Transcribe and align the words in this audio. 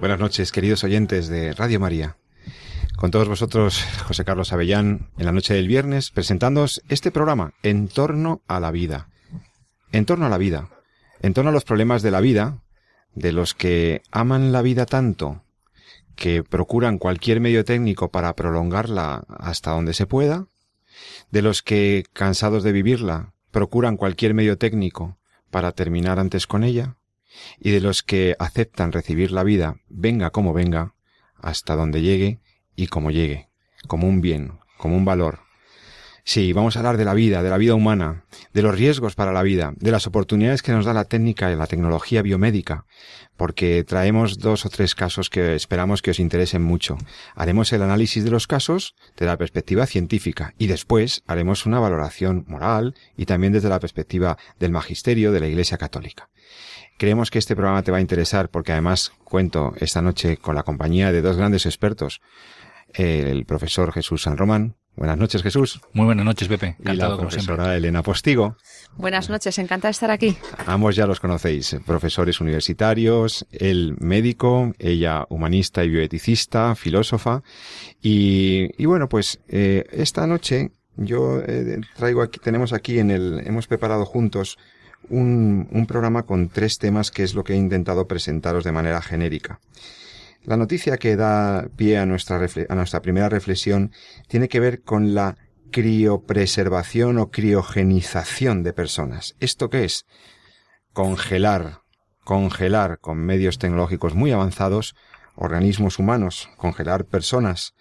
Buenas 0.00 0.18
noches, 0.18 0.50
queridos 0.50 0.82
oyentes 0.82 1.28
de 1.28 1.52
Radio 1.52 1.78
María. 1.78 2.16
Con 2.96 3.10
todos 3.10 3.28
vosotros, 3.28 3.84
José 4.06 4.24
Carlos 4.24 4.50
Avellán, 4.50 5.10
en 5.18 5.26
la 5.26 5.32
noche 5.32 5.52
del 5.52 5.68
viernes, 5.68 6.10
presentándoos 6.10 6.82
este 6.88 7.10
programa, 7.10 7.52
En 7.62 7.86
torno 7.86 8.40
a 8.48 8.60
la 8.60 8.70
vida. 8.70 9.10
En 9.92 10.06
torno 10.06 10.24
a 10.24 10.30
la 10.30 10.38
vida. 10.38 10.70
En 11.20 11.34
torno 11.34 11.50
a 11.50 11.52
los 11.52 11.64
problemas 11.64 12.00
de 12.00 12.10
la 12.10 12.22
vida, 12.22 12.62
de 13.14 13.32
los 13.32 13.52
que 13.52 14.00
aman 14.10 14.52
la 14.52 14.62
vida 14.62 14.86
tanto, 14.86 15.44
que 16.16 16.42
procuran 16.42 16.96
cualquier 16.96 17.40
medio 17.40 17.66
técnico 17.66 18.10
para 18.10 18.34
prolongarla 18.34 19.24
hasta 19.28 19.72
donde 19.72 19.92
se 19.92 20.06
pueda, 20.06 20.46
de 21.30 21.42
los 21.42 21.60
que, 21.60 22.06
cansados 22.14 22.62
de 22.62 22.72
vivirla, 22.72 23.34
procuran 23.50 23.98
cualquier 23.98 24.32
medio 24.32 24.56
técnico 24.56 25.18
para 25.50 25.72
terminar 25.72 26.18
antes 26.18 26.46
con 26.46 26.64
ella, 26.64 26.96
y 27.58 27.70
de 27.70 27.80
los 27.80 28.02
que 28.02 28.36
aceptan 28.38 28.92
recibir 28.92 29.30
la 29.32 29.44
vida, 29.44 29.76
venga 29.88 30.30
como 30.30 30.52
venga, 30.52 30.94
hasta 31.36 31.76
donde 31.76 32.02
llegue 32.02 32.40
y 32.76 32.86
como 32.88 33.10
llegue, 33.10 33.48
como 33.86 34.08
un 34.08 34.20
bien, 34.20 34.58
como 34.76 34.96
un 34.96 35.04
valor. 35.04 35.40
Sí, 36.24 36.52
vamos 36.52 36.76
a 36.76 36.80
hablar 36.80 36.96
de 36.96 37.04
la 37.04 37.14
vida, 37.14 37.42
de 37.42 37.50
la 37.50 37.56
vida 37.56 37.74
humana, 37.74 38.24
de 38.52 38.62
los 38.62 38.76
riesgos 38.76 39.14
para 39.14 39.32
la 39.32 39.42
vida, 39.42 39.72
de 39.76 39.90
las 39.90 40.06
oportunidades 40.06 40.62
que 40.62 40.72
nos 40.72 40.84
da 40.84 40.92
la 40.92 41.06
técnica 41.06 41.50
y 41.50 41.56
la 41.56 41.66
tecnología 41.66 42.22
biomédica, 42.22 42.84
porque 43.36 43.84
traemos 43.84 44.38
dos 44.38 44.66
o 44.66 44.68
tres 44.68 44.94
casos 44.94 45.30
que 45.30 45.54
esperamos 45.54 46.02
que 46.02 46.10
os 46.10 46.20
interesen 46.20 46.62
mucho. 46.62 46.98
Haremos 47.34 47.72
el 47.72 47.82
análisis 47.82 48.22
de 48.22 48.30
los 48.30 48.46
casos 48.46 48.94
desde 49.14 49.26
la 49.26 49.38
perspectiva 49.38 49.86
científica 49.86 50.54
y 50.58 50.66
después 50.66 51.22
haremos 51.26 51.66
una 51.66 51.80
valoración 51.80 52.44
moral 52.46 52.94
y 53.16 53.24
también 53.24 53.52
desde 53.52 53.70
la 53.70 53.80
perspectiva 53.80 54.36
del 54.58 54.72
magisterio 54.72 55.32
de 55.32 55.40
la 55.40 55.48
Iglesia 55.48 55.78
Católica. 55.78 56.28
Creemos 57.00 57.30
que 57.30 57.38
este 57.38 57.56
programa 57.56 57.82
te 57.82 57.90
va 57.90 57.96
a 57.96 58.02
interesar 58.02 58.50
porque 58.50 58.72
además 58.72 59.10
cuento 59.24 59.72
esta 59.78 60.02
noche 60.02 60.36
con 60.36 60.54
la 60.54 60.64
compañía 60.64 61.12
de 61.12 61.22
dos 61.22 61.38
grandes 61.38 61.64
expertos, 61.64 62.20
el 62.92 63.46
profesor 63.46 63.90
Jesús 63.90 64.24
San 64.24 64.36
Román. 64.36 64.76
Buenas 64.96 65.16
noches, 65.16 65.42
Jesús. 65.42 65.80
Muy 65.94 66.04
buenas 66.04 66.26
noches, 66.26 66.46
Pepe. 66.46 66.76
y 66.78 66.92
la 66.92 67.16
profesora 67.16 67.74
Elena 67.74 68.02
Postigo. 68.02 68.58
Buenas 68.98 69.30
noches, 69.30 69.58
encantada 69.58 69.88
de 69.88 69.92
estar 69.92 70.10
aquí. 70.10 70.36
Ambos 70.66 70.94
ya 70.94 71.06
los 71.06 71.20
conocéis, 71.20 71.74
profesores 71.86 72.38
universitarios, 72.42 73.46
él 73.50 73.96
médico, 73.98 74.74
ella 74.78 75.24
humanista 75.30 75.82
y 75.82 75.88
bioeticista, 75.88 76.74
filósofa. 76.74 77.42
Y, 78.02 78.72
y 78.76 78.84
bueno, 78.84 79.08
pues 79.08 79.40
eh, 79.48 79.86
esta 79.90 80.26
noche 80.26 80.72
yo 80.96 81.40
eh, 81.40 81.80
traigo 81.96 82.20
aquí, 82.20 82.40
tenemos 82.40 82.74
aquí 82.74 82.98
en 82.98 83.10
el, 83.10 83.40
hemos 83.46 83.66
preparado 83.66 84.04
juntos 84.04 84.58
un, 85.08 85.68
un 85.70 85.86
programa 85.86 86.24
con 86.24 86.48
tres 86.48 86.78
temas 86.78 87.10
que 87.10 87.22
es 87.22 87.34
lo 87.34 87.44
que 87.44 87.54
he 87.54 87.56
intentado 87.56 88.06
presentaros 88.06 88.64
de 88.64 88.72
manera 88.72 89.02
genérica. 89.02 89.60
La 90.44 90.56
noticia 90.56 90.96
que 90.96 91.16
da 91.16 91.68
pie 91.76 91.98
a 91.98 92.06
nuestra, 92.06 92.40
a 92.68 92.74
nuestra 92.74 93.02
primera 93.02 93.28
reflexión 93.28 93.92
tiene 94.26 94.48
que 94.48 94.60
ver 94.60 94.82
con 94.82 95.14
la 95.14 95.36
criopreservación 95.70 97.18
o 97.18 97.30
criogenización 97.30 98.62
de 98.62 98.72
personas. 98.72 99.36
¿Esto 99.40 99.70
qué 99.70 99.84
es? 99.84 100.06
Congelar, 100.92 101.82
congelar 102.24 102.98
con 103.00 103.18
medios 103.18 103.58
tecnológicos 103.58 104.14
muy 104.14 104.32
avanzados 104.32 104.94
organismos 105.36 105.98
humanos, 105.98 106.48
congelar 106.56 107.04
personas. 107.04 107.74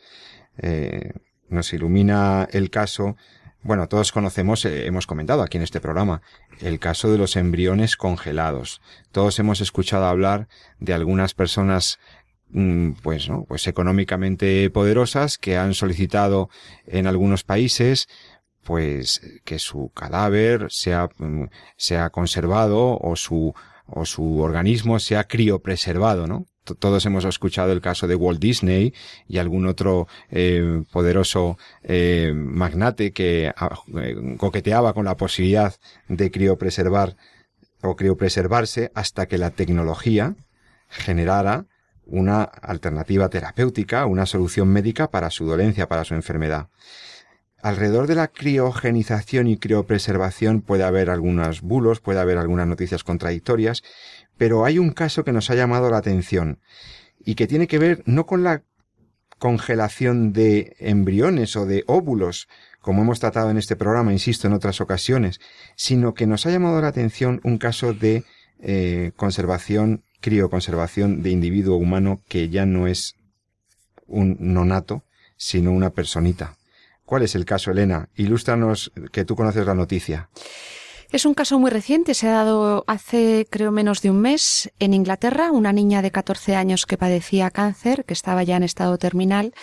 Eh, 0.58 1.14
nos 1.50 1.74
ilumina 1.74 2.48
el 2.52 2.70
caso 2.70 3.16
bueno, 3.62 3.88
todos 3.88 4.12
conocemos, 4.12 4.64
eh, 4.66 4.86
hemos 4.86 5.06
comentado 5.06 5.42
aquí 5.42 5.58
en 5.58 5.64
este 5.64 5.82
programa, 5.82 6.22
el 6.62 6.80
caso 6.80 7.12
de 7.12 7.18
los 7.18 7.36
embriones 7.36 7.98
congelados. 7.98 8.82
Todos 9.12 9.38
hemos 9.40 9.62
escuchado 9.62 10.06
hablar 10.06 10.48
de 10.80 10.94
algunas 10.94 11.34
personas 11.34 12.00
mm, 12.52 12.92
pues 13.04 13.30
no, 13.30 13.44
pues 13.46 13.68
económicamente 13.68 14.70
poderosas 14.70 15.38
que 15.38 15.58
han 15.58 15.74
solicitado 15.74 16.50
en 16.86 17.08
algunos 17.08 17.44
países 17.44 18.08
pues 18.64 19.22
que 19.46 19.58
su 19.60 19.92
cadáver 19.96 20.68
sea, 20.70 21.10
mm, 21.18 21.46
sea 21.76 22.10
conservado 22.10 22.98
o 23.00 23.16
su 23.16 23.54
o 23.92 24.06
su 24.06 24.40
organismo 24.40 25.00
sea 25.00 25.26
criopreservado, 25.26 26.28
¿no? 26.28 26.46
Todos 26.78 27.06
hemos 27.06 27.26
escuchado 27.26 27.72
el 27.72 27.82
caso 27.82 28.08
de 28.08 28.16
Walt 28.16 28.40
Disney 28.40 28.94
y 29.28 29.38
algún 29.38 29.66
otro 29.66 30.08
eh, 30.30 30.84
poderoso 30.92 31.58
eh, 31.84 32.34
magnate 32.36 33.12
que 33.12 33.52
ah, 33.56 33.80
eh, 34.02 34.36
coqueteaba 34.38 34.94
con 34.94 35.06
la 35.06 35.18
posibilidad 35.18 35.76
de 36.08 36.32
criopreservar 36.32 37.16
o 37.82 37.96
criopreservarse 37.96 38.92
hasta 38.94 39.28
que 39.28 39.38
la 39.38 39.52
tecnología 39.52 40.36
generara 40.90 41.66
una 42.06 42.44
alternativa 42.44 43.30
terapéutica, 43.30 44.06
una 44.06 44.26
solución 44.26 44.68
médica 44.70 45.10
para 45.12 45.30
su 45.30 45.46
dolencia, 45.46 45.88
para 45.88 46.04
su 46.04 46.16
enfermedad. 46.16 46.70
Alrededor 47.62 48.08
de 48.08 48.16
la 48.16 48.30
criogenización 48.30 49.48
y 49.48 49.58
criopreservación 49.58 50.62
puede 50.62 50.86
haber 50.86 51.10
algunos 51.10 51.62
bulos, 51.62 52.00
puede 52.00 52.22
haber 52.22 52.38
algunas 52.38 52.68
noticias 52.68 53.04
contradictorias, 53.04 53.84
pero 54.40 54.64
hay 54.64 54.80
un 54.80 54.92
caso 54.92 55.26
que 55.26 55.34
nos 55.34 55.50
ha 55.50 55.56
llamado 55.56 55.92
la 55.92 55.98
atención 55.98 56.60
y 57.20 57.36
que 57.36 57.46
tiene 57.46 57.68
que 57.68 57.78
ver 57.78 58.02
no 58.06 58.26
con 58.26 58.42
la 58.42 58.64
congelación 59.38 60.32
de 60.32 60.78
embriones 60.80 61.58
o 61.58 61.66
de 61.66 61.84
óvulos, 61.88 62.48
como 62.80 63.02
hemos 63.02 63.20
tratado 63.20 63.52
en 63.52 63.58
este 63.58 63.76
programa, 63.76 64.14
insisto, 64.14 64.48
en 64.48 64.54
otras 64.54 64.80
ocasiones, 64.80 65.42
sino 65.76 66.14
que 66.14 66.26
nos 66.26 66.46
ha 66.46 66.52
llamado 66.52 66.82
la 66.82 66.88
atención 66.88 67.42
un 67.44 67.58
caso 67.58 67.94
de 67.94 68.24
eh, 68.62 69.12
conservación, 69.18 70.06
crioconservación 70.22 71.22
de 71.22 71.32
individuo 71.32 71.76
humano 71.76 72.22
que 72.30 72.48
ya 72.48 72.66
no 72.66 72.88
es 72.88 73.16
un 74.08 74.38
nonato, 74.40 75.04
sino 75.36 75.74
una 75.74 75.90
personita. 75.90 76.56
¿Cuál 77.04 77.24
es 77.24 77.36
el 77.36 77.44
caso, 77.44 77.72
Elena? 77.72 78.08
Ilústranos 78.16 78.94
que 79.12 79.26
tú 79.26 79.36
conoces 79.36 79.66
la 79.66 79.76
noticia. 79.76 80.30
Es 81.12 81.26
un 81.26 81.34
caso 81.34 81.58
muy 81.58 81.72
reciente, 81.72 82.14
se 82.14 82.28
ha 82.28 82.34
dado 82.34 82.84
hace 82.86 83.48
creo 83.50 83.72
menos 83.72 84.04
de 84.04 84.12
un 84.12 84.22
mes 84.22 84.72
en 84.78 84.94
Inglaterra, 84.94 85.52
una 85.52 85.74
niña 85.74 86.04
de 86.04 86.12
14 86.12 86.56
años 86.56 86.86
que 86.86 87.00
padecía 87.00 87.50
cáncer, 87.50 88.06
que 88.06 88.14
estaba 88.14 88.44
ya 88.44 88.58
en 88.58 88.62
estado 88.62 89.00
terminal 89.00 89.56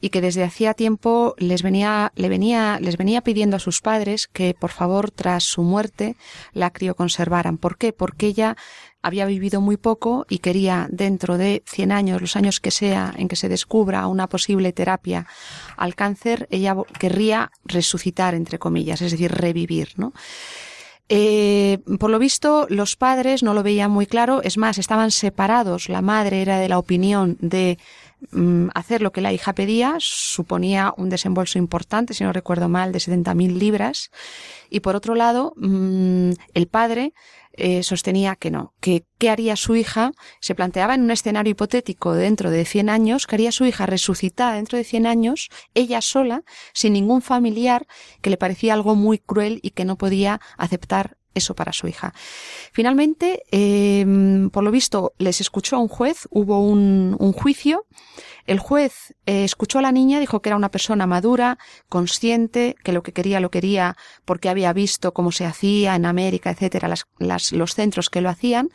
y 0.00 0.10
que 0.10 0.20
desde 0.20 0.44
hacía 0.44 0.72
tiempo 0.72 1.34
les 1.36 1.64
venía, 1.64 2.12
le 2.14 2.28
venía, 2.28 2.78
les 2.80 2.96
venía 2.96 3.22
pidiendo 3.22 3.56
a 3.56 3.58
sus 3.58 3.80
padres 3.80 4.28
que 4.28 4.54
por 4.56 4.70
favor 4.70 5.10
tras 5.10 5.42
su 5.42 5.64
muerte 5.64 6.14
la 6.52 6.70
crioconservaran. 6.70 7.58
¿Por 7.58 7.76
qué? 7.76 7.92
Porque 7.92 8.28
ella 8.28 8.56
había 9.02 9.26
vivido 9.26 9.60
muy 9.60 9.76
poco 9.76 10.26
y 10.28 10.38
quería 10.38 10.86
dentro 10.92 11.38
de 11.38 11.64
100 11.66 11.90
años, 11.90 12.20
los 12.20 12.36
años 12.36 12.60
que 12.60 12.70
sea 12.70 13.12
en 13.18 13.26
que 13.26 13.34
se 13.34 13.48
descubra 13.48 14.06
una 14.06 14.28
posible 14.28 14.72
terapia 14.72 15.26
al 15.76 15.96
cáncer, 15.96 16.46
ella 16.52 16.76
querría 17.00 17.50
resucitar, 17.64 18.36
entre 18.36 18.60
comillas, 18.60 19.02
es 19.02 19.10
decir, 19.10 19.32
revivir, 19.32 19.88
¿no? 19.96 20.12
Eh, 21.08 21.78
por 21.98 22.10
lo 22.10 22.18
visto, 22.18 22.66
los 22.70 22.96
padres 22.96 23.42
no 23.42 23.52
lo 23.52 23.62
veían 23.62 23.90
muy 23.90 24.06
claro, 24.06 24.42
es 24.42 24.56
más, 24.56 24.78
estaban 24.78 25.10
separados. 25.10 25.88
La 25.88 26.00
madre 26.00 26.40
era 26.40 26.58
de 26.58 26.68
la 26.68 26.78
opinión 26.78 27.36
de 27.40 27.78
mm, 28.30 28.68
hacer 28.74 29.02
lo 29.02 29.12
que 29.12 29.20
la 29.20 29.32
hija 29.32 29.54
pedía, 29.54 29.96
suponía 29.98 30.94
un 30.96 31.10
desembolso 31.10 31.58
importante, 31.58 32.14
si 32.14 32.24
no 32.24 32.32
recuerdo 32.32 32.68
mal, 32.68 32.92
de 32.92 33.00
70.000 33.00 33.58
libras. 33.58 34.10
Y 34.70 34.80
por 34.80 34.96
otro 34.96 35.14
lado, 35.14 35.52
mm, 35.56 36.30
el 36.54 36.66
padre 36.68 37.12
eh, 37.56 37.82
sostenía 37.82 38.36
que 38.36 38.50
no, 38.50 38.74
que 38.80 39.04
qué 39.18 39.30
haría 39.30 39.56
su 39.56 39.76
hija, 39.76 40.12
se 40.40 40.54
planteaba 40.54 40.94
en 40.94 41.02
un 41.02 41.10
escenario 41.10 41.52
hipotético 41.52 42.12
dentro 42.14 42.50
de 42.50 42.64
100 42.64 42.88
años, 42.88 43.26
que 43.26 43.36
haría 43.36 43.52
su 43.52 43.64
hija 43.64 43.86
resucitada 43.86 44.54
dentro 44.54 44.78
de 44.78 44.84
100 44.84 45.06
años, 45.06 45.48
ella 45.74 46.00
sola, 46.00 46.42
sin 46.72 46.92
ningún 46.92 47.22
familiar, 47.22 47.86
que 48.22 48.30
le 48.30 48.36
parecía 48.36 48.74
algo 48.74 48.94
muy 48.94 49.18
cruel 49.18 49.60
y 49.62 49.70
que 49.70 49.84
no 49.84 49.96
podía 49.96 50.40
aceptar 50.56 51.16
eso 51.34 51.54
para 51.54 51.72
su 51.72 51.86
hija. 51.86 52.14
Finalmente, 52.72 53.42
eh, 53.50 54.04
por 54.52 54.64
lo 54.64 54.70
visto, 54.70 55.12
les 55.18 55.40
escuchó 55.40 55.76
a 55.76 55.78
un 55.80 55.88
juez, 55.88 56.28
hubo 56.30 56.60
un, 56.60 57.16
un 57.18 57.32
juicio. 57.32 57.86
El 58.46 58.58
juez 58.58 59.14
eh, 59.26 59.44
escuchó 59.44 59.78
a 59.78 59.82
la 59.82 59.92
niña, 59.92 60.20
dijo 60.20 60.40
que 60.40 60.50
era 60.50 60.56
una 60.56 60.70
persona 60.70 61.06
madura, 61.06 61.58
consciente, 61.88 62.76
que 62.84 62.92
lo 62.92 63.02
que 63.02 63.12
quería 63.12 63.40
lo 63.40 63.50
quería 63.50 63.96
porque 64.24 64.48
había 64.48 64.72
visto 64.72 65.12
cómo 65.12 65.32
se 65.32 65.46
hacía 65.46 65.94
en 65.94 66.06
América, 66.06 66.50
etcétera, 66.50 66.88
las, 66.88 67.06
las, 67.18 67.52
los 67.52 67.74
centros 67.74 68.10
que 68.10 68.20
lo 68.20 68.28
hacían, 68.28 68.70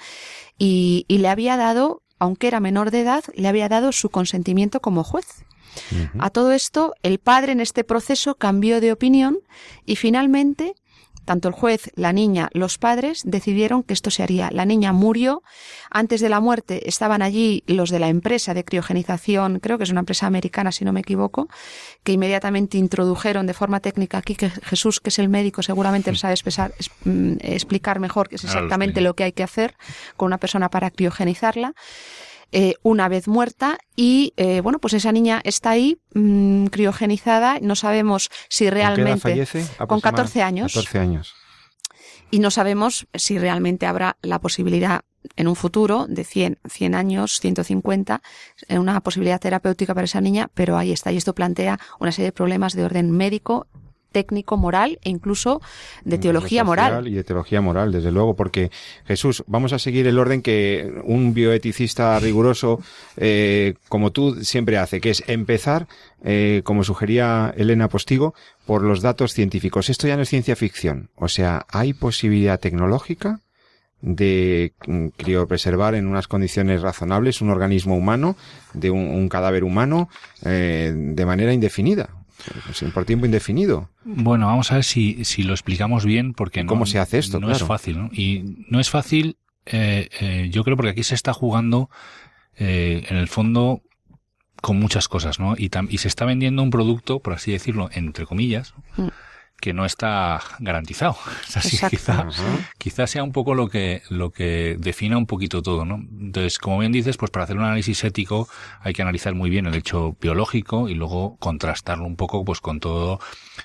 y, 0.57 1.05
y 1.07 1.19
le 1.19 1.29
había 1.29 1.55
dado 1.57 2.01
aunque 2.19 2.47
era 2.47 2.59
menor 2.59 2.91
de 2.91 3.01
edad, 3.01 3.23
le 3.33 3.47
había 3.47 3.69
dado 3.69 3.91
su 3.91 4.09
consentimiento 4.09 4.81
como 4.81 5.03
juez. 5.03 5.45
A 6.19 6.29
todo 6.29 6.51
esto, 6.51 6.93
el 7.03 7.19
padre 7.19 7.53
en 7.53 7.61
este 7.61 7.83
proceso 7.83 8.35
cambió 8.35 8.81
de 8.81 8.91
opinión 8.91 9.39
y 9.85 9.95
finalmente 9.95 10.75
tanto 11.29 11.47
el 11.47 11.53
juez, 11.53 11.91
la 11.93 12.11
niña, 12.11 12.49
los 12.53 12.79
padres 12.79 13.21
decidieron 13.23 13.83
que 13.83 13.93
esto 13.93 14.09
se 14.09 14.23
haría. 14.23 14.49
La 14.51 14.65
niña 14.65 14.93
murió. 14.93 15.43
Antes 15.91 16.21
de 16.21 16.29
la 16.29 16.39
muerte 16.39 16.89
estaban 16.89 17.21
allí 17.21 17.63
los 17.67 17.91
de 17.91 17.99
la 17.99 18.07
empresa 18.07 18.55
de 18.55 18.63
criogenización, 18.63 19.59
creo 19.59 19.77
que 19.77 19.83
es 19.83 19.91
una 19.91 19.99
empresa 19.99 20.25
americana, 20.25 20.71
si 20.71 20.85
no 20.85 20.91
me 20.91 21.01
equivoco, 21.01 21.47
que 22.01 22.13
inmediatamente 22.13 22.79
introdujeron 22.79 23.45
de 23.45 23.53
forma 23.53 23.79
técnica 23.79 24.17
aquí, 24.17 24.33
que 24.33 24.49
Jesús, 24.49 24.99
que 24.99 25.09
es 25.09 25.19
el 25.19 25.29
médico, 25.29 25.61
seguramente 25.61 26.15
sabe 26.15 26.33
mm, 27.05 27.33
explicar 27.41 27.99
mejor 27.99 28.27
qué 28.27 28.37
es 28.37 28.45
exactamente 28.45 28.99
lo 28.99 29.13
que 29.13 29.25
hay 29.25 29.31
que 29.31 29.43
hacer 29.43 29.75
con 30.17 30.25
una 30.25 30.39
persona 30.39 30.69
para 30.69 30.89
criogenizarla. 30.89 31.75
Eh, 32.51 32.75
una 32.81 33.07
vez 33.09 33.27
muerta 33.27 33.77
y 33.95 34.33
eh, 34.35 34.61
bueno 34.61 34.79
pues 34.79 34.93
esa 34.93 35.11
niña 35.11 35.39
está 35.43 35.69
ahí 35.69 35.99
mm, 36.15 36.65
criogenizada 36.65 37.59
no 37.61 37.75
sabemos 37.75 38.31
si 38.49 38.71
realmente 38.71 39.11
¿Con, 39.11 39.19
fallece? 39.19 39.65
con 39.87 40.01
14 40.01 40.41
años 40.41 40.73
14 40.73 40.97
años 40.97 41.35
y 42.31 42.39
no 42.39 42.51
sabemos 42.51 43.07
si 43.13 43.37
realmente 43.37 43.85
habrá 43.85 44.17
la 44.21 44.39
posibilidad 44.39 45.01
en 45.35 45.47
un 45.47 45.55
futuro 45.55 46.05
de 46.07 46.23
100, 46.23 46.59
100 46.67 46.95
años, 46.95 47.39
150, 47.39 48.21
una 48.69 49.01
posibilidad 49.01 49.39
terapéutica 49.39 49.93
para 49.93 50.05
esa 50.05 50.21
niña, 50.21 50.49
pero 50.53 50.77
ahí 50.77 50.91
está. 50.91 51.11
Y 51.11 51.17
esto 51.17 51.35
plantea 51.35 51.79
una 51.99 52.11
serie 52.11 52.27
de 52.27 52.31
problemas 52.31 52.73
de 52.73 52.85
orden 52.85 53.11
médico 53.11 53.67
técnico 54.11 54.57
moral 54.57 54.99
e 55.03 55.09
incluso 55.09 55.61
de 56.03 56.17
teología 56.17 56.63
moral. 56.63 57.07
Y 57.07 57.13
de 57.13 57.23
teología 57.23 57.61
moral, 57.61 57.91
desde 57.91 58.11
luego, 58.11 58.35
porque 58.35 58.71
Jesús, 59.05 59.43
vamos 59.47 59.73
a 59.73 59.79
seguir 59.79 60.07
el 60.07 60.19
orden 60.19 60.41
que 60.41 60.91
un 61.03 61.33
bioeticista 61.33 62.19
riguroso, 62.19 62.79
eh, 63.17 63.75
como 63.87 64.11
tú 64.11 64.43
siempre 64.43 64.77
hace, 64.77 65.01
que 65.01 65.11
es 65.11 65.23
empezar, 65.27 65.87
eh, 66.23 66.61
como 66.63 66.83
sugería 66.83 67.53
Elena 67.55 67.87
Postigo, 67.87 68.33
por 68.65 68.83
los 68.83 69.01
datos 69.01 69.33
científicos. 69.33 69.89
Esto 69.89 70.07
ya 70.07 70.15
no 70.15 70.23
es 70.23 70.29
ciencia 70.29 70.55
ficción. 70.55 71.09
O 71.15 71.27
sea, 71.27 71.65
hay 71.69 71.93
posibilidad 71.93 72.59
tecnológica 72.59 73.41
de 74.01 74.73
mm, 74.87 75.07
criopreservar 75.17 75.95
en 75.95 76.07
unas 76.07 76.27
condiciones 76.27 76.81
razonables 76.81 77.41
un 77.41 77.49
organismo 77.49 77.95
humano, 77.95 78.35
de 78.73 78.91
un, 78.91 79.27
cadáver 79.29 79.63
humano, 79.63 80.09
eh, 80.45 80.93
de 80.95 81.25
manera 81.25 81.53
indefinida. 81.53 82.09
Por 82.93 83.05
tiempo 83.05 83.25
indefinido. 83.25 83.89
Bueno, 84.03 84.47
vamos 84.47 84.71
a 84.71 84.75
ver 84.75 84.83
si, 84.83 85.25
si 85.25 85.43
lo 85.43 85.53
explicamos 85.53 86.05
bien, 86.05 86.33
porque 86.33 86.65
¿Cómo 86.65 86.85
se 86.85 86.99
hace 86.99 87.17
esto? 87.17 87.39
No 87.39 87.51
es 87.51 87.63
fácil, 87.63 87.97
¿no? 87.97 88.09
Y 88.13 88.65
no 88.69 88.79
es 88.79 88.89
fácil, 88.89 89.37
eh, 89.65 90.09
eh, 90.19 90.49
yo 90.51 90.63
creo, 90.63 90.75
porque 90.75 90.91
aquí 90.91 91.03
se 91.03 91.15
está 91.15 91.33
jugando, 91.33 91.89
eh, 92.57 93.05
en 93.09 93.17
el 93.17 93.27
fondo, 93.27 93.81
con 94.61 94.77
muchas 94.79 95.07
cosas, 95.07 95.39
¿no? 95.39 95.55
Y, 95.57 95.69
y 95.89 95.97
se 95.99 96.07
está 96.07 96.25
vendiendo 96.25 96.63
un 96.63 96.69
producto, 96.69 97.19
por 97.19 97.33
así 97.33 97.51
decirlo, 97.51 97.89
entre 97.93 98.25
comillas, 98.25 98.73
mm 98.97 99.07
que 99.59 99.73
no 99.73 99.85
está 99.85 100.39
garantizado. 100.59 101.15
así, 101.55 101.77
quizá, 101.89 102.27
quizá 102.77 103.07
sea 103.07 103.23
un 103.23 103.31
poco 103.31 103.55
lo 103.55 103.67
que, 103.67 104.01
lo 104.09 104.31
que 104.31 104.77
defina 104.79 105.17
un 105.17 105.25
poquito 105.25 105.61
todo, 105.61 105.85
¿no? 105.85 105.95
Entonces, 105.95 106.57
como 106.57 106.79
bien 106.79 106.91
dices, 106.91 107.17
pues 107.17 107.31
para 107.31 107.43
hacer 107.43 107.57
un 107.57 107.63
análisis 107.63 108.03
ético 108.03 108.47
hay 108.81 108.93
que 108.93 109.01
analizar 109.01 109.35
muy 109.35 109.49
bien 109.49 109.65
el 109.65 109.75
hecho 109.75 110.15
biológico 110.19 110.89
y 110.89 110.95
luego 110.95 111.37
contrastarlo 111.37 112.05
un 112.05 112.15
poco 112.15 112.43
pues 112.45 112.61
con 112.61 112.79
todo 112.79 113.19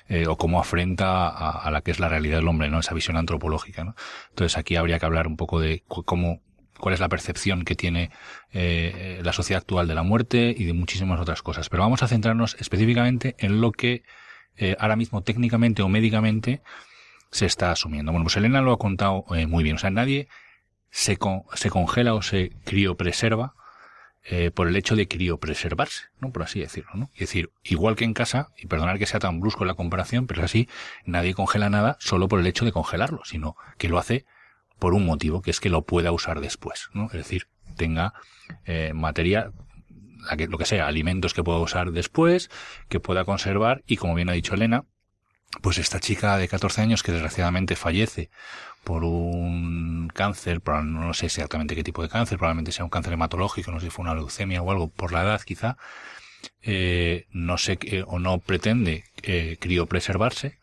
eh, 0.07 0.27
o 0.27 0.37
cómo 0.37 0.59
afrenta 0.59 1.27
a, 1.27 1.69
la 1.71 1.81
que 1.81 1.91
es 1.91 1.99
la 1.99 2.09
realidad 2.09 2.37
del 2.37 2.47
hombre, 2.47 2.69
¿no? 2.69 2.79
Esa 2.79 2.93
visión 2.93 3.17
antropológica, 3.17 3.83
¿no? 3.83 3.95
Entonces 4.29 4.57
aquí 4.57 4.75
habría 4.75 4.99
que 4.99 5.05
hablar 5.05 5.27
un 5.27 5.37
poco 5.37 5.59
de 5.59 5.83
cómo 5.87 6.41
cuál 6.77 6.93
es 6.93 6.99
la 6.99 7.07
percepción 7.07 7.63
que 7.63 7.75
tiene 7.75 8.11
eh, 8.51 9.21
la 9.23 9.31
sociedad 9.31 9.61
actual 9.61 9.87
de 9.87 9.95
la 9.95 10.03
muerte 10.03 10.53
y 10.55 10.65
de 10.65 10.73
muchísimas 10.73 11.19
otras 11.19 11.41
cosas. 11.41 11.69
Pero 11.69 11.83
vamos 11.83 12.03
a 12.03 12.07
centrarnos 12.07 12.57
específicamente 12.59 13.35
en 13.39 13.61
lo 13.61 13.71
que 13.71 14.03
eh, 14.57 14.75
ahora 14.79 14.95
mismo 14.95 15.21
técnicamente 15.21 15.81
o 15.81 15.89
médicamente 15.89 16.61
se 17.31 17.45
está 17.45 17.71
asumiendo. 17.71 18.11
Bueno, 18.11 18.25
pues 18.25 18.37
Elena 18.37 18.61
lo 18.61 18.71
ha 18.71 18.79
contado 18.79 19.25
eh, 19.35 19.47
muy 19.47 19.63
bien. 19.63 19.75
O 19.75 19.79
sea, 19.79 19.89
nadie 19.89 20.27
se, 20.91 21.17
se 21.53 21.69
congela 21.69 22.13
o 22.13 22.21
se 22.21 22.51
criopreserva 22.63 23.53
eh, 24.23 24.51
por 24.51 24.67
el 24.67 24.75
hecho 24.75 24.95
de 24.95 25.07
criopreservarse, 25.07 26.05
¿no? 26.19 26.31
Por 26.31 26.43
así 26.43 26.59
decirlo, 26.59 26.91
¿no? 26.95 27.11
Es 27.13 27.19
decir, 27.19 27.51
igual 27.63 27.95
que 27.95 28.05
en 28.05 28.13
casa, 28.13 28.49
y 28.57 28.67
perdonar 28.67 28.97
que 28.97 29.05
sea 29.05 29.19
tan 29.19 29.39
brusco 29.39 29.65
la 29.65 29.75
comparación, 29.75 30.25
pero 30.25 30.41
es 30.41 30.45
así, 30.45 30.69
nadie 31.05 31.33
congela 31.33 31.69
nada 31.69 31.97
solo 31.99 32.27
por 32.27 32.39
el 32.39 32.47
hecho 32.47 32.65
de 32.65 32.71
congelarlo, 32.71 33.21
sino 33.25 33.55
que 33.77 33.89
lo 33.89 33.99
hace 33.99 34.25
por 34.79 34.93
un 34.93 35.05
motivo, 35.05 35.41
que 35.41 35.51
es 35.51 35.59
que 35.59 35.69
lo 35.69 35.83
pueda 35.83 36.11
usar 36.11 36.41
después, 36.41 36.89
¿no? 36.93 37.05
Es 37.05 37.13
decir, 37.13 37.47
tenga 37.77 38.13
materia 38.93 39.51
lo 40.49 40.57
que 40.57 40.65
sea, 40.65 40.87
alimentos 40.87 41.33
que 41.33 41.43
pueda 41.43 41.59
usar 41.59 41.91
después, 41.91 42.49
que 42.89 42.99
pueda 42.99 43.25
conservar 43.25 43.83
y 43.87 43.97
como 43.97 44.15
bien 44.15 44.29
ha 44.29 44.33
dicho 44.33 44.53
Elena, 44.53 44.85
pues 45.61 45.77
esta 45.77 45.99
chica 45.99 46.37
de 46.37 46.47
14 46.47 46.81
años 46.81 47.03
que 47.03 47.11
desgraciadamente 47.11 47.75
fallece 47.75 48.29
por 48.83 49.03
un 49.03 50.09
cáncer, 50.13 50.61
no 50.83 51.13
sé 51.13 51.25
exactamente 51.27 51.75
qué 51.75 51.83
tipo 51.83 52.03
de 52.03 52.09
cáncer, 52.09 52.37
probablemente 52.37 52.71
sea 52.71 52.85
un 52.85 52.91
cáncer 52.91 53.13
hematológico, 53.13 53.71
no 53.71 53.79
sé 53.79 53.87
si 53.87 53.89
fue 53.89 54.03
una 54.03 54.13
leucemia 54.13 54.61
o 54.61 54.71
algo, 54.71 54.89
por 54.89 55.11
la 55.11 55.23
edad 55.23 55.41
quizá, 55.41 55.77
eh, 56.61 57.25
no 57.31 57.57
sé 57.57 57.79
o 58.05 58.19
no 58.19 58.37
pretende 58.39 59.05
eh, 59.23 59.57
criopreservarse 59.59 60.59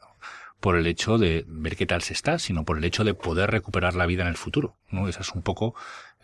por 0.61 0.77
el 0.77 0.87
hecho 0.87 1.19
de 1.19 1.45
ver 1.49 1.77
qué 1.77 1.87
tal 1.87 2.03
se 2.03 2.13
está, 2.13 2.39
sino 2.39 2.65
por 2.65 2.79
el 2.79 2.85
hecho 2.85 3.03
de 3.03 3.15
poder 3.15 3.51
recuperar 3.51 3.95
la 3.95 4.07
vida 4.07 4.23
en 4.23 4.29
el 4.29 4.37
futuro, 4.37 4.77
¿no? 4.91 5.09
Esa 5.09 5.23
es 5.23 5.31
un 5.31 5.43
poco 5.43 5.75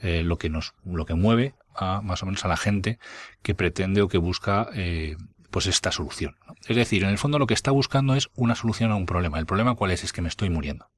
eh, 0.01 0.23
lo 0.25 0.39
que 0.39 0.49
nos, 0.49 0.75
lo 0.85 1.07
que 1.07 1.15
mueve 1.15 1.55
a 1.75 2.01
más 2.03 2.23
o 2.23 2.27
menos 2.27 2.45
a 2.45 2.49
la 2.49 2.57
gente 2.57 2.99
que 3.43 3.55
pretende 3.55 4.03
o 4.03 4.09
que 4.09 4.19
busca 4.19 4.69
eh, 4.75 5.17
pues 5.51 5.67
esta 5.67 5.93
solución. 5.93 6.37
Es 6.67 6.77
decir, 6.77 7.05
en 7.05 7.11
el 7.11 7.19
fondo 7.19 7.39
lo 7.39 7.47
que 7.47 7.55
está 7.55 7.71
buscando 7.71 8.15
es 8.15 8.29
una 8.35 8.55
solución 8.55 8.91
a 8.91 8.97
un 8.97 9.07
problema. 9.07 9.39
El 9.39 9.47
problema 9.47 9.75
cuál 9.75 9.93
es? 9.93 10.05
Es 10.05 10.13
que 10.13 10.23
me 10.23 10.29
estoy 10.29 10.51
muriendo. 10.51 10.91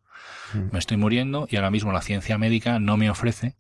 Mm. 0.55 0.73
Me 0.73 0.79
estoy 0.79 0.97
muriendo 0.97 1.47
y 1.51 1.57
ahora 1.57 1.71
mismo 1.71 1.93
la 1.93 2.03
ciencia 2.03 2.39
médica 2.39 2.79
no 2.79 2.97
me 2.97 3.11
ofrece 3.11 3.57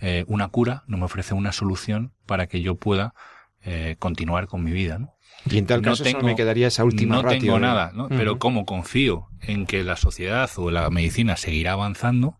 eh, 0.00 0.24
una 0.28 0.48
cura, 0.48 0.84
no 0.86 0.96
me 0.96 1.04
ofrece 1.04 1.34
una 1.34 1.52
solución 1.52 2.12
para 2.26 2.46
que 2.46 2.60
yo 2.62 2.76
pueda 2.76 3.14
eh, 3.62 3.96
continuar 3.98 4.46
con 4.46 4.64
mi 4.64 4.72
vida. 4.72 4.98
¿no? 4.98 5.14
Y 5.46 5.58
en 5.58 5.66
tal 5.66 5.82
caso 5.82 6.04
me 6.22 6.34
quedaría 6.34 6.68
esa 6.68 6.84
última 6.84 7.16
No 7.16 7.28
tengo 7.28 7.58
nada, 7.58 7.92
¿no? 7.94 8.08
pero 8.08 8.38
como 8.38 8.64
confío 8.64 9.28
en 9.40 9.66
que 9.66 9.84
la 9.84 9.96
sociedad 9.96 10.50
o 10.56 10.70
la 10.70 10.88
medicina 10.90 11.36
seguirá 11.36 11.72
avanzando 11.72 12.38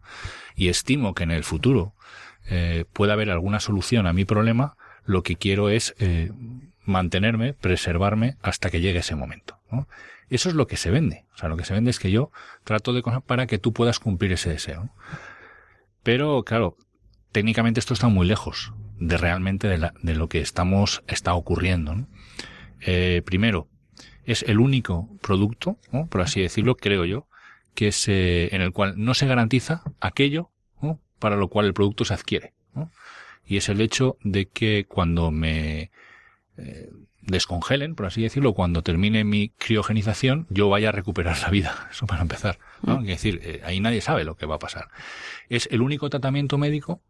y 0.55 0.69
estimo 0.69 1.15
que 1.15 1.25
en 1.25 1.31
el 1.31 1.45
futuro 1.45 1.95
eh, 2.53 2.85
pueda 2.93 3.13
haber 3.13 3.31
alguna 3.31 3.61
solución 3.61 4.09
a 4.09 4.13
mi 4.13 4.25
problema, 4.25 4.77
lo 5.05 5.23
que 5.23 5.37
quiero 5.37 5.69
es 5.69 5.95
eh, 6.01 6.33
mantenerme, 6.85 7.55
preservarme 7.55 8.37
hasta 8.43 8.71
que 8.71 8.81
llegue 8.81 8.99
ese 8.99 9.15
momento. 9.15 9.57
Eso 10.31 10.49
es 10.49 10.57
lo 10.57 10.67
que 10.67 10.77
se 10.77 10.91
vende. 10.91 11.25
O 11.35 11.39
sea, 11.39 11.49
lo 11.49 11.57
que 11.57 11.65
se 11.65 11.75
vende 11.75 11.91
es 11.91 12.01
que 12.01 12.11
yo 12.11 12.33
trato 12.65 12.93
de 12.93 13.03
para 13.25 13.47
que 13.47 13.59
tú 13.59 13.73
puedas 13.73 14.01
cumplir 14.01 14.33
ese 14.33 14.51
deseo. 14.51 14.91
Pero, 16.03 16.43
claro, 16.43 16.77
técnicamente 17.31 17.79
esto 17.79 17.95
está 17.95 18.09
muy 18.09 18.27
lejos 18.27 18.73
de 18.99 19.17
realmente 19.17 19.69
de 19.69 20.15
lo 20.15 20.29
que 20.29 20.41
estamos, 20.41 21.05
está 21.07 21.35
ocurriendo. 21.35 22.07
Eh, 22.81 23.23
primero, 23.25 23.69
es 24.25 24.43
el 24.43 24.59
único 24.59 25.09
producto, 25.23 25.79
por 26.11 26.21
así 26.21 26.41
decirlo, 26.41 26.77
creo 26.77 27.05
yo, 27.05 27.29
que 27.75 27.89
es, 27.89 28.09
en 28.09 28.61
el 28.61 28.73
cual 28.73 28.95
no 28.97 29.15
se 29.15 29.27
garantiza 29.27 29.83
aquello 30.01 30.51
para 31.21 31.37
lo 31.37 31.47
cual 31.47 31.67
el 31.67 31.75
producto 31.75 32.05
se 32.05 32.15
adquiere. 32.15 32.53
Y 33.47 33.57
es 33.57 33.69
el 33.69 33.81
hecho 33.81 34.17
de 34.23 34.47
que 34.47 34.87
cuando 34.89 35.31
me 35.31 35.91
eh, 36.57 36.91
descongelen, 37.23 37.95
por 37.95 38.07
así 38.07 38.23
decirlo, 38.23 38.55
cuando 38.55 38.83
termine 38.83 39.25
mi 39.25 39.51
criogenización, 39.51 40.47
yo 40.51 40.69
vaya 40.69 40.89
a 40.89 40.93
recuperar 40.93 41.41
la 41.41 41.51
vida. 41.51 41.89
Eso 41.93 42.07
para 42.07 42.23
empezar. 42.23 42.59
¿no? 42.83 43.01
Es 43.01 43.07
decir, 43.07 43.41
eh, 43.45 43.61
ahí 43.65 43.81
nadie 43.81 44.01
sabe 44.01 44.25
lo 44.25 44.37
que 44.37 44.47
va 44.47 44.57
a 44.57 44.61
pasar. 44.61 44.89
Es 45.49 45.69
el 45.71 45.83
único 45.83 46.11
tratamiento 46.11 46.59
médico 46.59 47.01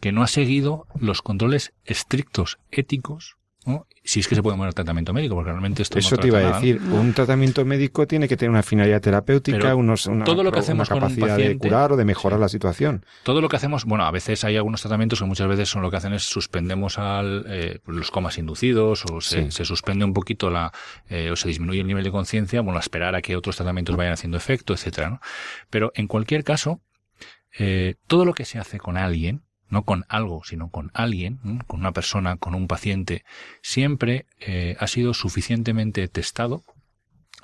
que 0.00 0.12
no 0.12 0.22
ha 0.22 0.26
seguido 0.26 0.86
los 0.98 1.22
controles 1.22 1.72
estrictos 1.84 2.58
éticos 2.70 3.36
si 4.04 4.20
es 4.20 4.28
que 4.28 4.36
se 4.36 4.42
puede 4.42 4.56
poner 4.56 4.72
tratamiento 4.72 5.12
médico, 5.12 5.34
porque 5.34 5.50
realmente 5.50 5.82
esto 5.82 5.98
Eso 5.98 6.16
te 6.16 6.28
iba 6.28 6.38
a 6.38 6.52
decir, 6.52 6.80
un 6.80 7.12
tratamiento 7.12 7.64
médico 7.64 8.06
tiene 8.06 8.28
que 8.28 8.36
tener 8.36 8.50
una 8.50 8.62
finalidad 8.62 9.00
terapéutica, 9.00 9.74
unos, 9.74 10.06
una, 10.06 10.24
todo 10.24 10.44
lo 10.44 10.52
que 10.52 10.60
hacemos 10.60 10.88
capacidad 10.88 11.36
de 11.36 11.58
curar 11.58 11.92
o 11.92 11.96
de 11.96 12.04
mejorar 12.04 12.38
la 12.38 12.48
situación. 12.48 13.04
Todo 13.24 13.40
lo 13.40 13.48
que 13.48 13.56
hacemos, 13.56 13.84
bueno, 13.84 14.04
a 14.04 14.10
veces 14.12 14.44
hay 14.44 14.56
algunos 14.56 14.80
tratamientos 14.80 15.18
que 15.18 15.24
muchas 15.24 15.48
veces 15.48 15.68
son 15.68 15.82
lo 15.82 15.90
que 15.90 15.96
hacen 15.96 16.12
es 16.12 16.22
suspendemos 16.22 16.98
al, 16.98 17.44
eh, 17.48 17.80
los 17.86 18.10
comas 18.10 18.38
inducidos 18.38 19.04
o 19.10 19.20
se, 19.20 19.50
suspende 19.50 20.04
un 20.04 20.12
poquito 20.12 20.50
la, 20.50 20.72
eh, 21.08 21.30
o 21.32 21.36
se 21.36 21.48
disminuye 21.48 21.80
el 21.80 21.86
nivel 21.86 22.04
de 22.04 22.12
conciencia, 22.12 22.60
bueno, 22.60 22.78
a 22.78 22.80
esperar 22.80 23.16
a 23.16 23.22
que 23.22 23.34
otros 23.34 23.56
tratamientos 23.56 23.96
vayan 23.96 24.12
haciendo 24.12 24.36
efecto, 24.36 24.74
etcétera, 24.74 25.10
¿no? 25.10 25.20
Pero 25.70 25.90
en 25.96 26.06
cualquier 26.06 26.44
caso, 26.44 26.80
eh, 27.58 27.94
todo 28.06 28.24
lo 28.24 28.34
que 28.34 28.44
se 28.44 28.58
hace 28.58 28.78
con 28.78 28.96
alguien, 28.96 29.45
no 29.68 29.84
con 29.84 30.04
algo, 30.08 30.42
sino 30.44 30.70
con 30.70 30.90
alguien, 30.94 31.38
con 31.66 31.80
una 31.80 31.92
persona, 31.92 32.36
con 32.36 32.54
un 32.54 32.68
paciente, 32.68 33.24
siempre 33.62 34.26
eh, 34.38 34.76
ha 34.78 34.86
sido 34.86 35.14
suficientemente 35.14 36.06
testado, 36.08 36.62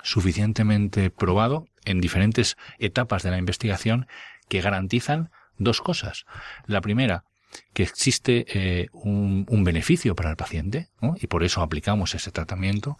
suficientemente 0.01 1.09
probado 1.09 1.67
en 1.85 2.01
diferentes 2.01 2.57
etapas 2.79 3.23
de 3.23 3.31
la 3.31 3.37
investigación 3.37 4.07
que 4.47 4.61
garantizan 4.61 5.31
dos 5.57 5.81
cosas. 5.81 6.25
La 6.65 6.81
primera, 6.81 7.25
que 7.73 7.83
existe 7.83 8.45
eh, 8.47 8.87
un, 8.91 9.45
beneficio 9.63 10.15
para 10.15 10.29
el 10.31 10.35
paciente 10.35 10.89
y 11.17 11.27
por 11.27 11.43
eso 11.43 11.61
aplicamos 11.61 12.15
ese 12.15 12.31
tratamiento 12.31 12.97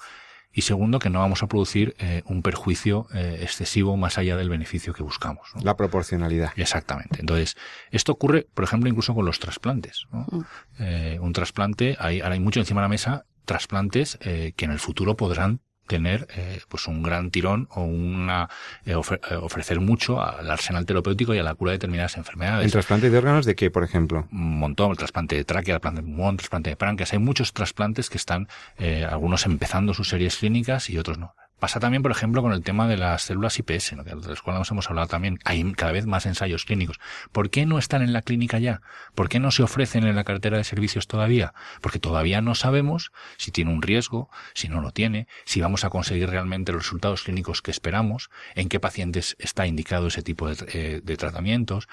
y 0.53 0.61
segundo, 0.61 0.99
que 0.99 1.09
no 1.09 1.19
vamos 1.19 1.41
a 1.41 1.47
producir 1.47 1.95
eh, 1.97 2.21
un 2.25 2.43
perjuicio 2.43 3.07
eh, 3.13 3.39
excesivo 3.41 3.97
más 3.97 4.19
allá 4.19 4.37
del 4.37 4.49
beneficio 4.49 4.93
que 4.93 5.01
buscamos. 5.01 5.49
¿no? 5.55 5.61
La 5.61 5.75
proporcionalidad. 5.75 6.51
Exactamente. 6.55 7.19
Entonces, 7.19 7.57
esto 7.89 8.11
ocurre, 8.11 8.47
por 8.53 8.63
ejemplo, 8.63 8.87
incluso 8.87 9.15
con 9.15 9.25
los 9.25 9.39
trasplantes. 9.39 10.05
¿no? 10.11 10.27
Mm. 10.29 10.41
Eh, 10.79 11.17
un 11.19 11.33
trasplante, 11.33 11.97
hay, 11.99 12.21
ahora 12.21 12.35
hay 12.35 12.39
mucho 12.39 12.59
encima 12.59 12.81
de 12.81 12.85
la 12.85 12.89
mesa, 12.89 13.25
trasplantes 13.45 14.17
que 14.21 14.53
en 14.57 14.71
el 14.71 14.79
futuro 14.79 15.17
podrán 15.17 15.59
tener 15.93 16.27
eh, 16.35 16.59
pues 16.69 16.87
un 16.87 17.03
gran 17.03 17.29
tirón 17.29 17.67
o 17.69 17.83
una 17.83 18.49
eh, 18.83 18.95
ofre, 18.95 19.21
eh, 19.29 19.35
ofrecer 19.35 19.79
mucho 19.79 20.19
al 20.19 20.49
arsenal 20.49 20.87
terapéutico 20.87 21.35
y 21.35 21.37
a 21.37 21.43
la 21.43 21.53
cura 21.53 21.69
de 21.69 21.77
determinadas 21.77 22.17
enfermedades. 22.17 22.65
¿El 22.65 22.71
trasplante 22.71 23.11
de 23.11 23.17
órganos 23.19 23.45
de 23.45 23.53
qué, 23.55 23.69
por 23.69 23.83
ejemplo? 23.83 24.27
Un 24.31 24.57
montón, 24.57 24.89
el 24.89 24.97
trasplante 24.97 25.35
de 25.35 25.45
tráquea, 25.45 25.75
el 25.75 25.81
trasplante 25.81 26.01
de 26.01 26.07
pulmón, 26.07 26.31
el 26.31 26.37
trasplante 26.37 26.71
de 26.71 26.75
páncreas. 26.77 27.13
Hay 27.13 27.19
muchos 27.19 27.53
trasplantes 27.53 28.09
que 28.09 28.17
están, 28.17 28.47
eh, 28.79 29.05
algunos 29.07 29.45
empezando 29.45 29.93
sus 29.93 30.09
series 30.09 30.37
clínicas 30.37 30.89
y 30.89 30.97
otros 30.97 31.19
no. 31.19 31.35
Pasa 31.63 31.79
también, 31.79 32.03
por 32.03 32.11
ejemplo, 32.11 32.41
con 32.41 32.51
el 32.51 32.61
tema 32.61 32.89
de 32.89 32.97
las 32.97 33.21
células 33.21 33.57
IPS, 33.57 33.93
¿no? 33.93 34.03
de 34.03 34.15
las 34.15 34.41
cuales 34.41 34.69
hemos 34.69 34.89
hablado 34.89 35.07
también. 35.07 35.39
Hay 35.45 35.63
cada 35.75 35.93
vez 35.93 36.05
más 36.05 36.25
ensayos 36.25 36.65
clínicos. 36.65 36.99
¿Por 37.31 37.49
qué 37.49 37.65
no 37.65 37.79
están 37.79 38.01
en 38.01 38.11
la 38.11 38.21
clínica 38.21 38.59
ya? 38.59 38.81
¿Por 39.15 39.29
qué 39.29 39.39
no 39.39 39.49
se 39.49 39.63
ofrecen 39.63 40.05
en 40.05 40.13
la 40.17 40.25
cartera 40.25 40.57
de 40.57 40.65
servicios 40.65 41.07
todavía? 41.07 41.53
Porque 41.79 41.99
todavía 41.99 42.41
no 42.41 42.53
sabemos 42.53 43.13
si 43.37 43.51
tiene 43.51 43.71
un 43.71 43.81
riesgo, 43.81 44.29
si 44.53 44.67
no 44.67 44.81
lo 44.81 44.91
tiene, 44.91 45.29
si 45.45 45.61
vamos 45.61 45.85
a 45.85 45.89
conseguir 45.89 46.29
realmente 46.29 46.73
los 46.73 46.83
resultados 46.83 47.23
clínicos 47.23 47.61
que 47.61 47.71
esperamos, 47.71 48.29
en 48.55 48.67
qué 48.67 48.81
pacientes 48.81 49.37
está 49.39 49.65
indicado 49.65 50.07
ese 50.07 50.21
tipo 50.21 50.53
de, 50.53 51.01
eh, 51.07 51.15
tratamientos, 51.15 51.87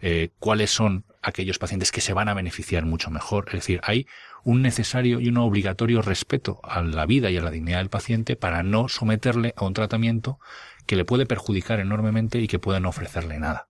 eh, 0.00 0.30
cuáles 0.38 0.70
son 0.70 1.04
aquellos 1.26 1.58
pacientes 1.58 1.90
que 1.90 2.00
se 2.00 2.12
van 2.12 2.28
a 2.28 2.34
beneficiar 2.34 2.86
mucho 2.86 3.10
mejor. 3.10 3.46
Es 3.48 3.54
decir, 3.54 3.80
hay 3.82 4.06
un 4.44 4.62
necesario 4.62 5.18
y 5.18 5.28
un 5.28 5.38
obligatorio 5.38 6.00
respeto 6.00 6.60
a 6.62 6.82
la 6.82 7.04
vida 7.04 7.30
y 7.30 7.36
a 7.36 7.42
la 7.42 7.50
dignidad 7.50 7.78
del 7.78 7.90
paciente 7.90 8.36
para 8.36 8.62
no 8.62 8.88
someterle 8.88 9.52
a 9.56 9.64
un 9.64 9.74
tratamiento 9.74 10.38
que 10.86 10.94
le 10.94 11.04
puede 11.04 11.26
perjudicar 11.26 11.80
enormemente 11.80 12.38
y 12.38 12.46
que 12.46 12.60
puede 12.60 12.78
no 12.78 12.90
ofrecerle 12.90 13.40
nada. 13.40 13.68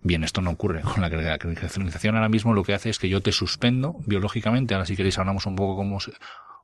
Bien, 0.00 0.24
esto 0.24 0.40
no 0.40 0.50
ocurre 0.50 0.80
con 0.80 1.02
la 1.02 1.10
cronización. 1.38 2.16
Ahora 2.16 2.30
mismo 2.30 2.54
lo 2.54 2.64
que 2.64 2.72
hace 2.72 2.88
es 2.88 2.98
que 2.98 3.10
yo 3.10 3.20
te 3.20 3.32
suspendo 3.32 3.96
biológicamente. 4.06 4.72
Ahora 4.72 4.86
si 4.86 4.96
queréis 4.96 5.18
hablamos 5.18 5.44
un 5.44 5.56
poco 5.56 5.76
cómo 5.76 6.00
se, 6.00 6.12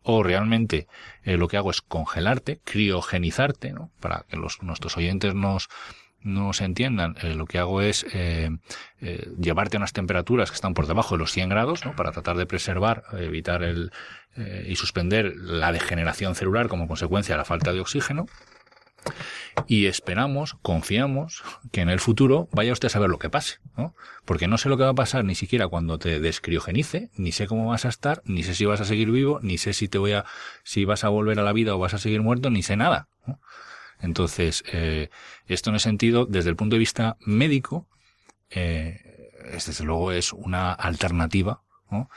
o 0.03 0.23
realmente 0.23 0.89
eh, 1.23 1.37
lo 1.37 1.49
que 1.49 1.59
hago 1.59 1.71
es 1.71 1.83
congelarte, 1.83 2.61
criogenizarte, 2.65 3.73
¿no? 3.75 3.91
Para 4.01 4.25
que 4.27 4.39
los, 4.39 4.63
nuestros 4.63 4.97
oyentes 4.97 5.35
nos, 5.35 5.69
no 6.29 6.53
se 6.53 6.65
entiendan, 6.65 7.17
eh, 7.23 7.35
lo 7.35 7.47
que 7.47 7.59
hago 7.59 7.81
es 7.81 8.07
eh, 8.13 8.51
eh, 9.01 9.29
llevarte 9.41 9.77
a 9.77 9.81
unas 9.81 9.93
temperaturas 9.93 10.51
que 10.51 10.55
están 10.55 10.75
por 10.75 10.87
debajo 10.87 11.17
de 11.17 11.21
los 11.21 11.33
100 11.33 11.49
grados, 11.49 11.85
¿no? 11.85 11.97
para 11.97 12.13
tratar 12.13 12.37
de 12.37 12.47
preservar, 12.47 13.05
evitar 13.13 13.63
el, 13.63 13.91
eh, 14.39 14.67
y 14.69 14.77
suspender 14.77 15.35
la 15.37 15.73
degeneración 15.73 16.37
celular 16.37 16.69
como 16.69 16.87
consecuencia 16.87 17.35
de 17.35 17.39
la 17.39 17.45
falta 17.45 17.73
de 17.73 17.81
oxígeno. 17.81 18.27
Y 19.67 19.87
esperamos, 19.87 20.55
confiamos, 20.63 21.43
que 21.73 21.81
en 21.81 21.89
el 21.89 21.99
futuro 21.99 22.49
vaya 22.53 22.73
usted 22.73 22.87
a 22.87 22.91
saber 22.91 23.11
lo 23.11 23.19
que 23.19 23.31
pase, 23.31 23.59
¿no? 23.77 23.97
Porque 24.25 24.47
no 24.47 24.57
sé 24.57 24.69
lo 24.69 24.77
que 24.77 24.85
va 24.85 24.91
a 24.91 24.95
pasar 24.95 25.25
ni 25.25 25.35
siquiera 25.35 25.67
cuando 25.67 25.99
te 25.99 26.21
descriogenice, 26.21 27.11
ni 27.17 27.33
sé 27.33 27.49
cómo 27.49 27.67
vas 27.67 27.85
a 27.85 27.89
estar, 27.89 28.23
ni 28.27 28.45
sé 28.45 28.55
si 28.55 28.65
vas 28.65 28.81
a 28.81 28.85
seguir 28.85 29.11
vivo, 29.11 29.41
ni 29.43 29.59
sé 29.59 29.73
si 29.73 29.89
te 29.89 29.99
voy 29.99 30.13
a, 30.13 30.25
si 30.63 30.85
vas 30.85 31.03
a 31.03 31.09
volver 31.09 31.41
a 31.41 31.43
la 31.43 31.53
vida 31.53 31.75
o 31.75 31.79
vas 31.79 31.95
a 31.95 31.99
seguir 31.99 32.23
muerto, 32.23 32.49
ni 32.49 32.63
sé 32.63 32.77
nada. 32.77 33.09
¿no? 33.27 33.41
Entonces, 34.01 34.65
eh, 34.73 35.11
esto 35.47 35.71
en 35.71 35.77
ese 35.77 35.85
sentido, 35.85 36.27
desde 36.27 36.51
el 36.51 36.57
punto 36.57 36.77
de 36.77 36.81
vista 36.81 37.17
médico, 37.21 37.89
eh, 38.51 39.01
desde 39.53 39.85
luego 39.85 40.13
es 40.13 40.33
una 40.33 40.73
alternativa 40.73 41.63
¿no? 41.91 42.09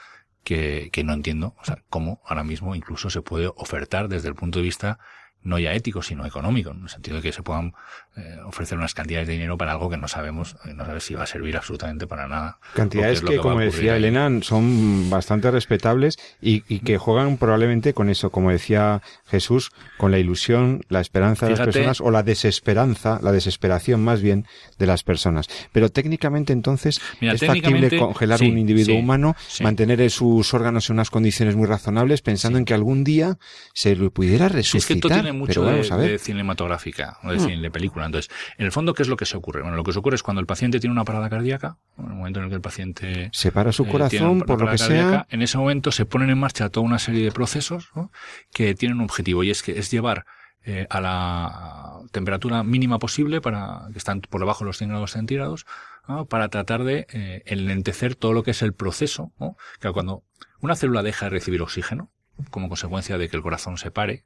Que, 0.44 0.90
que 0.92 1.04
no 1.04 1.12
entiendo, 1.12 1.54
o 1.60 1.64
sea, 1.64 1.82
cómo 1.88 2.20
ahora 2.24 2.42
mismo 2.44 2.74
incluso 2.74 3.10
se 3.10 3.22
puede 3.22 3.46
ofertar 3.56 4.08
desde 4.08 4.28
el 4.28 4.34
punto 4.34 4.58
de 4.58 4.64
vista 4.64 4.98
no 5.44 5.58
ya 5.58 5.72
ético, 5.72 6.02
sino 6.02 6.24
económico, 6.26 6.70
en 6.70 6.82
el 6.82 6.88
sentido 6.88 7.16
de 7.16 7.22
que 7.22 7.32
se 7.32 7.42
puedan 7.42 7.74
eh, 8.16 8.38
ofrecer 8.44 8.78
unas 8.78 8.94
cantidades 8.94 9.26
de 9.26 9.34
dinero 9.34 9.56
para 9.56 9.72
algo 9.72 9.90
que 9.90 9.96
no 9.96 10.06
sabemos, 10.06 10.56
eh, 10.64 10.74
no 10.74 10.84
sabemos 10.84 11.04
si 11.04 11.14
va 11.14 11.24
a 11.24 11.26
servir 11.26 11.56
absolutamente 11.56 12.06
para 12.06 12.28
nada. 12.28 12.58
Cantidades 12.74 13.20
que, 13.20 13.34
que, 13.34 13.36
como 13.38 13.60
decía 13.60 13.94
ahí. 13.94 13.98
Elena, 13.98 14.30
son 14.42 15.10
bastante 15.10 15.50
respetables 15.50 16.18
y, 16.40 16.62
y, 16.68 16.80
que 16.80 16.98
juegan 16.98 17.38
probablemente 17.38 17.94
con 17.94 18.10
eso, 18.10 18.30
como 18.30 18.50
decía 18.50 19.02
Jesús, 19.26 19.72
con 19.98 20.10
la 20.10 20.18
ilusión, 20.18 20.82
la 20.88 21.00
esperanza 21.00 21.46
Fíjate, 21.46 21.60
de 21.60 21.66
las 21.66 21.74
personas 21.74 22.00
o 22.00 22.10
la 22.10 22.22
desesperanza, 22.22 23.18
la 23.22 23.32
desesperación 23.32 24.04
más 24.04 24.20
bien 24.20 24.46
de 24.78 24.86
las 24.86 25.02
personas. 25.02 25.48
Pero 25.72 25.90
técnicamente 25.90 26.52
entonces 26.52 27.00
Mira, 27.20 27.34
es 27.34 27.40
técnicamente, 27.40 27.86
factible 27.86 27.98
congelar 27.98 28.38
sí, 28.38 28.50
un 28.50 28.58
individuo 28.58 28.94
sí, 28.94 29.00
humano, 29.00 29.36
sí. 29.48 29.64
mantener 29.64 30.10
sus 30.10 30.52
órganos 30.54 30.88
en 30.90 30.94
unas 30.94 31.10
condiciones 31.10 31.56
muy 31.56 31.66
razonables, 31.66 32.22
pensando 32.22 32.58
en 32.58 32.64
que 32.64 32.74
algún 32.74 33.04
día 33.04 33.38
se 33.72 33.96
lo 33.96 34.10
pudiera 34.10 34.48
resucitar 34.48 35.31
mucho 35.32 35.64
de, 35.64 35.82
de, 35.82 36.18
cinematográfica, 36.18 37.18
o 37.22 37.30
de, 37.30 37.36
mm. 37.36 37.40
cine, 37.40 37.62
de 37.62 37.70
película. 37.70 38.06
Entonces, 38.06 38.30
en 38.58 38.66
el 38.66 38.72
fondo, 38.72 38.94
¿qué 38.94 39.02
es 39.02 39.08
lo 39.08 39.16
que 39.16 39.26
se 39.26 39.36
ocurre? 39.36 39.62
Bueno, 39.62 39.76
lo 39.76 39.84
que 39.84 39.92
se 39.92 39.98
ocurre 39.98 40.16
es 40.16 40.22
cuando 40.22 40.40
el 40.40 40.46
paciente 40.46 40.80
tiene 40.80 40.92
una 40.92 41.04
parada 41.04 41.28
cardíaca, 41.30 41.76
en 41.98 42.06
el 42.06 42.12
momento 42.12 42.40
en 42.40 42.44
el 42.44 42.50
que 42.50 42.56
el 42.56 42.62
paciente... 42.62 43.30
Se 43.32 43.52
para 43.52 43.72
su 43.72 43.84
eh, 43.84 43.88
corazón, 43.88 44.40
por 44.40 44.60
lo 44.60 44.70
que 44.70 44.76
cardíaca, 44.76 45.10
sea... 45.10 45.26
En 45.30 45.42
ese 45.42 45.58
momento 45.58 45.92
se 45.92 46.06
ponen 46.06 46.30
en 46.30 46.38
marcha 46.38 46.68
toda 46.68 46.84
una 46.86 46.98
serie 46.98 47.24
de 47.24 47.32
procesos 47.32 47.90
¿no? 47.94 48.10
que 48.52 48.74
tienen 48.74 48.98
un 48.98 49.04
objetivo 49.04 49.42
y 49.44 49.50
es 49.50 49.62
que 49.62 49.78
es 49.78 49.90
llevar 49.90 50.24
eh, 50.64 50.86
a 50.90 51.00
la 51.00 52.00
temperatura 52.12 52.62
mínima 52.62 53.00
posible 53.00 53.40
para 53.40 53.88
que 53.90 53.98
están 53.98 54.20
por 54.20 54.40
debajo 54.40 54.60
de 54.60 54.66
los 54.66 54.78
100 54.78 54.90
grados 54.90 55.10
centígrados 55.10 55.66
¿no? 56.06 56.26
para 56.26 56.48
tratar 56.50 56.84
de 56.84 57.06
eh, 57.12 57.42
enlentecer 57.46 58.14
todo 58.14 58.32
lo 58.32 58.44
que 58.44 58.52
es 58.52 58.62
el 58.62 58.72
proceso 58.72 59.32
¿no? 59.40 59.56
que 59.80 59.90
cuando 59.90 60.22
una 60.60 60.76
célula 60.76 61.02
deja 61.02 61.26
de 61.26 61.30
recibir 61.30 61.62
oxígeno 61.62 62.12
como 62.50 62.68
consecuencia 62.68 63.18
de 63.18 63.28
que 63.28 63.36
el 63.36 63.42
corazón 63.42 63.78
se 63.78 63.90
pare, 63.90 64.24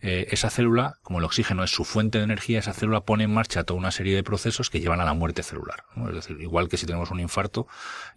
eh, 0.00 0.26
esa 0.30 0.50
célula, 0.50 0.98
como 1.02 1.18
el 1.18 1.24
oxígeno 1.24 1.64
es 1.64 1.70
su 1.70 1.84
fuente 1.84 2.18
de 2.18 2.24
energía, 2.24 2.58
esa 2.58 2.74
célula 2.74 3.00
pone 3.00 3.24
en 3.24 3.32
marcha 3.32 3.64
toda 3.64 3.78
una 3.78 3.90
serie 3.90 4.14
de 4.14 4.22
procesos 4.22 4.68
que 4.68 4.80
llevan 4.80 5.00
a 5.00 5.04
la 5.04 5.14
muerte 5.14 5.42
celular. 5.42 5.84
Es 6.08 6.14
decir, 6.14 6.40
igual 6.40 6.68
que 6.68 6.76
si 6.76 6.86
tenemos 6.86 7.10
un 7.10 7.20
infarto, 7.20 7.66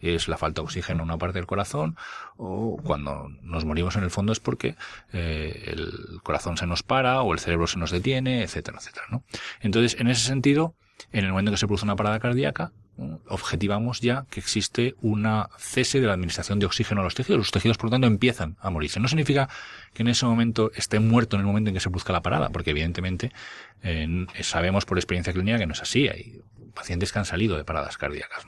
es 0.02 0.28
la 0.28 0.38
falta 0.38 0.62
de 0.62 0.66
oxígeno 0.66 1.04
en 1.04 1.10
una 1.10 1.18
parte 1.18 1.40
del 1.40 1.48
corazón, 1.48 1.96
o 2.38 2.78
cuando 2.84 3.30
nos 3.42 3.66
morimos 3.66 3.96
en 3.96 4.04
el 4.04 4.12
fondo 4.12 4.34
es 4.34 4.40
porque 4.40 4.76
eh, 5.14 5.64
el 5.68 6.22
corazón 6.24 6.58
se 6.58 6.68
nos 6.68 6.84
para, 6.84 7.22
o 7.22 7.34
el 7.34 7.40
cerebro 7.40 7.68
se 7.68 7.80
nos 7.80 7.92
detiene, 7.92 8.44
etcétera, 8.44 8.80
etcétera. 8.80 9.06
¿no? 9.10 9.24
Entonces, 9.62 10.00
en 10.00 10.08
ese 10.08 10.26
sentido, 10.26 10.76
en 11.12 11.26
el 11.26 11.32
momento 11.32 11.50
en 11.50 11.54
que 11.54 11.60
se 11.60 11.68
produce 11.68 11.86
una 11.86 11.96
parada 11.96 12.20
cardíaca, 12.20 12.72
objetivamos 13.28 14.02
ya 14.02 14.26
que 14.30 14.40
existe 14.40 14.96
una 15.02 15.50
cese 15.58 16.02
de 16.02 16.08
la 16.08 16.14
administración 16.14 16.60
de 16.60 16.66
oxígeno 16.66 17.02
a 17.02 17.04
los 17.04 17.16
tejidos. 17.16 17.40
Los 17.40 17.52
tejidos, 17.52 17.78
por 17.78 17.86
lo 17.86 17.92
tanto, 17.92 18.08
empiezan 18.08 18.58
a 18.60 18.70
morirse. 18.70 19.00
No 19.00 19.08
significa 19.08 19.50
que 19.94 20.04
en 20.04 20.10
ese 20.10 20.26
momento 20.26 20.72
esté 20.76 21.00
muerto 21.00 21.36
en 21.36 21.42
el 21.42 21.48
momento 21.48 21.70
en 21.70 21.74
que 21.76 21.80
se 21.80 21.90
produzca 21.90 22.14
la 22.14 22.22
parada, 22.22 22.50
porque 22.50 22.72
evidentemente 22.72 23.32
eh, 23.84 24.26
sabemos 24.42 24.86
por 24.86 24.98
experiencia 24.98 25.34
clínica 25.34 25.58
que 25.58 25.68
no 25.68 25.74
es 25.74 25.82
así. 25.82 26.08
Hay 26.08 26.42
pacientes 26.74 27.12
que 27.12 27.20
han 27.20 27.26
salido 27.26 27.58
de 27.58 27.64
paradas 27.64 27.98
cardíacas. 27.98 28.46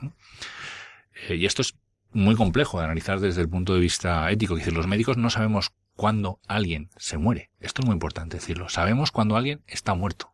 Eh, 1.28 1.36
y 1.36 1.46
esto 1.46 1.62
es 1.62 1.74
muy 2.12 2.34
complejo 2.34 2.78
de 2.78 2.84
analizar 2.84 3.20
desde 3.20 3.40
el 3.40 3.48
punto 3.48 3.74
de 3.74 3.80
vista 3.80 4.30
ético. 4.30 4.54
Es 4.54 4.60
decir, 4.60 4.74
los 4.74 4.86
médicos 4.86 5.16
no 5.16 5.30
sabemos 5.30 5.72
cuándo 5.94 6.40
alguien 6.46 6.90
se 6.96 7.18
muere. 7.18 7.50
Esto 7.60 7.82
es 7.82 7.86
muy 7.86 7.94
importante 7.94 8.36
decirlo. 8.36 8.68
Sabemos 8.68 9.10
cuándo 9.10 9.36
alguien 9.36 9.62
está 9.66 9.94
muerto. 9.94 10.31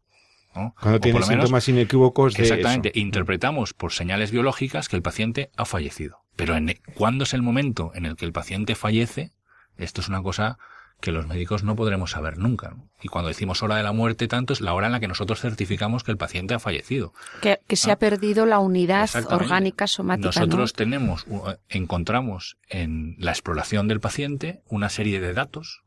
¿No? 0.55 0.75
Cuando 0.81 1.01
tiene 1.01 1.23
síntomas 1.23 1.69
inequívocos 1.69 2.35
de 2.35 2.43
Exactamente. 2.43 2.91
Eso. 2.91 2.99
Interpretamos 2.99 3.75
por 3.75 3.93
señales 3.93 4.31
biológicas 4.31 4.89
que 4.89 4.97
el 4.97 5.03
paciente 5.03 5.51
ha 5.57 5.65
fallecido. 5.65 6.25
Pero 6.37 6.57
en, 6.57 6.79
¿cuándo 6.95 7.25
es 7.25 7.35
el 7.35 7.43
momento 7.43 7.93
en 7.95 8.07
el 8.07 8.17
que 8.17 8.25
el 8.25 8.33
paciente 8.33 8.75
fallece? 8.75 9.33
Esto 9.77 10.01
es 10.01 10.09
una 10.09 10.23
cosa 10.23 10.59
que 11.01 11.13
los 11.13 11.27
médicos 11.27 11.63
no 11.63 11.77
podremos 11.77 12.11
saber 12.11 12.39
nunca. 12.39 12.71
¿no? 12.71 12.89
Y 13.01 13.09
cuando 13.09 13.29
decimos 13.29 13.63
hora 13.63 13.77
de 13.77 13.83
la 13.83 13.93
muerte, 13.93 14.27
tanto 14.27 14.53
es 14.53 14.61
la 14.61 14.75
hora 14.75 14.87
en 14.87 14.93
la 14.93 15.01
que 15.01 15.09
nosotros 15.09 15.41
certificamos 15.41 16.03
que 16.03 16.11
el 16.11 16.17
paciente 16.17 16.55
ha 16.55 16.59
fallecido. 16.59 17.13
Que, 17.41 17.61
que 17.67 17.77
se 17.77 17.89
¿no? 17.89 17.93
ha 17.93 17.97
perdido 17.97 18.47
la 18.47 18.59
unidad 18.59 19.09
orgánica 19.31 19.87
somática. 19.87 20.27
Nosotros 20.27 20.73
¿no? 20.73 20.77
tenemos, 20.77 21.27
encontramos 21.69 22.57
en 22.69 23.15
la 23.19 23.31
exploración 23.31 23.87
del 23.87 24.01
paciente 24.01 24.63
una 24.67 24.89
serie 24.89 25.21
de 25.21 25.33
datos 25.35 25.83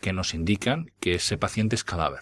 que 0.00 0.12
nos 0.12 0.34
indican 0.34 0.90
que 1.00 1.14
ese 1.14 1.36
paciente 1.36 1.76
es 1.76 1.84
cadáver. 1.84 2.20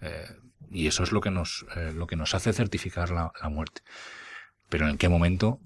Eh, 0.00 0.26
y 0.70 0.86
eso 0.86 1.02
es 1.02 1.12
lo 1.12 1.20
que 1.20 1.30
nos, 1.30 1.66
eh, 1.76 1.92
lo 1.94 2.06
que 2.06 2.16
nos 2.16 2.34
hace 2.34 2.52
certificar 2.52 3.10
la, 3.10 3.32
la 3.40 3.48
muerte 3.48 3.82
pero 4.70 4.88
en 4.88 4.96
qué 4.96 5.08
momento, 5.08 5.58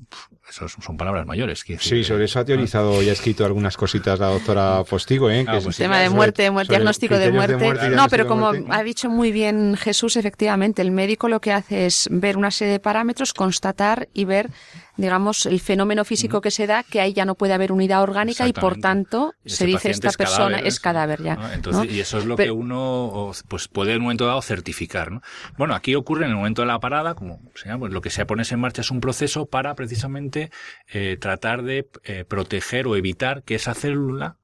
eso 0.48 0.66
son 0.68 0.96
palabras 0.96 1.26
mayores. 1.26 1.60
Decir, 1.60 1.78
sí, 1.80 2.04
sobre 2.04 2.24
eso 2.24 2.40
ha 2.40 2.44
teorizado 2.44 3.02
y 3.02 3.10
ha 3.10 3.12
escrito 3.12 3.44
algunas 3.44 3.76
cositas 3.76 4.18
la 4.18 4.28
doctora 4.28 4.82
Postigo. 4.88 5.30
¿eh? 5.30 5.44
Ah, 5.46 5.60
pues 5.62 5.76
tema 5.76 6.00
de 6.00 6.10
muerte, 6.10 6.50
muerte 6.50 6.72
diagnóstico 6.72 7.18
de 7.18 7.30
muerte. 7.30 7.56
de 7.56 7.64
muerte. 7.64 7.88
No, 7.90 8.08
pero 8.08 8.26
como 8.26 8.52
ha 8.70 8.82
dicho 8.82 9.08
muy 9.08 9.30
bien 9.30 9.76
Jesús, 9.76 10.16
efectivamente, 10.16 10.82
el 10.82 10.90
médico 10.90 11.28
lo 11.28 11.40
que 11.40 11.52
hace 11.52 11.86
es 11.86 12.08
ver 12.10 12.36
una 12.36 12.50
serie 12.50 12.72
de 12.72 12.80
parámetros, 12.80 13.32
constatar 13.32 14.08
y 14.14 14.24
ver 14.24 14.50
digamos, 14.96 15.46
el 15.46 15.60
fenómeno 15.60 16.04
físico 16.04 16.40
que 16.40 16.50
se 16.50 16.66
da, 16.66 16.82
que 16.84 17.00
ahí 17.00 17.12
ya 17.12 17.24
no 17.24 17.34
puede 17.34 17.52
haber 17.52 17.72
unidad 17.72 18.02
orgánica 18.02 18.46
y 18.46 18.52
por 18.52 18.78
tanto 18.78 19.34
se 19.44 19.66
dice 19.66 19.90
esta 19.90 20.12
persona 20.12 20.58
es 20.58 20.78
cadáver 20.78 21.22
ya. 21.22 21.50
Entonces, 21.52 21.92
Y 21.92 22.00
eso 22.00 22.18
es 22.18 22.26
lo 22.26 22.36
que 22.36 22.50
uno 22.50 23.32
pues 23.48 23.68
puede 23.68 23.92
en 23.92 23.98
un 23.98 24.02
momento 24.04 24.26
dado 24.26 24.40
certificar. 24.42 25.10
¿no? 25.10 25.22
Bueno, 25.56 25.74
aquí 25.74 25.94
ocurre 25.94 26.24
en 26.24 26.30
el 26.30 26.36
momento 26.36 26.62
de 26.62 26.68
la 26.68 26.78
parada, 26.78 27.14
como 27.14 27.40
sea, 27.54 27.76
pues 27.78 27.92
lo 27.92 28.00
que 28.00 28.10
se 28.10 28.24
pone 28.26 28.44
en 28.48 28.60
marcha 28.60 28.82
es 28.82 28.90
un 28.90 28.93
proceso 29.00 29.46
para 29.46 29.74
precisamente 29.74 30.50
eh, 30.88 31.16
tratar 31.20 31.62
de 31.62 31.88
eh, 32.04 32.24
proteger 32.24 32.86
o 32.86 32.96
evitar 32.96 33.42
que 33.42 33.54
esa 33.54 33.74
célula 33.74 34.38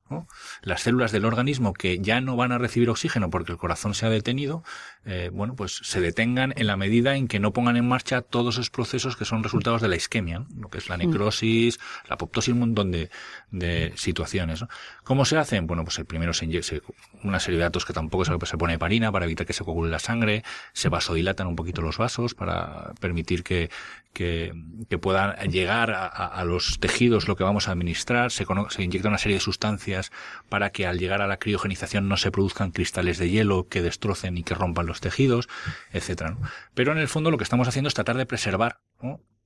las 0.63 0.83
células 0.83 1.13
del 1.13 1.25
organismo 1.25 1.73
que 1.73 2.01
ya 2.01 2.21
no 2.21 2.37
van 2.37 2.53
a 2.53 2.59
recibir 2.59 2.91
oxígeno 2.91 3.31
porque 3.31 3.53
el 3.53 3.59
corazón 3.59 3.95
se 3.95 4.07
ha 4.07 4.11
detenido, 4.11 4.65
eh, 5.07 5.31
bueno, 5.33 5.55
pues 5.57 5.81
se 5.83 6.01
detengan 6.01 6.53
en 6.57 6.67
la 6.67 6.77
medida 6.77 7.17
en 7.17 7.27
que 7.27 7.41
no 7.41 7.53
pongan 7.53 7.77
en 7.77 7.89
marcha 7.89 8.21
todos 8.21 8.57
esos 8.57 8.71
procesos 8.71 9.17
que 9.17 9.25
son 9.25 9.43
resultados 9.43 9.81
de 9.81 9.89
la 9.89 9.97
isquemia, 9.97 10.45
lo 10.59 10.69
que 10.69 10.79
es 10.79 10.91
la 10.91 10.97
mm. 10.97 11.01
necrosis, 11.01 11.81
la 12.09 12.15
apoptosis, 12.15 12.53
un 12.53 12.61
montón 12.61 12.91
de, 12.91 13.09
de 13.51 13.93
situaciones. 13.97 14.65
¿Cómo 15.05 15.25
se 15.25 15.39
hacen? 15.39 15.67
Bueno, 15.67 15.85
pues 15.85 15.99
el 15.99 16.05
primero 16.05 16.35
se 16.35 16.45
inyecta 16.45 16.77
una 17.23 17.41
serie 17.41 17.59
de 17.59 17.65
datos 17.65 17.87
que 17.87 17.95
tampoco 17.95 18.25
se, 18.27 18.33
se 18.45 18.59
pone 18.59 18.75
heparina 18.75 19.11
para 19.11 19.25
evitar 19.25 19.47
que 19.47 19.55
se 19.55 19.65
coagule 19.65 19.91
la 19.91 19.99
sangre, 19.99 20.45
se 20.75 20.91
vasodilatan 20.91 21.47
un 21.47 21.57
poquito 21.57 21.81
los 21.81 21.97
vasos 21.97 22.35
para 22.35 22.93
permitir 23.01 23.43
que, 23.43 23.71
que, 24.13 24.53
que 24.89 24.99
puedan 24.99 25.35
llegar 25.51 25.93
a, 25.93 26.07
a, 26.07 26.45
los 26.45 26.79
tejidos 26.79 27.29
lo 27.29 27.37
que 27.37 27.45
vamos 27.45 27.69
a 27.69 27.73
administrar, 27.73 28.31
se, 28.31 28.45
se 28.69 28.83
inyecta 28.83 29.09
una 29.09 29.19
serie 29.19 29.37
de 29.37 29.41
sustancias 29.41 30.13
para 30.49 30.71
que 30.71 30.87
al 30.87 30.99
llegar 30.99 31.23
a 31.23 31.27
la 31.27 31.39
criogenización 31.39 32.09
no 32.09 32.17
se 32.17 32.31
produzcan 32.31 32.71
cristales 32.71 33.19
de 33.19 33.31
hielo 33.31 33.69
que 33.69 33.83
destrocen 33.83 34.37
y 34.37 34.43
que 34.43 34.55
rompan 34.55 34.87
los 34.91 35.01
tejidos, 35.01 35.49
etcétera. 35.93 36.37
Pero 36.75 36.93
en 36.93 36.99
el 36.99 37.09
fondo 37.09 37.31
lo 37.31 37.39
que 37.39 37.45
estamos 37.45 37.67
haciendo 37.67 37.89
es 37.89 37.95
tratar 37.95 38.17
de 38.17 38.27
preservar 38.27 38.81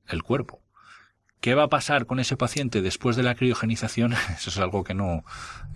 el 0.09 0.23
cuerpo. 0.23 0.61
¿Qué 1.45 1.55
va 1.55 1.65
a 1.65 1.69
pasar 1.69 2.07
con 2.07 2.21
ese 2.21 2.39
paciente 2.39 2.81
después 2.81 3.17
de 3.17 3.23
la 3.23 3.35
criogenización? 3.35 4.15
Eso 4.35 4.49
es 4.49 4.59
algo 4.59 4.83
que 4.83 4.95
no, 4.95 5.25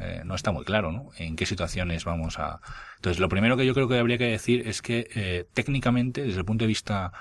eh, 0.01 0.23
no 0.25 0.35
está 0.35 0.51
muy 0.51 0.65
claro. 0.65 1.11
En 1.19 1.37
qué 1.37 1.45
situaciones 1.45 2.07
vamos 2.07 2.39
a... 2.39 2.61
Entonces, 2.97 3.21
lo 3.21 3.29
primero 3.29 3.59
que 3.59 3.67
yo 3.67 3.75
creo 3.75 3.87
que 3.87 3.99
habría 3.99 4.17
que 4.17 4.29
decir 4.31 4.67
es 4.67 4.81
que 4.81 5.09
eh, 5.15 5.47
técnicamente, 5.53 6.23
desde 6.23 6.39
el 6.39 6.47
punto 6.47 6.65
de 6.65 6.69
vista 6.69 7.13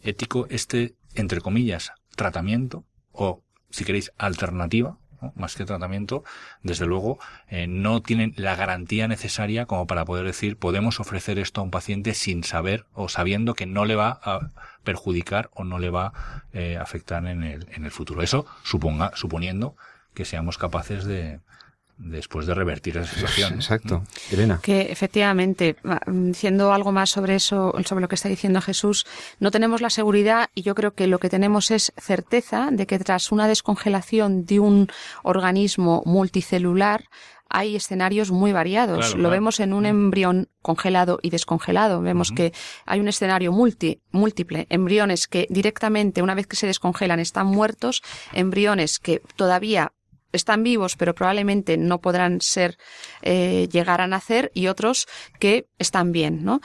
ético, 0.00 0.48
este, 0.50 0.96
entre 1.14 1.40
comillas, 1.40 1.92
tratamiento, 2.16 2.84
o 3.12 3.44
si 3.70 3.84
queréis, 3.84 4.10
alternativa, 4.18 4.98
más 5.34 5.56
que 5.56 5.64
tratamiento, 5.64 6.24
desde 6.62 6.86
luego 6.86 7.18
eh, 7.48 7.66
no 7.66 8.02
tienen 8.02 8.34
la 8.36 8.54
garantía 8.54 9.08
necesaria 9.08 9.66
como 9.66 9.86
para 9.86 10.04
poder 10.04 10.26
decir 10.26 10.56
podemos 10.56 11.00
ofrecer 11.00 11.38
esto 11.38 11.60
a 11.60 11.64
un 11.64 11.70
paciente 11.70 12.14
sin 12.14 12.44
saber 12.44 12.86
o 12.92 13.08
sabiendo 13.08 13.54
que 13.54 13.66
no 13.66 13.84
le 13.84 13.96
va 13.96 14.20
a 14.22 14.50
perjudicar 14.84 15.50
o 15.54 15.64
no 15.64 15.78
le 15.78 15.90
va 15.90 16.06
a 16.06 16.42
eh, 16.52 16.76
afectar 16.76 17.26
en 17.26 17.42
el, 17.42 17.66
en 17.72 17.84
el 17.84 17.90
futuro. 17.90 18.22
Eso 18.22 18.46
suponga, 18.62 19.12
suponiendo 19.14 19.76
que 20.14 20.24
seamos 20.24 20.58
capaces 20.58 21.04
de, 21.04 21.40
después 21.98 22.46
de 22.46 22.54
revertir 22.54 22.98
esa 22.98 23.14
situación. 23.14 23.54
Exacto. 23.54 24.04
Elena. 24.30 24.60
Que 24.62 24.92
efectivamente, 24.92 25.76
diciendo 26.06 26.72
algo 26.72 26.92
más 26.92 27.10
sobre 27.10 27.36
eso, 27.36 27.74
sobre 27.84 28.02
lo 28.02 28.08
que 28.08 28.14
está 28.14 28.28
diciendo 28.28 28.60
Jesús, 28.60 29.06
no 29.40 29.50
tenemos 29.50 29.80
la 29.80 29.90
seguridad 29.90 30.50
y 30.54 30.62
yo 30.62 30.74
creo 30.74 30.94
que 30.94 31.06
lo 31.06 31.18
que 31.18 31.30
tenemos 31.30 31.70
es 31.70 31.92
certeza 31.96 32.68
de 32.70 32.86
que 32.86 32.98
tras 32.98 33.32
una 33.32 33.48
descongelación 33.48 34.44
de 34.44 34.60
un 34.60 34.88
organismo 35.22 36.02
multicelular, 36.04 37.04
hay 37.48 37.76
escenarios 37.76 38.30
muy 38.30 38.52
variados. 38.52 39.14
Lo 39.16 39.30
vemos 39.30 39.60
en 39.60 39.72
un 39.72 39.84
mm. 39.84 39.86
embrión 39.86 40.48
congelado 40.62 41.18
y 41.22 41.30
descongelado. 41.30 42.02
Vemos 42.02 42.32
que 42.32 42.52
hay 42.84 43.00
un 43.00 43.08
escenario 43.08 43.52
multi, 43.52 44.00
múltiple. 44.10 44.66
Embriones 44.68 45.28
que 45.28 45.46
directamente, 45.48 46.22
una 46.22 46.34
vez 46.34 46.46
que 46.46 46.56
se 46.56 46.66
descongelan, 46.66 47.20
están 47.20 47.46
muertos. 47.46 48.02
Embriones 48.32 48.98
que 48.98 49.22
todavía 49.36 49.92
están 50.36 50.62
vivos, 50.62 50.96
pero 50.96 51.14
probablemente 51.14 51.76
no 51.76 52.00
podrán 52.00 52.40
ser 52.40 52.78
eh, 53.22 53.68
llegar 53.70 54.00
a 54.00 54.06
nacer, 54.06 54.50
y 54.54 54.68
otros 54.68 55.06
que 55.38 55.66
están 55.78 56.12
bien, 56.12 56.44
¿no? 56.44 56.60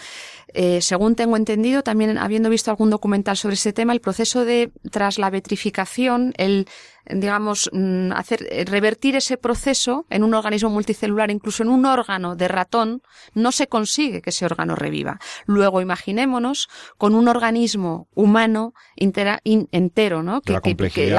Eh, 0.53 0.81
según 0.81 1.15
tengo 1.15 1.37
entendido, 1.37 1.83
también 1.83 2.17
habiendo 2.17 2.49
visto 2.49 2.71
algún 2.71 2.89
documental 2.89 3.37
sobre 3.37 3.55
ese 3.55 3.73
tema, 3.73 3.93
el 3.93 4.01
proceso 4.01 4.45
de 4.45 4.71
tras 4.91 5.17
la 5.17 5.29
vetrificación, 5.29 6.33
el 6.37 6.67
digamos, 7.09 7.69
mm, 7.73 8.11
hacer, 8.13 8.47
eh, 8.51 8.65
revertir 8.65 9.15
ese 9.15 9.37
proceso 9.37 10.05
en 10.09 10.23
un 10.23 10.33
organismo 10.33 10.69
multicelular, 10.69 11.31
incluso 11.31 11.63
en 11.63 11.69
un 11.69 11.85
órgano 11.85 12.35
de 12.35 12.47
ratón, 12.47 13.01
no 13.33 13.51
se 13.51 13.67
consigue 13.67 14.21
que 14.21 14.29
ese 14.29 14.45
órgano 14.45 14.75
reviva. 14.75 15.19
Luego 15.45 15.81
imaginémonos 15.81 16.69
con 16.97 17.15
un 17.15 17.27
organismo 17.27 18.07
humano 18.13 18.73
entero, 18.95 20.23
¿no? 20.23 20.41
Que, 20.41 20.53
la 20.53 20.61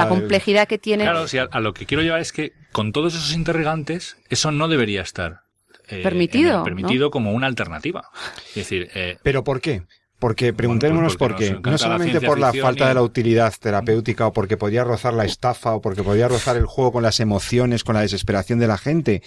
complejidad, 0.07 0.67
que, 0.67 0.77
tiene. 0.77 1.03
Claro, 1.03 1.25
a, 1.51 1.59
lo 1.59 1.73
que 1.73 1.85
quiero 1.85 2.03
llevar 2.03 2.21
es 2.21 2.31
que 2.31 2.53
con 2.71 2.91
todos 2.91 3.13
esos 3.13 3.33
interrogantes, 3.33 4.17
eso 4.29 4.51
no 4.51 4.67
debería 4.67 5.01
estar. 5.01 5.41
Eh, 5.87 6.01
permitido. 6.01 6.63
permitido 6.63 7.11
como 7.11 7.33
una 7.33 7.47
alternativa. 7.47 8.09
Es 8.49 8.55
decir, 8.55 8.89
eh, 8.95 9.17
¿Pero 9.23 9.43
por 9.43 9.61
qué? 9.61 9.83
Porque 10.19 10.53
preguntémonos 10.53 11.17
por 11.17 11.35
qué. 11.35 11.59
No 11.61 11.77
solamente 11.77 12.21
por 12.21 12.39
la 12.39 12.53
falta 12.53 12.87
de 12.87 12.93
la 12.93 13.01
utilidad 13.01 13.53
terapéutica 13.59 14.27
o 14.27 14.33
porque 14.33 14.55
podía 14.55 14.83
rozar 14.83 15.13
la 15.13 15.25
estafa 15.25 15.73
o 15.73 15.81
porque 15.81 16.01
podía 16.01 16.29
rozar 16.29 16.55
el 16.55 16.65
juego 16.65 16.93
con 16.93 17.03
las 17.03 17.19
emociones, 17.19 17.83
con 17.83 17.95
la 17.95 18.01
desesperación 18.01 18.59
de 18.59 18.67
la 18.67 18.77
gente. 18.77 19.21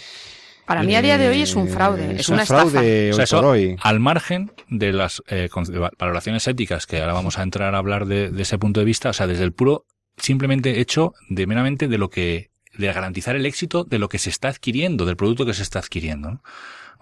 Para 0.66 0.82
mí 0.82 0.96
a 0.96 1.02
día 1.02 1.16
de 1.16 1.28
hoy 1.28 1.42
es 1.42 1.54
un 1.54 1.68
fraude, 1.68 2.16
es, 2.16 2.28
una 2.28 2.44
fraude 2.44 3.12
hoy 3.34 3.76
Al 3.82 4.00
margen 4.00 4.50
de 4.68 4.92
las 4.92 5.22
eh, 5.28 5.48
valoraciones 5.96 6.48
éticas, 6.48 6.86
que 6.86 7.00
ahora 7.00 7.12
vamos 7.12 7.38
a 7.38 7.44
entrar 7.44 7.76
a 7.76 7.78
hablar 7.78 8.06
de, 8.06 8.32
ese 8.36 8.58
punto 8.58 8.80
de 8.80 8.86
vista, 8.86 9.10
o 9.10 9.12
sea, 9.12 9.28
desde 9.28 9.44
el 9.44 9.52
puro 9.52 9.84
simplemente 10.16 10.80
hecho 10.80 11.14
de 11.28 11.46
meramente 11.46 11.86
de 11.86 11.98
lo 11.98 12.10
que, 12.10 12.50
de 12.78 12.92
garantizar 12.92 13.36
el 13.36 13.46
éxito 13.46 13.84
de 13.84 13.98
lo 13.98 14.08
que 14.08 14.18
se 14.18 14.30
está 14.30 14.48
adquiriendo, 14.48 15.06
del 15.06 15.16
producto 15.16 15.46
que 15.46 15.54
se 15.54 15.62
está 15.62 15.78
adquiriendo. 15.78 16.40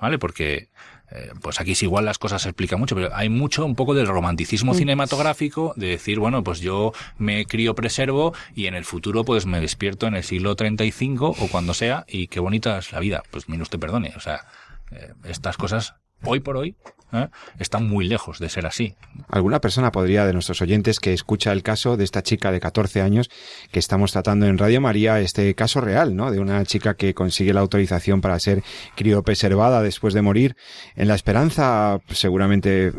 ¿Vale? 0.01 0.19
Porque 0.19 0.71
eh, 1.11 1.31
pues 1.41 1.61
aquí 1.61 1.73
es 1.73 1.83
igual 1.83 2.05
las 2.05 2.19
cosas 2.19 2.43
se 2.43 2.49
explican 2.49 2.81
mucho, 2.81 2.97
pero 2.97 3.15
hay 3.15 3.29
mucho 3.29 3.65
un 3.65 3.77
poco 3.77 3.95
del 3.95 4.07
romanticismo 4.07 4.73
mm. 4.73 4.77
cinematográfico 4.77 5.73
de 5.77 5.89
decir, 5.89 6.19
bueno, 6.19 6.43
pues 6.43 6.61
yo 6.61 6.93
me 7.19 7.47
crío 7.47 7.75
preservo 7.75 8.35
y 8.55 8.67
en 8.67 8.75
el 8.75 8.85
futuro 8.85 9.25
pues 9.25 9.47
me 9.47 9.61
despierto 9.61 10.07
en 10.07 10.17
el 10.17 10.25
siglo 10.25 10.57
35 10.57 11.37
o 11.39 11.49
cuando 11.49 11.75
sea 11.75 12.05
y 12.09 12.27
qué 12.27 12.41
bonita 12.41 12.79
es 12.79 12.93
la 12.93 13.01
vida. 13.01 13.23
Pues 13.31 13.49
mire 13.49 13.63
usted 13.63 13.79
perdone, 13.79 14.13
o 14.17 14.21
sea, 14.21 14.47
eh, 14.91 15.13
estas 15.25 15.57
cosas 15.57 15.95
hoy 16.25 16.41
por 16.41 16.57
hoy 16.57 16.75
¿eh? 17.15 17.29
están 17.59 17.89
muy 17.89 18.07
lejos 18.07 18.39
de 18.39 18.49
ser 18.49 18.67
así. 18.67 18.95
Alguna 19.29 19.61
persona 19.61 19.93
podría, 19.93 20.27
de 20.27 20.33
nuestros 20.33 20.61
oyentes, 20.63 21.01
que 21.01 21.13
escucha 21.13 21.53
el 21.53 21.63
caso 21.63 21.97
de 21.97 22.05
esta 22.05 22.23
chica 22.23 22.53
de 22.53 22.61
14 22.61 23.01
años 23.01 23.31
que 23.71 23.79
estamos 23.79 24.13
tratando 24.13 24.47
en 24.47 24.59
Radio 24.59 24.81
María, 24.81 25.21
este 25.21 25.55
caso 25.55 25.81
real, 25.81 26.17
¿no? 26.17 26.31
De 26.31 26.41
una 26.41 26.65
chica 26.65 26.95
que 26.95 27.15
consigue 27.15 27.55
la 27.55 27.61
autorización 27.61 28.21
para 28.21 28.39
ser 28.39 28.63
criopreservada 28.95 29.83
después 29.83 30.15
de 30.15 30.23
morir, 30.23 30.57
en 30.97 31.09
la 31.09 31.15
esperanza, 31.15 32.01
seguramente 32.09 32.93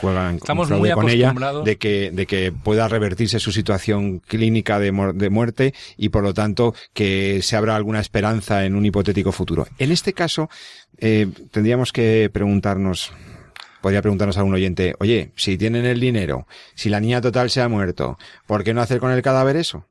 juegan 0.00 0.36
estamos 0.36 0.70
muy 0.70 0.90
con 0.92 1.08
ella, 1.08 1.34
de 1.64 1.76
que, 1.76 2.10
de 2.12 2.26
que 2.26 2.52
pueda 2.52 2.88
revertirse 2.88 3.38
su 3.38 3.52
situación 3.52 4.20
clínica 4.20 4.78
de, 4.78 5.12
de 5.14 5.30
muerte 5.30 5.74
y 5.96 6.08
por 6.08 6.22
lo 6.22 6.34
tanto 6.34 6.74
que 6.92 7.40
se 7.42 7.56
abra 7.56 7.76
alguna 7.76 8.00
esperanza 8.00 8.64
en 8.64 8.74
un 8.74 8.84
hipotético 8.86 9.32
futuro. 9.32 9.66
En 9.78 9.92
este 9.92 10.12
caso, 10.12 10.48
eh, 10.98 11.28
tendríamos 11.50 11.92
que 11.92 12.30
preguntarnos, 12.32 13.12
podría 13.86 14.02
preguntarnos 14.02 14.36
a 14.36 14.42
un 14.42 14.52
oyente, 14.52 14.96
oye, 14.98 15.30
si 15.36 15.56
tienen 15.56 15.86
el 15.86 16.00
dinero, 16.00 16.48
si 16.74 16.88
la 16.88 16.98
niña 16.98 17.20
total 17.20 17.50
se 17.50 17.62
ha 17.62 17.68
muerto, 17.68 18.18
¿por 18.44 18.64
qué 18.64 18.74
no 18.74 18.82
hacer 18.82 18.98
con 18.98 19.12
el 19.12 19.22
cadáver 19.22 19.54
eso? 19.54 19.86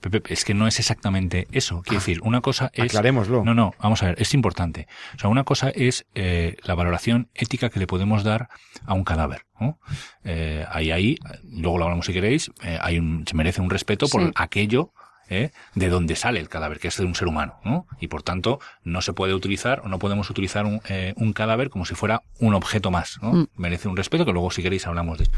Pepe, 0.00 0.20
es 0.34 0.44
que 0.44 0.52
no 0.52 0.66
es 0.66 0.80
exactamente 0.80 1.46
eso. 1.52 1.82
Quiero 1.82 1.98
ah, 1.98 2.00
decir, 2.00 2.20
una 2.22 2.40
cosa 2.40 2.72
es. 2.74 2.86
Aclarémoslo. 2.86 3.44
No, 3.44 3.54
no, 3.54 3.72
vamos 3.80 4.02
a 4.02 4.06
ver, 4.06 4.20
es 4.20 4.34
importante. 4.34 4.88
O 5.14 5.18
sea, 5.20 5.30
una 5.30 5.44
cosa 5.44 5.70
es 5.70 6.06
eh, 6.16 6.56
la 6.64 6.74
valoración 6.74 7.28
ética 7.36 7.70
que 7.70 7.78
le 7.78 7.86
podemos 7.86 8.24
dar 8.24 8.48
a 8.84 8.94
un 8.94 9.04
cadáver. 9.04 9.42
¿no? 9.60 9.78
Eh, 10.24 10.64
ahí, 10.68 10.90
ahí, 10.90 11.18
luego 11.44 11.78
lo 11.78 11.84
hablamos 11.84 12.06
si 12.06 12.12
queréis, 12.12 12.50
eh, 12.64 12.78
hay 12.80 12.98
un, 12.98 13.24
se 13.28 13.36
merece 13.36 13.60
un 13.60 13.70
respeto 13.70 14.08
por 14.08 14.32
aquello 14.34 14.92
¿eh? 15.28 15.50
de 15.74 15.88
dónde 15.88 16.16
sale 16.16 16.40
el 16.40 16.48
cadáver, 16.48 16.78
que 16.78 16.88
es 16.88 16.96
de 16.96 17.04
un 17.04 17.14
ser 17.14 17.28
humano, 17.28 17.58
¿no? 17.64 17.86
Y 18.00 18.08
por 18.08 18.22
tanto, 18.22 18.60
no 18.84 19.02
se 19.02 19.12
puede 19.12 19.34
utilizar 19.34 19.80
o 19.80 19.88
no 19.88 19.98
podemos 19.98 20.30
utilizar 20.30 20.66
un, 20.66 20.80
eh, 20.88 21.14
un 21.16 21.32
cadáver 21.32 21.70
como 21.70 21.84
si 21.84 21.94
fuera 21.94 22.22
un 22.38 22.54
objeto 22.54 22.90
más, 22.90 23.18
¿no? 23.22 23.32
Mm. 23.32 23.46
Merece 23.56 23.88
un 23.88 23.96
respeto, 23.96 24.24
que 24.24 24.32
luego 24.32 24.50
si 24.50 24.62
queréis 24.62 24.86
hablamos 24.86 25.18
de 25.18 25.28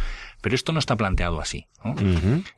Pero 0.40 0.54
esto 0.54 0.72
no 0.72 0.78
está 0.78 0.96
planteado 0.96 1.40
así, 1.40 1.66
¿no? 1.84 1.94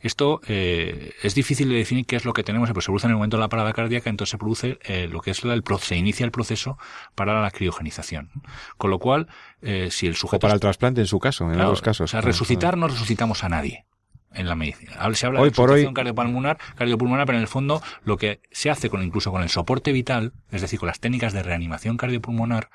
Esto 0.01 0.40
eh, 0.47 1.12
es 1.23 1.35
difícil 1.35 1.69
de 1.69 1.77
definir 1.77 2.07
qué 2.07 2.16
es 2.16 2.25
lo 2.25 2.33
que 2.33 2.43
tenemos, 2.43 2.69
pero 2.71 2.81
se 2.81 2.87
produce 2.87 3.07
en 3.07 3.12
el 3.12 3.16
momento 3.16 3.37
de 3.37 3.43
la 3.43 3.49
parada 3.49 3.73
cardíaca, 3.73 4.11
entonces 4.11 4.31
se 4.31 4.38
produce 4.38 4.79
eh, 4.85 5.09
lo 5.11 5.21
que 5.21 5.31
es 5.31 5.45
el 5.45 5.62
se 5.81 5.97
inicia 5.97 6.25
el 6.25 6.31
proceso 6.31 6.79
para 7.14 7.40
la 7.40 7.51
criogenización. 7.51 8.31
Con 8.77 8.90
lo 8.90 8.99
cual, 8.99 9.29
eh, 9.62 9.88
si 9.90 10.07
el 10.07 10.16
sujeto... 10.16 10.38
O 10.38 10.40
para 10.40 10.55
el 10.55 10.61
trasplante 10.61 11.01
en 11.01 11.07
su 11.07 11.19
caso, 11.19 11.51
en 11.51 11.59
algunos 11.59 11.83
casos. 11.83 12.05
O 12.05 12.09
sea, 12.09 12.21
resucitar 12.21 12.77
no 12.77 12.88
resucitamos 12.88 13.45
a 13.45 13.49
nadie 13.49 13.87
en 14.35 14.49
la 14.49 14.55
medicina. 14.55 14.93
Se 15.14 15.27
habla 15.27 15.40
Hoy 15.40 15.51
de 15.51 15.57
por 15.57 15.71
hoy... 15.71 15.93
cardiopulmonar, 15.93 16.59
cardiopulmonar, 16.77 17.27
pero 17.27 17.38
en 17.38 17.43
el 17.43 17.49
fondo 17.49 17.83
lo 18.05 18.16
que 18.16 18.40
se 18.51 18.71
hace 18.71 18.90
con 18.90 19.03
incluso 19.03 19.31
con 19.31 19.43
el 19.43 19.49
soporte 19.49 19.93
vital, 19.93 20.33
es 20.51 20.61
decir, 20.61 20.79
con 20.79 20.87
las 20.87 21.01
técnicas 21.01 21.33
de 21.33 21.43
reanimación 21.43 21.97
cardiopulmonar, 21.97 22.71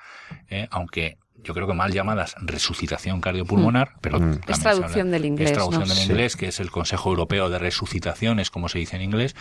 eh, 0.49 0.67
aunque 0.71 1.17
yo 1.43 1.53
creo 1.53 1.67
que 1.67 1.73
mal 1.73 1.91
llamadas 1.91 2.35
resucitación 2.41 3.21
cardiopulmonar, 3.21 3.89
mm. 3.89 3.99
pero 4.01 4.19
mm. 4.19 4.39
es 4.47 4.59
traducción 4.59 5.11
del 5.11 5.25
inglés. 5.25 5.51
Es 5.51 5.53
traducción 5.53 5.87
del 5.87 5.99
inglés, 5.99 6.35
que 6.35 6.47
es 6.47 6.59
el 6.59 6.71
Consejo 6.71 7.09
Europeo 7.09 7.49
de 7.49 7.59
Resucitación, 7.59 8.39
es 8.39 8.49
como 8.49 8.67
se 8.67 8.79
dice 8.79 8.95
en 8.95 9.03
inglés. 9.03 9.35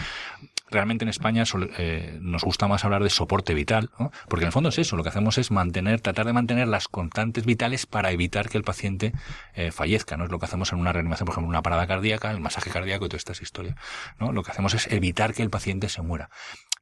Realmente 0.74 1.04
en 1.04 1.08
España 1.08 1.44
eh, 1.78 2.18
nos 2.20 2.42
gusta 2.42 2.66
más 2.66 2.84
hablar 2.84 3.04
de 3.04 3.08
soporte 3.08 3.54
vital, 3.54 3.90
¿no? 3.96 4.10
porque 4.28 4.42
en 4.42 4.48
el 4.48 4.52
fondo 4.52 4.70
es 4.70 4.78
eso, 4.80 4.96
lo 4.96 5.04
que 5.04 5.10
hacemos 5.10 5.38
es 5.38 5.52
mantener, 5.52 6.00
tratar 6.00 6.26
de 6.26 6.32
mantener 6.32 6.66
las 6.66 6.88
constantes 6.88 7.46
vitales 7.46 7.86
para 7.86 8.10
evitar 8.10 8.48
que 8.48 8.58
el 8.58 8.64
paciente 8.64 9.12
eh, 9.54 9.70
fallezca, 9.70 10.16
¿no? 10.16 10.24
Es 10.24 10.32
lo 10.32 10.40
que 10.40 10.46
hacemos 10.46 10.72
en 10.72 10.80
una 10.80 10.92
reanimación, 10.92 11.26
por 11.26 11.34
ejemplo, 11.34 11.48
una 11.48 11.62
parada 11.62 11.86
cardíaca, 11.86 12.32
el 12.32 12.40
masaje 12.40 12.70
cardíaco 12.70 13.06
y 13.06 13.08
todas 13.08 13.20
estas 13.20 13.40
historias, 13.40 13.76
¿no? 14.18 14.32
Lo 14.32 14.42
que 14.42 14.50
hacemos 14.50 14.74
es 14.74 14.90
evitar 14.90 15.32
que 15.32 15.44
el 15.44 15.50
paciente 15.50 15.88
se 15.88 16.02
muera 16.02 16.28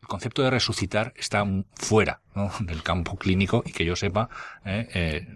el 0.03 0.09
concepto 0.09 0.43
de 0.43 0.51
resucitar 0.51 1.15
está 1.17 1.45
fuera 1.75 2.21
del 2.61 2.83
campo 2.83 3.17
clínico 3.17 3.63
y 3.67 3.73
que 3.73 3.85
yo 3.85 3.97
sepa, 3.97 4.29
eh, 4.65 4.89
eh, 4.95 5.27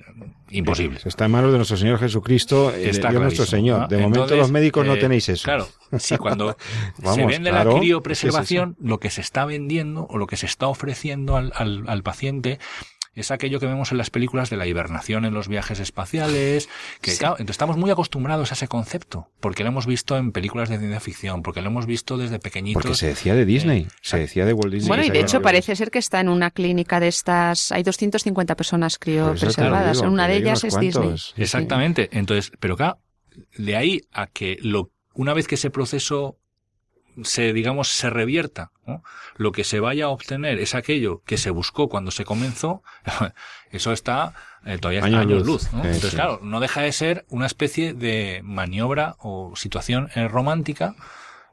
imposible. 0.51 1.01
Está 1.05 1.27
en 1.27 1.31
manos 1.31 1.53
de 1.53 1.59
nuestro 1.59 1.77
Señor 1.77 1.99
Jesucristo, 1.99 2.73
eh, 2.75 2.91
está 2.91 3.11
nuestro 3.13 3.45
Señor. 3.45 3.89
De 3.89 3.99
momento 3.99 4.35
los 4.35 4.51
médicos 4.51 4.87
no 4.87 4.97
tenéis 4.97 5.29
eso. 5.29 5.45
Claro, 5.45 5.69
sí, 5.99 6.17
cuando 6.17 6.57
se 7.15 7.27
vende 7.27 7.53
la 7.53 7.65
criopreservación, 7.65 8.77
lo 8.81 8.99
que 8.99 9.11
se 9.11 9.21
está 9.21 9.45
vendiendo 9.45 10.07
o 10.09 10.19
lo 10.19 10.27
que 10.27 10.37
se 10.37 10.47
está 10.47 10.69
ofreciendo 10.69 11.37
al, 11.37 11.53
al, 11.55 11.85
al 11.87 12.03
paciente 12.03 12.59
es 13.16 13.31
aquello 13.31 13.59
que 13.59 13.66
vemos 13.66 13.90
en 13.92 13.98
las 13.98 14.11
películas 14.11 14.50
de 14.50 14.57
la 14.57 14.66
hibernación 14.66 15.24
en 15.24 15.35
los 15.35 15.48
viajes 15.48 15.81
espaciales, 15.81 16.68
que 17.00 17.11
estamos 17.11 17.76
muy 17.76 17.90
acostumbrados 17.90 18.52
a 18.52 18.55
ese 18.55 18.68
concepto, 18.68 19.31
porque 19.40 19.62
lo 19.62 19.70
hemos 19.70 19.87
visto 19.87 20.16
en 20.16 20.33
películas 20.33 20.68
de 20.68 20.79
ciencia 20.79 21.00
ficción, 21.00 21.42
porque 21.42 21.62
lo 21.62 21.68
hemos 21.68 21.87
visto 21.87 22.18
desde 22.18 22.38
pequeñitos. 22.38 22.83
Porque 22.83 22.96
se 22.96 23.09
decía 23.09 23.35
de 23.35 23.46
Disney, 23.46 23.83
eh, 23.83 23.88
se 24.02 24.18
decía 24.18 24.44
de 24.44 24.52
Walt 24.52 24.72
Disney. 24.72 24.88
Bueno, 24.88 25.05
y 25.05 25.11
de 25.11 25.20
hecho 25.20 25.40
parece 25.40 25.74
ser 25.74 25.90
que 25.90 25.98
está 25.98 26.20
en 26.20 26.29
una 26.29 26.50
clínica 26.50 27.00
de 27.00 27.09
estas, 27.09 27.72
hay 27.72 27.83
250 27.83 28.55
personas 28.55 28.98
criopreservadas, 28.98 30.02
en 30.02 30.09
una 30.09 30.29
de 30.29 30.37
ellas 30.37 30.62
es 30.64 30.79
Disney. 30.79 31.14
Exactamente, 31.37 32.11
entonces, 32.12 32.52
pero 32.61 32.76
claro, 32.76 32.98
de 33.57 33.76
ahí 33.76 34.02
a 34.12 34.26
que 34.26 34.59
lo, 34.61 34.90
una 35.14 35.33
vez 35.33 35.46
que 35.46 35.55
ese 35.55 35.70
proceso 35.70 36.38
se, 37.22 37.52
digamos, 37.52 37.88
se 37.88 38.11
revierta, 38.11 38.70
lo 39.37 39.52
que 39.52 39.64
se 39.64 39.81
vaya 39.81 40.07
a 40.07 40.09
obtener 40.09 40.59
es 40.59 40.74
aquello 40.74 41.22
que 41.24 41.38
se 41.38 41.50
buscó 41.50 41.88
cuando 41.88 42.11
se 42.11 42.24
comenzó, 42.24 42.83
eso 43.70 43.92
está 43.92 44.35
eh, 44.66 44.79
todavía 44.79 45.00
está 45.00 45.20
años 45.20 45.46
luz. 45.46 45.72
¿no? 45.72 45.85
Entonces, 45.85 46.14
claro, 46.14 46.40
no 46.42 46.61
deja 46.61 46.83
de 46.83 46.92
ser 46.92 47.24
una 47.29 47.46
especie 47.46 47.94
de 47.94 48.40
maniobra 48.42 49.16
o 49.20 49.55
situación 49.55 50.11
eh, 50.14 50.26
romántica 50.26 50.96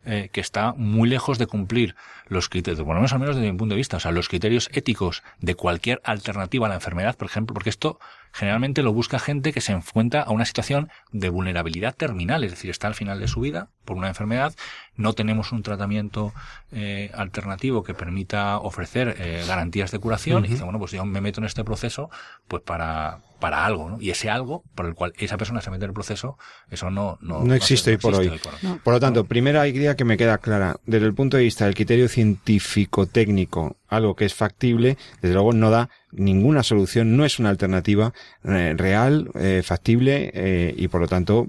eh, 0.06 0.30
que 0.34 0.42
está 0.42 0.74
muy 0.74 1.08
lejos 1.08 1.38
de 1.38 1.48
cumplir 1.48 1.96
los 2.28 2.50
criterios, 2.50 2.84
por 2.84 2.96
lo 2.96 2.96
menos 2.96 3.14
al 3.14 3.20
menos 3.20 3.36
desde 3.36 3.52
mi 3.52 3.58
punto 3.58 3.74
de 3.76 3.78
vista, 3.78 3.98
o 3.98 4.00
sea, 4.00 4.12
los 4.12 4.28
criterios 4.28 4.70
éticos 4.74 5.24
de 5.40 5.56
cualquier 5.56 6.02
alternativa 6.04 6.66
a 6.66 6.70
la 6.70 6.76
enfermedad, 6.76 7.16
por 7.16 7.28
ejemplo, 7.28 7.54
porque 7.54 7.70
esto 7.70 8.00
generalmente 8.34 8.82
lo 8.82 8.92
busca 8.92 9.20
gente 9.20 9.54
que 9.54 9.62
se 9.62 9.72
enfrenta 9.72 10.22
a 10.22 10.32
una 10.32 10.46
situación 10.46 10.90
de 11.12 11.30
vulnerabilidad 11.30 11.96
terminal, 11.96 12.44
es 12.44 12.52
decir, 12.52 12.72
está 12.72 12.88
al 12.88 12.96
final 12.96 13.20
de 13.20 13.28
su 13.28 13.40
vida 13.40 13.70
por 13.86 13.96
una 13.96 14.08
enfermedad, 14.08 14.54
no 14.96 15.14
tenemos 15.14 15.52
un 15.52 15.62
tratamiento 15.62 16.34
eh, 16.72 17.12
alternativo 17.14 17.84
que 17.84 17.94
permita 17.94 18.58
ofrecer 18.58 19.16
eh, 19.20 19.44
garantías 19.48 19.92
de 19.92 20.00
curación, 20.00 20.46
y 20.46 20.50
dice, 20.50 20.64
bueno, 20.64 20.80
pues 20.80 20.92
yo 20.92 21.06
me 21.06 21.22
meto 21.22 21.42
en 21.42 21.46
este 21.46 21.64
proceso 21.64 22.10
pues 22.48 22.64
para, 22.64 23.20
para 23.40 23.66
algo, 23.66 23.90
¿no? 23.90 24.02
Y 24.02 24.10
ese 24.10 24.30
algo 24.30 24.64
por 24.74 24.88
el 24.88 24.96
cual 24.96 25.14
esa 25.18 25.38
persona 25.38 25.62
se 25.62 25.70
mete 25.70 25.86
en 25.86 25.90
el 25.90 25.94
proceso, 25.94 26.38
eso 26.72 26.90
no, 26.90 27.20
no, 27.22 27.44
no 27.44 27.54
existe, 27.54 27.92
hoy, 27.92 27.98
por 27.98 28.16
hoy. 28.16 28.40
por, 28.84 28.94
lo 28.94 29.00
tanto, 29.00 29.26
primera 29.26 29.68
idea 29.68 29.96
que 29.96 30.06
me 30.06 30.18
queda 30.18 30.40
clara, 30.40 30.78
desde 30.86 31.06
el 31.06 31.14
punto 31.14 31.38
de 31.38 31.44
vista 31.44 31.66
del 31.66 31.76
criterio 31.76 32.08
científico-técnico, 32.08 33.78
algo 33.96 34.16
que 34.16 34.26
es 34.26 34.34
factible, 34.34 34.98
desde 35.22 35.34
luego 35.34 35.54
no 35.54 35.70
da 35.70 35.90
ninguna 36.12 36.64
solución, 36.64 37.18
no 37.18 37.26
es 37.26 37.40
una 37.40 37.50
alternativa 37.50 38.14
eh, 38.44 38.74
real, 38.78 39.30
eh, 39.36 39.62
factible 39.64 40.32
eh, 40.34 40.74
y 40.78 40.88
por 40.88 41.02
lo 41.02 41.08
tanto 41.08 41.48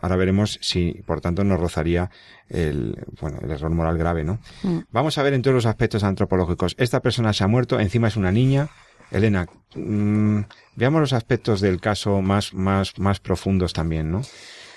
ahora 0.00 0.16
veremos 0.16 0.58
si 0.62 1.02
por 1.06 1.20
tanto 1.20 1.44
nos 1.44 1.60
rozaría 1.60 2.10
el, 2.48 2.96
bueno, 3.20 3.38
el 3.42 3.50
error 3.50 3.70
moral 3.70 3.98
grave, 3.98 4.24
¿no? 4.24 4.40
Mm. 4.62 4.78
Vamos 4.90 5.18
a 5.18 5.22
ver 5.22 5.34
en 5.34 5.42
todos 5.42 5.54
los 5.54 5.66
aspectos 5.66 6.04
antropológicos. 6.04 6.74
Esta 6.78 7.00
persona 7.00 7.32
se 7.32 7.44
ha 7.44 7.48
muerto, 7.48 7.80
encima 7.80 8.08
es 8.08 8.16
una 8.16 8.32
niña. 8.32 8.68
Elena, 9.10 9.46
mm, 9.74 10.40
veamos 10.76 11.00
los 11.00 11.12
aspectos 11.12 11.60
del 11.60 11.80
caso 11.80 12.20
más, 12.20 12.52
más, 12.52 12.98
más 12.98 13.20
profundos 13.20 13.72
también, 13.72 14.10
¿no? 14.10 14.22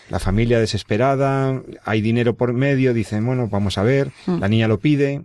La 0.10 0.20
familia 0.20 0.60
desesperada, 0.60 1.62
hay 1.84 2.02
dinero 2.02 2.36
por 2.36 2.54
medio, 2.54 2.94
dicen, 2.94 3.26
bueno, 3.26 3.48
vamos 3.50 3.78
a 3.78 3.84
ver, 3.84 4.12
mm. 4.26 4.40
la 4.40 4.48
niña 4.48 4.68
lo 4.68 4.80
pide. 4.80 5.24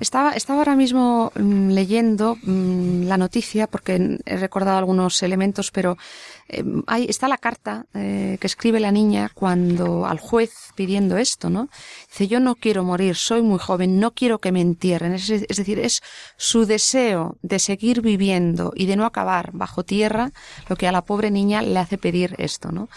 Estaba, 0.00 0.32
estaba 0.32 0.60
ahora 0.60 0.76
mismo 0.76 1.32
mm, 1.36 1.70
leyendo 1.70 2.36
mm, 2.42 3.04
la 3.04 3.16
noticia 3.16 3.66
porque 3.68 4.18
he 4.24 4.36
recordado 4.36 4.78
algunos 4.78 5.22
elementos, 5.22 5.70
pero 5.70 5.96
eh, 6.48 6.64
ahí 6.86 7.06
está 7.08 7.28
la 7.28 7.38
carta 7.38 7.86
eh, 7.94 8.36
que 8.40 8.46
escribe 8.46 8.80
la 8.80 8.90
niña 8.90 9.30
cuando 9.34 10.06
al 10.06 10.18
juez 10.18 10.52
pidiendo 10.74 11.16
esto, 11.16 11.48
¿no? 11.48 11.68
Dice, 12.08 12.26
yo 12.26 12.40
no 12.40 12.56
quiero 12.56 12.82
morir, 12.82 13.14
soy 13.14 13.42
muy 13.42 13.58
joven, 13.58 14.00
no 14.00 14.12
quiero 14.12 14.40
que 14.40 14.52
me 14.52 14.60
entierren. 14.60 15.12
Es, 15.12 15.30
es 15.30 15.56
decir, 15.56 15.78
es 15.78 16.02
su 16.36 16.66
deseo 16.66 17.36
de 17.42 17.58
seguir 17.60 18.02
viviendo 18.02 18.72
y 18.74 18.86
de 18.86 18.96
no 18.96 19.06
acabar 19.06 19.50
bajo 19.52 19.84
tierra 19.84 20.32
lo 20.68 20.76
que 20.76 20.88
a 20.88 20.92
la 20.92 21.04
pobre 21.04 21.30
niña 21.30 21.62
le 21.62 21.78
hace 21.78 21.98
pedir 21.98 22.34
esto, 22.38 22.72
¿no? 22.72 22.88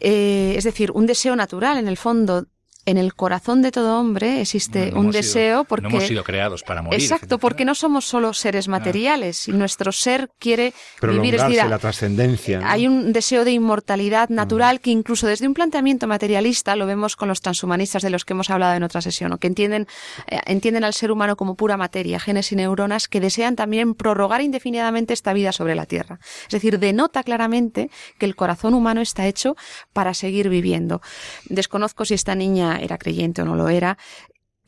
Eh, 0.00 0.54
es 0.56 0.64
decir, 0.64 0.90
un 0.92 1.06
deseo 1.06 1.34
natural 1.36 1.78
en 1.78 1.88
el 1.88 1.96
fondo 1.96 2.46
en 2.88 2.96
el 2.96 3.14
corazón 3.14 3.60
de 3.60 3.70
todo 3.70 4.00
hombre 4.00 4.40
existe 4.40 4.92
un 4.94 5.10
deseo 5.10 5.64
porque 5.64 5.84
no 5.84 5.90
hemos 5.90 6.06
sido 6.06 6.24
creados 6.24 6.62
para 6.62 6.80
morir. 6.80 6.98
Exacto, 6.98 7.38
porque 7.38 7.66
no 7.66 7.74
somos 7.74 8.06
solo 8.06 8.32
seres 8.32 8.66
materiales 8.66 9.46
y 9.46 9.52
nuestro 9.52 9.92
ser 9.92 10.30
quiere 10.38 10.72
vivir 11.02 11.34
es 11.34 11.42
la 11.68 11.78
trascendencia. 11.78 12.62
Hay 12.64 12.86
un 12.86 13.12
deseo 13.12 13.44
de 13.44 13.52
inmortalidad 13.52 14.30
natural 14.30 14.76
mm. 14.76 14.78
que 14.78 14.90
incluso 14.90 15.26
desde 15.26 15.46
un 15.46 15.52
planteamiento 15.52 16.06
materialista 16.06 16.76
lo 16.76 16.86
vemos 16.86 17.14
con 17.14 17.28
los 17.28 17.42
transhumanistas 17.42 18.02
de 18.02 18.08
los 18.08 18.24
que 18.24 18.32
hemos 18.32 18.48
hablado 18.48 18.74
en 18.74 18.82
otra 18.82 19.02
sesión, 19.02 19.36
que 19.38 19.48
entienden 19.48 19.86
eh, 20.26 20.40
entienden 20.46 20.84
al 20.84 20.94
ser 20.94 21.10
humano 21.10 21.36
como 21.36 21.56
pura 21.56 21.76
materia, 21.76 22.18
genes 22.18 22.52
y 22.52 22.56
neuronas 22.56 23.06
que 23.06 23.20
desean 23.20 23.54
también 23.54 23.94
prorrogar 23.94 24.40
indefinidamente 24.40 25.12
esta 25.12 25.34
vida 25.34 25.52
sobre 25.52 25.74
la 25.74 25.84
Tierra. 25.84 26.20
Es 26.46 26.52
decir, 26.52 26.78
denota 26.78 27.22
claramente 27.22 27.90
que 28.18 28.24
el 28.24 28.34
corazón 28.34 28.72
humano 28.72 29.02
está 29.02 29.26
hecho 29.26 29.56
para 29.92 30.14
seguir 30.14 30.48
viviendo. 30.48 31.02
Desconozco 31.50 32.06
si 32.06 32.14
esta 32.14 32.34
niña 32.34 32.77
era 32.80 32.98
creyente 32.98 33.42
o 33.42 33.44
no 33.44 33.56
lo 33.56 33.68
era, 33.68 33.98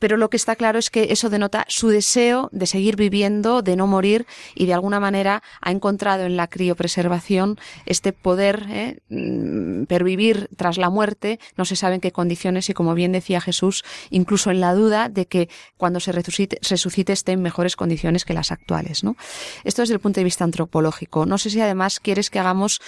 pero 0.00 0.16
lo 0.16 0.30
que 0.30 0.36
está 0.36 0.56
claro 0.56 0.80
es 0.80 0.90
que 0.90 1.08
eso 1.10 1.30
denota 1.30 1.64
su 1.68 1.88
deseo 1.88 2.48
de 2.52 2.66
seguir 2.66 2.96
viviendo, 2.96 3.62
de 3.62 3.76
no 3.76 3.86
morir 3.86 4.26
y 4.56 4.66
de 4.66 4.74
alguna 4.74 4.98
manera 4.98 5.42
ha 5.60 5.70
encontrado 5.70 6.24
en 6.24 6.36
la 6.36 6.48
criopreservación 6.48 7.58
este 7.86 8.12
poder 8.12 8.66
eh, 8.68 8.98
mm, 9.10 9.84
pervivir 9.84 10.48
tras 10.56 10.78
la 10.78 10.90
muerte, 10.90 11.38
no 11.56 11.64
se 11.64 11.76
sabe 11.76 11.96
en 11.96 12.00
qué 12.00 12.10
condiciones 12.10 12.68
y 12.70 12.74
como 12.74 12.94
bien 12.94 13.12
decía 13.12 13.40
Jesús, 13.40 13.84
incluso 14.10 14.50
en 14.50 14.60
la 14.60 14.74
duda 14.74 15.08
de 15.08 15.26
que 15.26 15.48
cuando 15.76 16.00
se 16.00 16.12
resucite, 16.12 16.58
resucite 16.68 17.12
esté 17.12 17.32
en 17.32 17.42
mejores 17.42 17.76
condiciones 17.76 18.24
que 18.24 18.32
las 18.32 18.50
actuales. 18.52 19.04
¿no? 19.04 19.16
Esto 19.64 19.82
desde 19.82 19.94
el 19.94 20.00
punto 20.00 20.20
de 20.20 20.24
vista 20.24 20.44
antropológico. 20.44 21.26
No 21.26 21.38
sé 21.38 21.50
si 21.50 21.60
además 21.60 22.00
quieres 22.00 22.30
que 22.30 22.38
hagamos, 22.38 22.80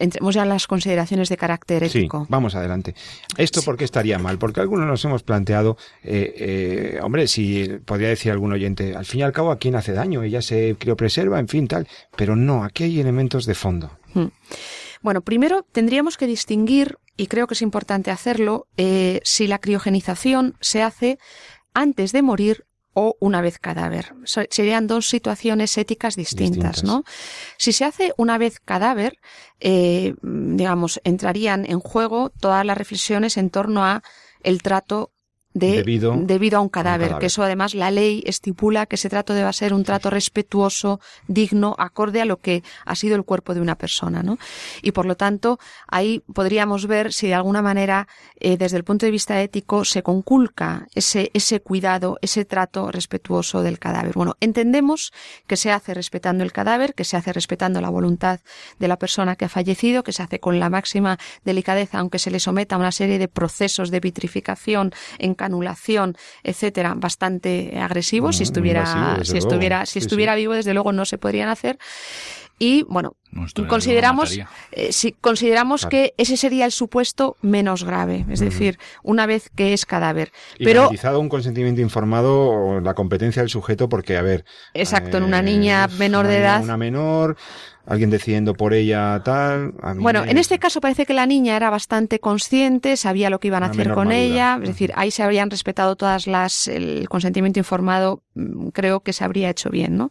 entremos 0.00 0.34
ya 0.34 0.42
en 0.42 0.48
las 0.48 0.66
consideraciones 0.66 1.28
de 1.28 1.36
carácter 1.36 1.84
ético. 1.84 2.22
Sí, 2.22 2.26
vamos 2.28 2.56
adelante. 2.56 2.94
¿Esto 3.36 3.62
por 3.62 3.76
qué 3.76 3.84
estaría 3.84 4.18
mal? 4.18 4.38
Porque 4.38 4.60
algunos 4.60 4.86
nos 4.86 5.04
hemos 5.04 5.22
planteado 5.22 5.76
eh, 6.02 6.23
eh, 6.36 6.98
hombre, 7.02 7.28
si 7.28 7.68
podría 7.84 8.08
decir 8.08 8.32
algún 8.32 8.52
oyente, 8.52 8.94
al 8.94 9.04
fin 9.04 9.20
y 9.20 9.22
al 9.22 9.32
cabo, 9.32 9.50
¿a 9.50 9.58
quién 9.58 9.74
hace 9.74 9.92
daño? 9.92 10.22
Ella 10.22 10.42
se 10.42 10.76
criopreserva, 10.78 11.38
en 11.38 11.48
fin, 11.48 11.68
tal. 11.68 11.88
Pero 12.16 12.36
no, 12.36 12.64
aquí 12.64 12.84
hay 12.84 13.00
elementos 13.00 13.46
de 13.46 13.54
fondo. 13.54 13.90
Hmm. 14.12 14.28
Bueno, 15.02 15.20
primero 15.20 15.66
tendríamos 15.70 16.16
que 16.16 16.26
distinguir, 16.26 16.98
y 17.16 17.26
creo 17.26 17.46
que 17.46 17.54
es 17.54 17.62
importante 17.62 18.10
hacerlo, 18.10 18.66
eh, 18.76 19.20
si 19.22 19.46
la 19.46 19.58
criogenización 19.58 20.56
se 20.60 20.82
hace 20.82 21.18
antes 21.74 22.12
de 22.12 22.22
morir 22.22 22.64
o 22.94 23.16
una 23.20 23.40
vez 23.40 23.58
cadáver. 23.58 24.14
serían 24.24 24.86
dos 24.86 25.08
situaciones 25.08 25.76
éticas 25.76 26.16
distintas, 26.16 26.84
¿no? 26.84 27.04
Si 27.58 27.72
se 27.72 27.84
hace 27.84 28.12
una 28.16 28.38
vez 28.38 28.60
cadáver, 28.60 29.18
eh, 29.60 30.14
digamos, 30.22 31.00
entrarían 31.04 31.66
en 31.68 31.80
juego 31.80 32.30
todas 32.30 32.64
las 32.64 32.78
reflexiones 32.78 33.36
en 33.36 33.50
torno 33.50 33.84
a 33.84 34.02
el 34.42 34.62
trato 34.62 35.10
debido, 35.54 36.14
debido 36.16 36.58
a 36.58 36.60
un 36.60 36.68
cadáver, 36.68 37.16
que 37.18 37.26
eso 37.26 37.42
además 37.42 37.74
la 37.74 37.90
ley 37.90 38.22
estipula 38.26 38.86
que 38.86 38.96
ese 38.96 39.08
trato 39.08 39.34
deba 39.34 39.52
ser 39.52 39.72
un 39.72 39.84
trato 39.84 40.10
respetuoso, 40.10 41.00
digno, 41.28 41.76
acorde 41.78 42.20
a 42.20 42.24
lo 42.24 42.38
que 42.38 42.62
ha 42.84 42.94
sido 42.96 43.14
el 43.16 43.24
cuerpo 43.24 43.54
de 43.54 43.60
una 43.60 43.76
persona, 43.76 44.22
¿no? 44.22 44.38
Y 44.82 44.92
por 44.92 45.06
lo 45.06 45.16
tanto, 45.16 45.58
ahí 45.86 46.22
podríamos 46.32 46.86
ver 46.86 47.12
si 47.12 47.28
de 47.28 47.34
alguna 47.34 47.62
manera, 47.62 48.08
eh, 48.40 48.56
desde 48.56 48.76
el 48.76 48.84
punto 48.84 49.06
de 49.06 49.12
vista 49.12 49.40
ético, 49.40 49.84
se 49.84 50.02
conculca 50.02 50.88
ese, 50.94 51.30
ese 51.34 51.60
cuidado, 51.60 52.18
ese 52.20 52.44
trato 52.44 52.90
respetuoso 52.90 53.62
del 53.62 53.78
cadáver. 53.78 54.14
Bueno, 54.14 54.36
entendemos 54.40 55.12
que 55.46 55.56
se 55.56 55.70
hace 55.70 55.94
respetando 55.94 56.42
el 56.42 56.52
cadáver, 56.52 56.94
que 56.94 57.04
se 57.04 57.16
hace 57.16 57.32
respetando 57.32 57.80
la 57.80 57.90
voluntad 57.90 58.40
de 58.78 58.88
la 58.88 58.98
persona 58.98 59.36
que 59.36 59.44
ha 59.44 59.48
fallecido, 59.48 60.02
que 60.02 60.12
se 60.12 60.22
hace 60.22 60.40
con 60.40 60.58
la 60.58 60.68
máxima 60.68 61.18
delicadeza, 61.44 61.98
aunque 61.98 62.18
se 62.18 62.30
le 62.30 62.40
someta 62.40 62.74
a 62.74 62.78
una 62.78 62.92
serie 62.92 63.18
de 63.18 63.28
procesos 63.28 63.90
de 63.90 64.00
vitrificación 64.00 64.92
en 65.18 65.34
canulación, 65.44 66.16
etcétera, 66.42 66.94
bastante 66.96 67.78
agresivos. 67.78 68.36
si 68.36 68.44
estuviera, 68.44 69.18
si 69.22 69.36
estuviera, 69.36 69.84
si 69.84 69.98
estuviera 69.98 70.34
vivo, 70.34 70.54
desde 70.54 70.72
luego 70.72 70.92
no 70.92 71.04
se 71.04 71.18
podrían 71.18 71.50
hacer. 71.50 71.78
Y 72.58 72.84
bueno, 72.84 73.16
consideramos, 73.68 74.38
eh, 74.70 74.92
si 74.92 75.12
consideramos 75.12 75.86
que 75.86 76.14
ese 76.16 76.36
sería 76.36 76.64
el 76.66 76.72
supuesto 76.72 77.36
menos 77.42 77.82
grave, 77.82 78.24
es 78.30 78.38
decir, 78.38 78.78
una 79.02 79.26
vez 79.26 79.50
que 79.56 79.72
es 79.72 79.84
cadáver. 79.84 80.30
Y 80.56 80.64
Pero 80.64 80.88
un 81.18 81.28
consentimiento 81.28 81.80
informado, 81.80 82.80
la 82.80 82.94
competencia 82.94 83.42
del 83.42 83.50
sujeto, 83.50 83.88
porque 83.88 84.16
a 84.16 84.22
ver. 84.22 84.44
Exacto, 84.72 85.16
en 85.16 85.24
una 85.24 85.42
niña 85.42 85.88
menor 85.98 86.28
de 86.28 86.38
edad. 86.38 86.62
Una 86.62 86.76
menor, 86.76 87.36
alguien 87.86 88.10
decidiendo 88.10 88.54
por 88.54 88.72
ella 88.72 89.20
tal. 89.24 89.72
bueno, 89.98 90.24
en 90.24 90.38
este 90.38 90.58
caso 90.58 90.80
parece 90.80 91.06
que 91.06 91.14
la 91.14 91.26
niña 91.26 91.56
era 91.56 91.70
bastante 91.70 92.18
consciente, 92.18 92.96
sabía 92.96 93.30
lo 93.30 93.40
que 93.40 93.48
iban 93.48 93.62
a 93.62 93.66
hacer 93.66 93.92
con 93.92 94.12
ella, 94.12 94.58
es 94.62 94.68
decir, 94.68 94.92
ahí 94.96 95.10
se 95.10 95.22
habrían 95.22 95.50
respetado 95.50 95.96
todas 95.96 96.26
las, 96.26 96.68
el 96.68 97.08
consentimiento 97.08 97.58
informado, 97.58 98.22
mm, 98.34 98.68
creo 98.68 99.00
que 99.00 99.12
se 99.12 99.24
habría 99.24 99.50
hecho 99.50 99.70
bien, 99.70 99.96
¿no? 99.96 100.10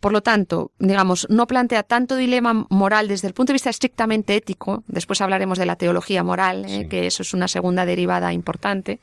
Por 0.00 0.12
lo 0.12 0.22
tanto, 0.22 0.72
digamos, 0.78 1.26
no 1.30 1.46
plantea 1.46 1.82
tanto 1.82 2.16
dilema 2.16 2.66
moral 2.68 3.08
desde 3.08 3.28
el 3.28 3.34
punto 3.34 3.52
de 3.52 3.54
vista 3.54 3.70
estrictamente 3.70 4.36
ético, 4.36 4.84
después 4.86 5.20
hablaremos 5.20 5.58
de 5.58 5.66
la 5.66 5.76
teología 5.76 6.22
moral, 6.22 6.66
¿eh? 6.68 6.88
que 6.88 7.06
eso 7.06 7.22
es 7.22 7.32
una 7.32 7.48
segunda 7.48 7.86
derivada 7.86 8.32
importante. 8.32 9.00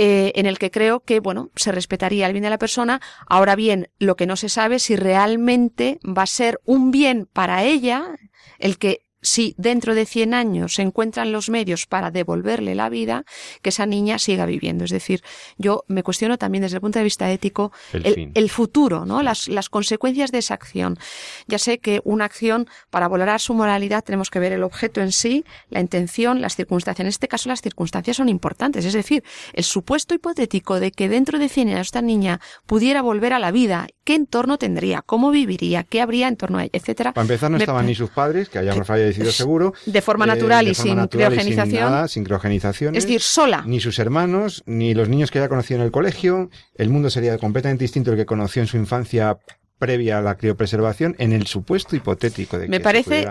Eh, 0.00 0.32
en 0.36 0.46
el 0.46 0.58
que 0.58 0.70
creo 0.70 1.00
que, 1.00 1.18
bueno, 1.18 1.50
se 1.56 1.72
respetaría 1.72 2.26
el 2.26 2.32
bien 2.32 2.44
de 2.44 2.50
la 2.50 2.58
persona. 2.58 3.00
Ahora 3.26 3.56
bien, 3.56 3.90
lo 3.98 4.14
que 4.14 4.26
no 4.26 4.36
se 4.36 4.48
sabe 4.48 4.78
si 4.78 4.94
realmente 4.94 5.98
va 6.06 6.22
a 6.22 6.26
ser 6.26 6.60
un 6.64 6.92
bien 6.92 7.26
para 7.32 7.64
ella 7.64 8.16
el 8.60 8.78
que 8.78 9.07
si 9.20 9.54
dentro 9.58 9.94
de 9.94 10.06
100 10.06 10.34
años 10.34 10.74
se 10.74 10.82
encuentran 10.82 11.32
los 11.32 11.48
medios 11.48 11.86
para 11.86 12.10
devolverle 12.10 12.74
la 12.74 12.88
vida, 12.88 13.24
que 13.62 13.70
esa 13.70 13.86
niña 13.86 14.18
siga 14.18 14.46
viviendo. 14.46 14.84
Es 14.84 14.90
decir, 14.90 15.22
yo 15.56 15.84
me 15.88 16.02
cuestiono 16.02 16.38
también 16.38 16.62
desde 16.62 16.76
el 16.76 16.80
punto 16.80 16.98
de 16.98 17.04
vista 17.04 17.30
ético 17.30 17.72
el, 17.92 18.50
futuro, 18.50 19.04
¿no? 19.04 19.22
Las, 19.22 19.48
las, 19.48 19.68
consecuencias 19.68 20.32
de 20.32 20.38
esa 20.38 20.54
acción. 20.54 20.98
Ya 21.46 21.58
sé 21.58 21.78
que 21.78 22.00
una 22.04 22.24
acción, 22.24 22.68
para 22.90 23.08
valorar 23.08 23.40
su 23.40 23.54
moralidad, 23.54 24.04
tenemos 24.04 24.30
que 24.30 24.38
ver 24.38 24.52
el 24.52 24.62
objeto 24.62 25.00
en 25.00 25.12
sí, 25.12 25.44
la 25.70 25.80
intención, 25.80 26.40
las 26.40 26.56
circunstancias. 26.56 27.00
En 27.00 27.08
este 27.08 27.28
caso, 27.28 27.48
las 27.48 27.60
circunstancias 27.60 28.16
son 28.16 28.28
importantes. 28.28 28.84
Es 28.84 28.92
decir, 28.92 29.24
el 29.52 29.64
supuesto 29.64 30.14
hipotético 30.14 30.80
de 30.80 30.92
que 30.92 31.08
dentro 31.08 31.38
de 31.38 31.48
100 31.48 31.68
años 31.68 31.88
esta 31.88 32.02
niña 32.02 32.40
pudiera 32.66 33.02
volver 33.02 33.32
a 33.32 33.38
la 33.38 33.50
vida, 33.50 33.88
¿qué 34.04 34.14
entorno 34.14 34.58
tendría? 34.58 35.02
¿Cómo 35.02 35.30
viviría? 35.30 35.84
¿Qué 35.84 36.00
habría 36.00 36.28
en 36.28 36.36
torno 36.36 36.58
a 36.58 36.62
ella? 36.62 36.70
Etcétera. 36.72 37.12
Para 37.12 37.24
empezar, 37.24 37.50
no 37.50 37.58
estaban 37.58 37.86
ni 37.86 37.94
sus 37.94 38.10
padres, 38.10 38.48
que 38.48 38.58
hayamos 38.58 38.86
fallado 38.86 39.07
seguro. 39.12 39.74
De 39.86 40.02
forma 40.02 40.24
eh, 40.24 40.28
natural 40.28 40.68
y 40.68 40.74
sin 40.74 41.06
criogenización. 41.06 42.08
sin 42.08 42.24
criogenización. 42.24 42.96
Es 42.96 43.04
decir, 43.04 43.20
sola. 43.20 43.62
Ni 43.66 43.80
sus 43.80 43.98
hermanos, 43.98 44.62
ni 44.66 44.94
los 44.94 45.08
niños 45.08 45.30
que 45.30 45.38
haya 45.38 45.48
conocido 45.48 45.80
en 45.80 45.86
el 45.86 45.92
colegio. 45.92 46.50
El 46.74 46.90
mundo 46.90 47.10
sería 47.10 47.38
completamente 47.38 47.84
distinto 47.84 48.10
al 48.10 48.16
que 48.16 48.26
conoció 48.26 48.62
en 48.62 48.68
su 48.68 48.76
infancia 48.76 49.38
previa 49.78 50.18
a 50.18 50.22
la 50.22 50.36
criopreservación, 50.36 51.14
en 51.18 51.32
el 51.32 51.46
supuesto 51.46 51.94
hipotético 51.96 52.58
de 52.58 52.64
que 52.64 52.70
Me 52.70 52.80
parece 52.80 53.28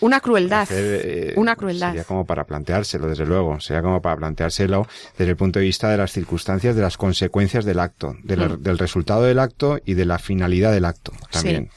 una 0.00 0.20
crueldad. 0.20 0.68
Eh, 0.70 1.32
una 1.36 1.56
crueldad. 1.56 1.88
Sería 1.88 2.04
como 2.04 2.24
para 2.24 2.44
planteárselo, 2.44 3.08
desde 3.08 3.26
luego. 3.26 3.58
Sería 3.60 3.82
como 3.82 4.00
para 4.00 4.16
planteárselo 4.16 4.86
desde 5.16 5.30
el 5.30 5.36
punto 5.36 5.58
de 5.58 5.64
vista 5.64 5.88
de 5.88 5.96
las 5.96 6.12
circunstancias, 6.12 6.76
de 6.76 6.82
las 6.82 6.96
consecuencias 6.96 7.64
del 7.64 7.80
acto, 7.80 8.14
mm. 8.14 8.62
del 8.62 8.78
resultado 8.78 9.24
del 9.24 9.40
acto 9.40 9.80
y 9.84 9.94
de 9.94 10.04
la 10.04 10.18
finalidad 10.18 10.72
del 10.72 10.84
acto 10.84 11.12
también. 11.30 11.70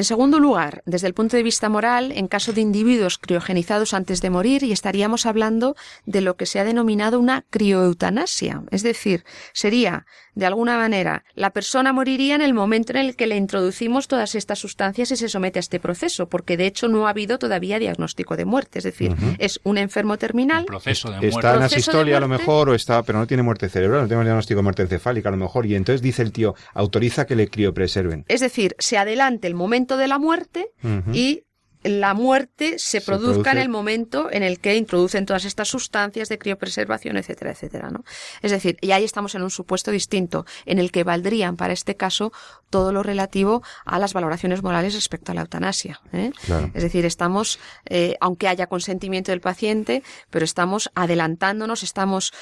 En 0.00 0.04
segundo 0.04 0.38
lugar, 0.40 0.82
desde 0.86 1.08
el 1.08 1.12
punto 1.12 1.36
de 1.36 1.42
vista 1.42 1.68
moral, 1.68 2.10
en 2.12 2.26
caso 2.26 2.54
de 2.54 2.62
individuos 2.62 3.18
criogenizados 3.18 3.92
antes 3.92 4.22
de 4.22 4.30
morir, 4.30 4.62
y 4.62 4.72
estaríamos 4.72 5.26
hablando 5.26 5.76
de 6.06 6.22
lo 6.22 6.38
que 6.38 6.46
se 6.46 6.58
ha 6.58 6.64
denominado 6.64 7.20
una 7.20 7.44
crioeutanasia. 7.50 8.62
Es 8.70 8.82
decir, 8.82 9.24
sería, 9.52 10.06
de 10.34 10.46
alguna 10.46 10.78
manera, 10.78 11.24
la 11.34 11.50
persona 11.50 11.92
moriría 11.92 12.34
en 12.34 12.40
el 12.40 12.54
momento 12.54 12.92
en 12.92 12.96
el 12.96 13.14
que 13.14 13.26
le 13.26 13.36
introducimos 13.36 14.08
todas 14.08 14.34
estas 14.34 14.58
sustancias 14.58 15.10
y 15.10 15.16
se 15.16 15.28
somete 15.28 15.58
a 15.58 15.60
este 15.60 15.80
proceso, 15.80 16.30
porque 16.30 16.56
de 16.56 16.64
hecho 16.64 16.88
no 16.88 17.06
ha 17.06 17.10
habido 17.10 17.38
todavía 17.38 17.78
diagnóstico 17.78 18.38
de 18.38 18.46
muerte. 18.46 18.78
Es 18.78 18.84
decir, 18.84 19.14
es 19.38 19.60
un 19.64 19.76
enfermo 19.76 20.16
terminal. 20.16 20.64
proceso 20.64 21.08
de 21.10 21.16
muerte. 21.16 21.28
Está 21.28 21.56
en 21.56 21.62
asistolia 21.62 22.16
a 22.16 22.20
lo 22.20 22.28
mejor, 22.28 22.70
o 22.70 22.74
está, 22.74 23.02
pero 23.02 23.18
no 23.18 23.26
tiene 23.26 23.42
muerte 23.42 23.68
cerebral, 23.68 24.00
no 24.00 24.08
tiene 24.08 24.24
diagnóstico 24.24 24.60
de 24.60 24.62
muerte 24.62 24.80
encefálica 24.80 25.28
a 25.28 25.32
lo 25.32 25.36
mejor, 25.38 25.66
y 25.66 25.74
entonces 25.74 26.00
dice 26.00 26.22
el 26.22 26.32
tío, 26.32 26.54
autoriza 26.72 27.26
que 27.26 27.36
le 27.36 27.48
criopreserven. 27.48 28.24
Es 28.28 28.40
decir, 28.40 28.74
se 28.78 28.96
adelante 28.96 29.46
el 29.46 29.54
momento 29.54 29.89
de 29.96 30.08
la 30.08 30.18
muerte 30.18 30.70
y 31.12 31.44
la 31.82 32.14
muerte 32.14 32.78
se, 32.78 33.00
produzca 33.00 33.52
en 33.52 33.58
el 33.58 33.68
momento 33.68 34.28
en 34.30 34.42
el 34.42 34.60
que 34.60 34.76
introducen 34.76 35.24
todas 35.24 35.44
estas 35.44 35.68
sustancias 35.68 36.28
de 36.28 36.38
criopreservación, 36.38 37.16
etcétera, 37.16 37.52
etcétera, 37.52 37.90
¿no? 37.90 38.04
Es 38.42 38.50
decir, 38.50 38.76
y 38.80 38.92
ahí 38.92 39.04
estamos 39.04 39.34
en 39.34 39.42
un 39.42 39.50
supuesto 39.50 39.90
distinto, 39.90 40.44
en 40.66 40.78
el 40.78 40.92
que 40.92 41.04
valdrían 41.04 41.56
para 41.56 41.72
este 41.72 41.96
caso 41.96 42.32
todo 42.68 42.92
lo 42.92 43.02
relativo 43.02 43.62
a 43.84 43.98
las 43.98 44.12
valoraciones 44.12 44.62
morales 44.62 44.94
respecto 44.94 45.32
a 45.32 45.34
la 45.34 45.40
eutanasia. 45.42 46.00
¿eh? 46.12 46.32
Es 46.74 46.82
decir, 46.82 47.04
estamos, 47.04 47.58
eh, 47.86 48.16
aunque 48.20 48.48
haya 48.48 48.66
consentimiento 48.66 49.32
del 49.32 49.40
paciente, 49.40 50.02
pero 50.30 50.44
estamos 50.44 50.90
adelantándonos, 50.94 51.82
estamos, 51.82 52.32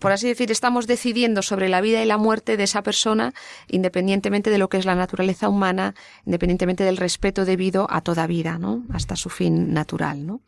por 0.00 0.12
así 0.12 0.28
decir, 0.28 0.50
estamos 0.50 0.86
decidiendo 0.86 1.42
sobre 1.42 1.68
la 1.68 1.80
vida 1.80 2.02
y 2.02 2.06
la 2.06 2.16
muerte 2.16 2.56
de 2.56 2.64
esa 2.64 2.82
persona, 2.82 3.34
independientemente 3.68 4.50
de 4.50 4.58
lo 4.58 4.68
que 4.68 4.78
es 4.78 4.84
la 4.86 4.94
naturaleza 4.94 5.48
humana, 5.48 5.94
independientemente 6.24 6.84
del 6.84 6.96
respeto 6.96 7.44
debido 7.44 7.86
a 7.90 8.00
toda 8.00 8.26
vida, 8.26 8.58
¿no? 8.58 8.83
Hasta 8.92 9.16
su 9.16 9.30
fin 9.30 9.72
natural. 9.72 10.26
¿no? 10.26 10.40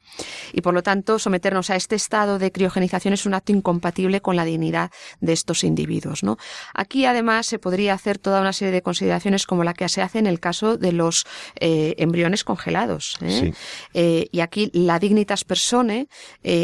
Y 0.52 0.60
por 0.60 0.74
lo 0.74 0.82
tanto, 0.82 1.18
someternos 1.18 1.70
a 1.70 1.76
este 1.76 1.94
estado 1.94 2.38
de 2.38 2.52
criogenización 2.52 3.14
es 3.14 3.26
un 3.26 3.34
acto 3.34 3.52
incompatible 3.52 4.20
con 4.20 4.36
la 4.36 4.44
dignidad 4.44 4.90
de 5.20 5.32
estos 5.32 5.64
individuos. 5.64 6.22
¿no? 6.22 6.36
Aquí, 6.74 7.06
además, 7.06 7.46
se 7.46 7.58
podría 7.58 7.94
hacer 7.94 8.18
toda 8.18 8.40
una 8.40 8.52
serie 8.52 8.72
de 8.72 8.82
consideraciones 8.82 9.46
como 9.46 9.64
la 9.64 9.74
que 9.74 9.88
se 9.88 10.02
hace 10.02 10.18
en 10.18 10.26
el 10.26 10.40
caso 10.40 10.76
de 10.76 10.92
los 10.92 11.26
eh, 11.60 11.94
embriones 11.98 12.44
congelados. 12.44 13.18
¿eh? 13.20 13.52
Eh, 13.94 14.28
y 14.32 14.40
aquí 14.40 14.70
la 14.72 14.98
Dignitas 14.98 15.44
Persone 15.44 16.08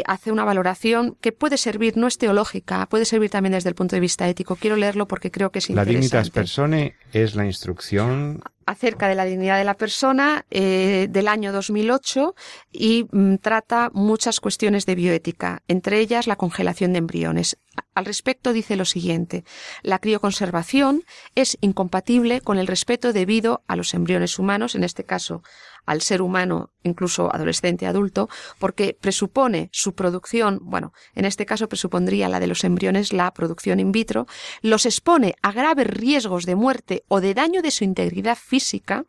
hace 0.06 0.32
una 0.32 0.44
valoración 0.44 1.16
que 1.20 1.32
puede 1.32 1.56
servir, 1.56 1.96
no 1.96 2.06
es 2.06 2.18
teológica, 2.18 2.86
puede 2.86 3.04
servir 3.04 3.30
también 3.30 3.52
desde 3.52 3.68
el 3.68 3.74
punto 3.74 3.96
de 3.96 4.00
vista 4.00 4.28
ético. 4.28 4.56
Quiero 4.56 4.76
leerlo 4.76 5.06
porque 5.06 5.30
creo 5.30 5.50
que 5.50 5.58
es 5.58 5.70
interesante. 5.70 5.92
La 5.92 6.00
Dignitas 6.00 6.30
Persone 6.30 6.96
es 7.12 7.34
la 7.34 7.46
instrucción 7.46 8.42
acerca 8.66 9.08
de 9.08 9.14
la 9.14 9.24
dignidad 9.24 9.58
de 9.58 9.64
la 9.64 9.74
persona 9.74 10.44
eh, 10.50 11.08
del 11.10 11.28
año 11.28 11.52
2008 11.52 12.34
y 12.72 13.06
mm, 13.10 13.36
trata 13.36 13.90
muchas 13.92 14.40
cuestiones 14.40 14.86
de 14.86 14.94
bioética, 14.94 15.62
entre 15.68 15.98
ellas 16.00 16.26
la 16.26 16.36
congelación 16.36 16.92
de 16.92 16.98
embriones. 16.98 17.58
Al 17.94 18.04
respecto 18.04 18.52
dice 18.52 18.76
lo 18.76 18.84
siguiente, 18.84 19.44
la 19.82 19.98
crioconservación 19.98 21.04
es 21.34 21.58
incompatible 21.60 22.40
con 22.40 22.58
el 22.58 22.66
respeto 22.66 23.12
debido 23.12 23.62
a 23.66 23.76
los 23.76 23.94
embriones 23.94 24.38
humanos, 24.38 24.74
en 24.74 24.84
este 24.84 25.04
caso 25.04 25.42
al 25.86 26.00
ser 26.00 26.22
humano, 26.22 26.70
incluso 26.82 27.34
adolescente, 27.34 27.86
adulto, 27.86 28.28
porque 28.58 28.96
presupone 29.00 29.68
su 29.72 29.94
producción, 29.94 30.60
bueno, 30.62 30.92
en 31.14 31.24
este 31.24 31.46
caso 31.46 31.68
presupondría 31.68 32.28
la 32.28 32.40
de 32.40 32.46
los 32.46 32.64
embriones, 32.64 33.12
la 33.12 33.32
producción 33.32 33.80
in 33.80 33.92
vitro, 33.92 34.26
los 34.60 34.86
expone 34.86 35.34
a 35.42 35.52
graves 35.52 35.86
riesgos 35.86 36.46
de 36.46 36.54
muerte 36.54 37.04
o 37.08 37.20
de 37.20 37.34
daño 37.34 37.62
de 37.62 37.70
su 37.70 37.84
integridad 37.84 38.36
física, 38.36 39.04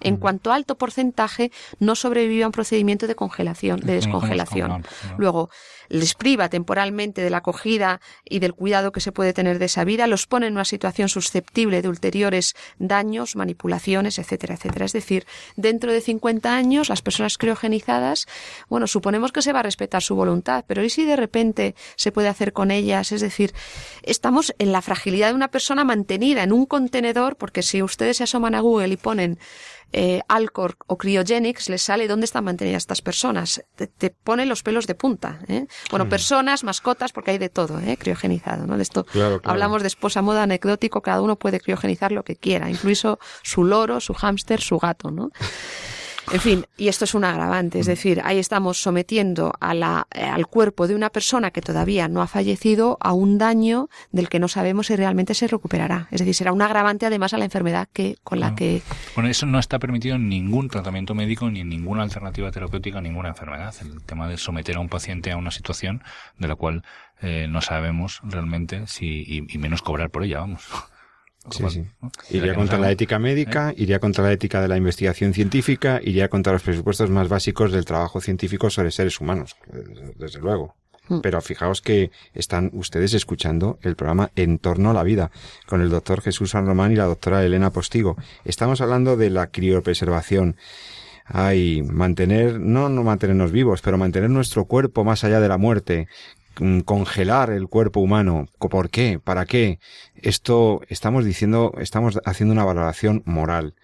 en 0.00 0.14
mm. 0.14 0.18
cuanto 0.18 0.52
alto 0.52 0.76
porcentaje 0.76 1.50
no 1.78 1.94
sobrevive 1.94 2.44
a 2.44 2.46
un 2.46 2.52
procedimiento 2.52 3.06
de 3.06 3.14
congelación, 3.14 3.80
de 3.80 3.94
descongelación. 3.94 4.84
Luego, 5.16 5.50
les 5.88 6.14
priva 6.14 6.48
temporalmente 6.48 7.22
de 7.22 7.30
la 7.30 7.38
acogida 7.38 8.00
y 8.24 8.38
del 8.38 8.54
cuidado 8.54 8.92
que 8.92 9.00
se 9.00 9.12
puede 9.12 9.32
tener 9.32 9.58
de 9.58 9.66
esa 9.66 9.84
vida, 9.84 10.06
los 10.06 10.26
pone 10.26 10.46
en 10.46 10.54
una 10.54 10.64
situación 10.64 11.08
susceptible 11.08 11.82
de 11.82 11.88
ulteriores 11.88 12.54
daños, 12.78 13.36
manipulaciones, 13.36 14.18
etcétera, 14.18 14.54
etcétera. 14.54 14.86
Es 14.86 14.92
decir, 14.92 15.26
dentro 15.56 15.92
de 15.92 16.00
50 16.00 16.54
años, 16.54 16.88
las 16.88 17.02
personas 17.02 17.38
criogenizadas, 17.38 18.26
bueno, 18.68 18.86
suponemos 18.86 19.32
que 19.32 19.42
se 19.42 19.52
va 19.52 19.60
a 19.60 19.64
respetar 19.64 20.02
su 20.02 20.14
voluntad, 20.14 20.64
pero 20.66 20.84
¿y 20.84 20.90
si 20.90 21.04
de 21.04 21.16
repente 21.16 21.74
se 21.96 22.12
puede 22.12 22.28
hacer 22.28 22.52
con 22.52 22.70
ellas? 22.70 23.12
Es 23.12 23.20
decir, 23.20 23.52
estamos 24.02 24.54
en 24.58 24.72
la 24.72 24.82
fragilidad 24.82 25.28
de 25.28 25.34
una 25.34 25.48
persona 25.48 25.84
mantenida 25.84 26.42
en 26.42 26.52
un 26.52 26.66
contenedor, 26.66 27.36
porque 27.36 27.62
si 27.62 27.82
ustedes 27.82 28.18
se 28.18 28.24
asoman 28.24 28.54
a 28.54 28.60
Google 28.60 28.88
y 28.88 28.96
ponen 28.96 29.38
eh, 29.92 30.20
Alcor 30.28 30.76
o 30.86 30.98
Cryogenics 30.98 31.68
les 31.68 31.82
sale 31.82 32.08
dónde 32.08 32.24
están 32.24 32.44
mantenidas 32.44 32.82
estas 32.82 33.02
personas. 33.02 33.64
Te, 33.76 34.10
pone 34.10 34.46
los 34.46 34.62
pelos 34.62 34.86
de 34.86 34.94
punta. 34.94 35.40
¿eh? 35.48 35.66
Bueno, 35.90 36.04
mm. 36.04 36.08
personas, 36.08 36.64
mascotas, 36.64 37.12
porque 37.12 37.30
hay 37.32 37.38
de 37.38 37.48
todo, 37.48 37.80
¿eh? 37.80 37.96
criogenizado. 37.98 38.66
¿no? 38.66 38.76
De 38.76 38.82
esto 38.82 39.06
hablamos 39.44 39.82
después 39.82 40.16
a 40.16 40.22
modo 40.22 40.40
anecdótico, 40.40 41.00
cada 41.00 41.22
uno 41.22 41.36
puede 41.36 41.60
criogenizar 41.60 42.12
lo 42.12 42.22
que 42.22 42.36
quiera, 42.36 42.70
incluso 42.70 43.18
su 43.42 43.64
loro, 43.64 44.00
su 44.00 44.14
hámster, 44.14 44.60
su 44.60 44.78
gato. 44.78 45.10
¿no? 45.10 45.30
En 46.32 46.40
fin, 46.40 46.66
y 46.76 46.88
esto 46.88 47.04
es 47.04 47.14
un 47.14 47.24
agravante, 47.24 47.78
es 47.80 47.86
Mm. 47.86 47.90
decir, 47.90 48.20
ahí 48.24 48.38
estamos 48.38 48.80
sometiendo 48.80 49.52
a 49.60 49.72
la, 49.74 50.06
eh, 50.14 50.22
al 50.24 50.46
cuerpo 50.46 50.86
de 50.86 50.94
una 50.94 51.10
persona 51.10 51.50
que 51.50 51.60
todavía 51.62 52.08
no 52.08 52.20
ha 52.22 52.26
fallecido 52.26 52.98
a 53.00 53.12
un 53.12 53.38
daño 53.38 53.88
del 54.12 54.28
que 54.28 54.38
no 54.38 54.48
sabemos 54.48 54.88
si 54.88 54.96
realmente 54.96 55.34
se 55.34 55.46
recuperará. 55.46 56.08
Es 56.10 56.18
decir, 56.20 56.34
será 56.34 56.52
un 56.52 56.60
agravante 56.62 57.06
además 57.06 57.32
a 57.34 57.38
la 57.38 57.44
enfermedad 57.44 57.88
que 57.92 58.16
con 58.24 58.40
la 58.40 58.50
No. 58.50 58.56
que 58.56 58.82
Bueno, 59.14 59.30
eso 59.30 59.46
no 59.46 59.58
está 59.58 59.78
permitido 59.78 60.16
en 60.16 60.28
ningún 60.28 60.68
tratamiento 60.68 61.14
médico 61.14 61.50
ni 61.50 61.60
en 61.60 61.68
ninguna 61.68 62.02
alternativa 62.02 62.50
terapéutica, 62.50 63.00
ninguna 63.00 63.30
enfermedad. 63.30 63.74
El 63.80 64.02
tema 64.04 64.28
de 64.28 64.36
someter 64.36 64.76
a 64.76 64.80
un 64.80 64.88
paciente 64.88 65.32
a 65.32 65.36
una 65.36 65.50
situación 65.50 66.02
de 66.38 66.48
la 66.48 66.54
cual 66.56 66.82
eh, 67.20 67.46
no 67.48 67.60
sabemos 67.60 68.20
realmente 68.22 68.86
si 68.86 69.06
y, 69.26 69.46
y 69.48 69.58
menos 69.58 69.82
cobrar 69.82 70.10
por 70.10 70.24
ella, 70.24 70.40
vamos. 70.40 70.66
Sí, 71.50 71.64
sí. 71.68 71.84
Iría 72.30 72.54
contra 72.54 72.78
la 72.78 72.90
ética 72.90 73.18
médica, 73.18 73.72
iría 73.76 73.98
contra 73.98 74.24
la 74.24 74.32
ética 74.32 74.60
de 74.60 74.68
la 74.68 74.76
investigación 74.76 75.32
científica, 75.34 76.00
iría 76.02 76.28
contra 76.28 76.52
los 76.52 76.62
presupuestos 76.62 77.10
más 77.10 77.28
básicos 77.28 77.72
del 77.72 77.84
trabajo 77.84 78.20
científico 78.20 78.70
sobre 78.70 78.90
seres 78.90 79.20
humanos, 79.20 79.56
desde- 79.72 80.12
desde 80.16 80.40
luego. 80.40 80.74
Mm. 81.08 81.20
Pero 81.20 81.40
fijaos 81.40 81.80
que 81.80 82.10
están 82.34 82.70
ustedes 82.74 83.14
escuchando 83.14 83.78
el 83.82 83.96
programa 83.96 84.30
En 84.36 84.58
torno 84.58 84.90
a 84.90 84.94
la 84.94 85.02
vida 85.02 85.30
con 85.66 85.80
el 85.80 85.88
doctor 85.88 86.20
Jesús 86.20 86.50
San 86.50 86.66
Román 86.66 86.92
y 86.92 86.96
la 86.96 87.04
doctora 87.06 87.42
Elena 87.42 87.70
Postigo. 87.70 88.16
Estamos 88.44 88.80
hablando 88.82 89.16
de 89.16 89.30
la 89.30 89.46
criopreservación. 89.46 90.56
Ay, 91.30 91.82
mantener, 91.82 92.58
no, 92.58 92.88
no 92.88 93.02
mantenernos 93.04 93.52
vivos, 93.52 93.82
pero 93.82 93.98
mantener 93.98 94.30
nuestro 94.30 94.64
cuerpo 94.64 95.04
más 95.04 95.24
allá 95.24 95.40
de 95.40 95.48
la 95.48 95.58
muerte, 95.58 96.08
congelar 96.84 97.50
el 97.50 97.68
cuerpo 97.68 98.00
humano. 98.00 98.48
¿Por 98.58 98.90
qué? 98.90 99.18
¿Para 99.22 99.46
qué? 99.46 99.78
Esto 100.14 100.80
estamos 100.88 101.24
diciendo, 101.24 101.74
estamos 101.78 102.18
haciendo 102.24 102.52
una 102.52 102.64
valoración 102.64 103.22
moral. 103.24 103.74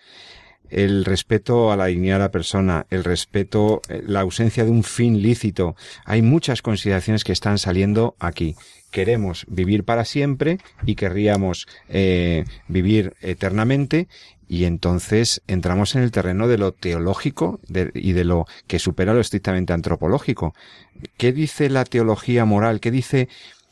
El 0.70 1.04
respeto 1.04 1.70
a 1.70 1.76
la 1.76 1.86
dignidad 1.86 2.16
de 2.16 2.24
la 2.24 2.30
persona, 2.30 2.86
el 2.90 3.04
respeto, 3.04 3.80
eh, 3.88 4.02
la 4.06 4.20
ausencia 4.20 4.64
de 4.64 4.70
un 4.70 4.82
fin 4.82 5.22
lícito. 5.22 5.76
Hay 6.04 6.22
muchas 6.22 6.62
consideraciones 6.62 7.22
que 7.22 7.32
están 7.32 7.58
saliendo 7.58 8.16
aquí. 8.18 8.56
Queremos 8.90 9.44
vivir 9.48 9.84
para 9.84 10.04
siempre 10.04 10.58
y 10.86 10.94
querríamos 10.94 11.66
eh, 11.88 12.44
vivir 12.68 13.14
eternamente 13.20 14.08
y 14.48 14.64
entonces 14.64 15.42
entramos 15.46 15.94
en 15.94 16.02
el 16.02 16.10
terreno 16.10 16.48
de 16.48 16.58
lo 16.58 16.72
teológico 16.72 17.60
y 17.94 18.12
de 18.12 18.24
lo 18.24 18.46
que 18.66 18.78
supera 18.78 19.14
lo 19.14 19.20
estrictamente 19.20 19.72
antropológico. 19.72 20.54
¿Qué 21.16 21.32
dice 21.32 21.68
la 21.70 21.84
teología 21.84 22.44
moral? 22.44 22.80
¿Qué 22.80 22.90
dice 22.90 23.28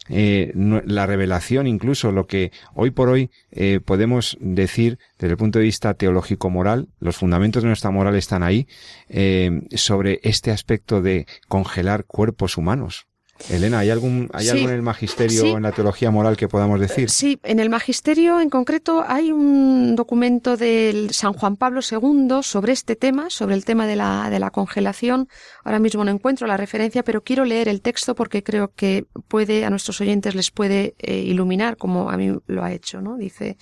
eh, 0.09 0.53
la 0.55 1.07
revelación, 1.07 1.69
incluso 1.69 2.11
lo 2.11 2.27
que 2.27 2.51
hoy 2.75 2.91
por 2.91 3.09
hoy 3.09 3.31
eh, 3.53 3.79
podemos 3.85 4.37
decir 4.41 4.99
desde 5.19 5.33
el 5.33 5.37
punto 5.37 5.61
de 5.61 5.65
vista 5.65 5.95
teológico-moral, 5.95 6.89
los 6.99 7.17
fundamentos 7.17 7.63
de 7.63 7.69
nuestra 7.69 7.91
moral 7.93 8.17
están 8.17 8.43
ahí, 8.43 8.67
eh, 9.09 9.63
sobre 9.77 10.19
este 10.25 10.51
aspecto 10.51 11.03
de 11.03 11.27
congelar 11.47 12.05
cuerpos 12.05 12.57
humanos? 12.57 13.07
Elena, 13.51 13.81
¿hay 13.81 13.91
algún, 13.91 14.29
hay 14.33 14.45
Sí. 14.47 14.51
algo 14.51 14.69
en 14.69 14.75
el 14.75 14.83
magisterio 14.83 15.43
Sí. 15.43 15.49
en 15.51 15.63
la 15.63 15.73
teología 15.73 16.11
moral 16.11 16.37
que 16.37 16.49
podamos 16.49 16.81
decir? 16.81 17.11
Sí, 17.11 17.39
en 17.43 17.59
el 17.61 17.69
magisterio 17.71 18.41
en 18.41 18.51
concreto 18.51 19.05
hay 19.07 19.33
un 19.33 19.95
documento 19.97 20.57
del 20.57 21.13
San 21.13 21.33
Juan 21.33 21.57
Pablo 21.57 21.81
II 21.89 22.43
sobre 22.43 22.73
este 22.73 22.97
tema, 22.97 23.31
sobre 23.31 23.55
el 23.55 23.65
tema 23.65 23.87
de 23.87 23.97
la, 23.97 24.29
de 24.31 24.39
la 24.39 24.51
congelación. 24.51 25.29
Ahora 25.65 25.79
mismo 25.79 26.05
no 26.05 26.11
encuentro 26.11 26.47
la 26.47 26.57
referencia, 26.57 27.03
pero 27.03 27.23
quiero 27.23 27.45
leer 27.45 27.69
el 27.69 27.81
texto 27.83 28.15
porque 28.15 28.43
creo 28.43 28.73
que 28.75 29.07
puede, 29.29 29.65
a 29.65 29.71
nuestros 29.71 30.01
oyentes 30.01 30.35
les 30.35 30.51
puede 30.51 30.95
eh, 30.99 31.19
iluminar 31.19 31.77
como 31.77 32.11
a 32.11 32.17
mí 32.17 32.33
lo 32.47 32.65
ha 32.65 32.73
hecho, 32.73 33.01
¿no? 33.01 33.17
Dice, 33.17 33.57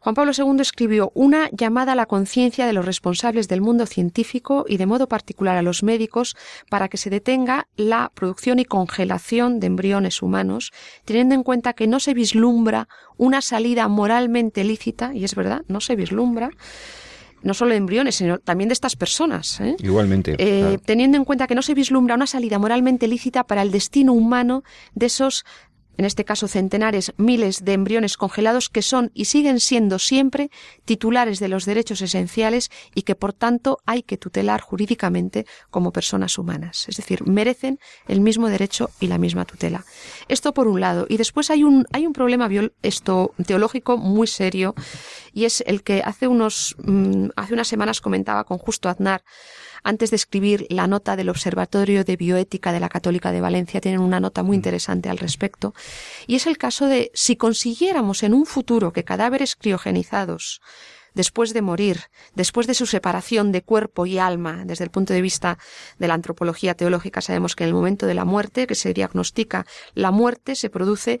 Juan 0.00 0.14
Pablo 0.14 0.32
II 0.36 0.60
escribió 0.60 1.12
una 1.14 1.50
llamada 1.50 1.92
a 1.92 1.94
la 1.94 2.06
conciencia 2.06 2.66
de 2.66 2.72
los 2.72 2.86
responsables 2.86 3.48
del 3.48 3.60
mundo 3.60 3.84
científico 3.84 4.64
y 4.66 4.78
de 4.78 4.86
modo 4.86 5.08
particular 5.08 5.58
a 5.58 5.62
los 5.62 5.82
médicos 5.82 6.36
para 6.70 6.88
que 6.88 6.96
se 6.96 7.10
detenga 7.10 7.68
la 7.76 8.10
producción 8.14 8.58
y 8.58 8.64
congelación 8.64 9.60
de 9.60 9.66
embriones 9.66 10.22
humanos, 10.22 10.72
teniendo 11.04 11.34
en 11.34 11.42
cuenta 11.42 11.74
que 11.74 11.86
no 11.86 12.00
se 12.00 12.14
vislumbra 12.14 12.88
una 13.18 13.42
salida 13.42 13.88
moralmente 13.88 14.64
lícita, 14.64 15.12
y 15.14 15.24
es 15.24 15.34
verdad, 15.34 15.64
no 15.68 15.82
se 15.82 15.96
vislumbra, 15.96 16.50
no 17.42 17.54
solo 17.54 17.72
de 17.72 17.76
embriones, 17.76 18.16
sino 18.16 18.38
también 18.38 18.68
de 18.68 18.74
estas 18.74 18.96
personas. 18.96 19.60
¿eh? 19.60 19.76
Igualmente. 19.80 20.32
Eh, 20.38 20.60
claro. 20.60 20.78
teniendo 20.84 21.16
en 21.16 21.24
cuenta 21.24 21.46
que 21.46 21.54
no 21.54 21.62
se 21.62 21.74
vislumbra 21.74 22.14
una 22.14 22.26
salida 22.26 22.58
moralmente 22.58 23.08
lícita 23.08 23.44
para 23.44 23.62
el 23.62 23.70
destino 23.70 24.12
humano 24.12 24.62
de 24.94 25.06
esos, 25.06 25.44
en 25.96 26.04
este 26.04 26.24
caso 26.24 26.48
centenares, 26.48 27.12
miles 27.16 27.64
de 27.64 27.72
embriones 27.72 28.16
congelados 28.16 28.68
que 28.68 28.82
son 28.82 29.10
y 29.14 29.26
siguen 29.26 29.60
siendo 29.60 29.98
siempre 29.98 30.50
titulares 30.84 31.40
de 31.40 31.48
los 31.48 31.66
derechos 31.66 32.02
esenciales 32.02 32.70
y 32.94 33.02
que 33.02 33.14
por 33.14 33.32
tanto 33.32 33.78
hay 33.86 34.02
que 34.02 34.16
tutelar 34.16 34.60
jurídicamente 34.60 35.46
como 35.70 35.92
personas 35.92 36.38
humanas. 36.38 36.88
Es 36.88 36.96
decir, 36.96 37.26
merecen 37.26 37.78
el 38.08 38.20
mismo 38.20 38.48
derecho 38.48 38.90
y 39.00 39.06
la 39.06 39.18
misma 39.18 39.44
tutela. 39.44 39.84
Esto 40.28 40.54
por 40.54 40.68
un 40.68 40.80
lado. 40.80 41.06
Y 41.08 41.16
después 41.16 41.50
hay 41.50 41.64
un, 41.64 41.86
hay 41.92 42.06
un 42.06 42.12
problema 42.12 42.48
esto, 42.82 43.34
teológico 43.46 43.96
muy 43.96 44.26
serio 44.26 44.74
y 45.32 45.44
es 45.44 45.62
el 45.66 45.82
que 45.82 46.02
hace 46.04 46.28
unos, 46.28 46.76
mm, 46.82 47.28
hace 47.36 47.54
unas 47.54 47.68
semanas 47.68 48.00
comentaba 48.00 48.44
con 48.44 48.58
Justo 48.58 48.88
Aznar 48.88 49.22
antes 49.82 50.10
de 50.10 50.16
escribir 50.16 50.66
la 50.70 50.86
nota 50.86 51.16
del 51.16 51.28
Observatorio 51.28 52.04
de 52.04 52.16
Bioética 52.16 52.72
de 52.72 52.80
la 52.80 52.88
Católica 52.88 53.32
de 53.32 53.40
Valencia, 53.40 53.80
tienen 53.80 54.00
una 54.00 54.20
nota 54.20 54.42
muy 54.42 54.56
interesante 54.56 55.08
al 55.08 55.18
respecto, 55.18 55.74
y 56.26 56.36
es 56.36 56.46
el 56.46 56.58
caso 56.58 56.86
de 56.86 57.10
si 57.14 57.36
consiguiéramos 57.36 58.22
en 58.22 58.34
un 58.34 58.46
futuro 58.46 58.92
que 58.92 59.04
cadáveres 59.04 59.56
criogenizados 59.56 60.60
después 61.14 61.52
de 61.52 61.62
morir, 61.62 62.04
después 62.34 62.66
de 62.66 62.74
su 62.74 62.86
separación 62.86 63.52
de 63.52 63.62
cuerpo 63.62 64.06
y 64.06 64.18
alma, 64.18 64.62
desde 64.64 64.84
el 64.84 64.90
punto 64.90 65.12
de 65.12 65.22
vista 65.22 65.58
de 65.98 66.08
la 66.08 66.14
antropología 66.14 66.74
teológica, 66.74 67.20
sabemos 67.20 67.56
que 67.56 67.64
en 67.64 67.68
el 67.68 67.74
momento 67.74 68.06
de 68.06 68.14
la 68.14 68.24
muerte, 68.24 68.66
que 68.66 68.74
se 68.74 68.94
diagnostica 68.94 69.66
la 69.94 70.10
muerte, 70.10 70.54
se 70.54 70.70
produce 70.70 71.20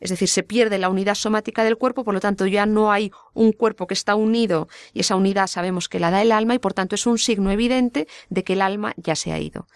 es 0.00 0.10
decir, 0.10 0.28
se 0.28 0.42
pierde 0.42 0.78
la 0.78 0.88
unidad 0.88 1.14
somática 1.14 1.64
del 1.64 1.76
cuerpo, 1.76 2.04
por 2.04 2.14
lo 2.14 2.20
tanto 2.20 2.46
ya 2.46 2.66
no 2.66 2.92
hay 2.92 3.12
un 3.32 3.52
cuerpo 3.52 3.86
que 3.86 3.94
está 3.94 4.14
unido 4.14 4.68
y 4.92 5.00
esa 5.00 5.16
unidad 5.16 5.46
sabemos 5.46 5.88
que 5.88 6.00
la 6.00 6.10
da 6.10 6.22
el 6.22 6.32
alma 6.32 6.54
y 6.54 6.58
por 6.58 6.74
tanto 6.74 6.94
es 6.94 7.06
un 7.06 7.18
signo 7.18 7.50
evidente 7.50 8.06
de 8.28 8.44
que 8.44 8.52
el 8.52 8.62
alma 8.62 8.94
ya 8.96 9.16
se 9.16 9.32
ha 9.32 9.38
ido. 9.38 9.66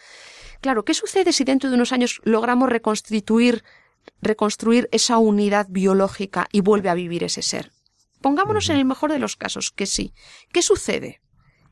Claro, 0.60 0.84
¿qué 0.84 0.92
sucede 0.92 1.32
si 1.32 1.44
dentro 1.44 1.70
de 1.70 1.76
unos 1.76 1.92
años 1.92 2.20
logramos 2.24 2.68
reconstituir, 2.68 3.64
reconstruir 4.20 4.88
esa 4.92 5.16
unidad 5.18 5.66
biológica 5.70 6.48
y 6.52 6.60
vuelve 6.60 6.90
a 6.90 6.94
vivir 6.94 7.24
ese 7.24 7.40
ser? 7.40 7.72
Pongámonos 8.20 8.68
en 8.68 8.76
el 8.76 8.84
mejor 8.84 9.10
de 9.10 9.18
los 9.18 9.36
casos, 9.36 9.70
que 9.70 9.86
sí. 9.86 10.12
¿Qué 10.52 10.60
sucede? 10.60 11.22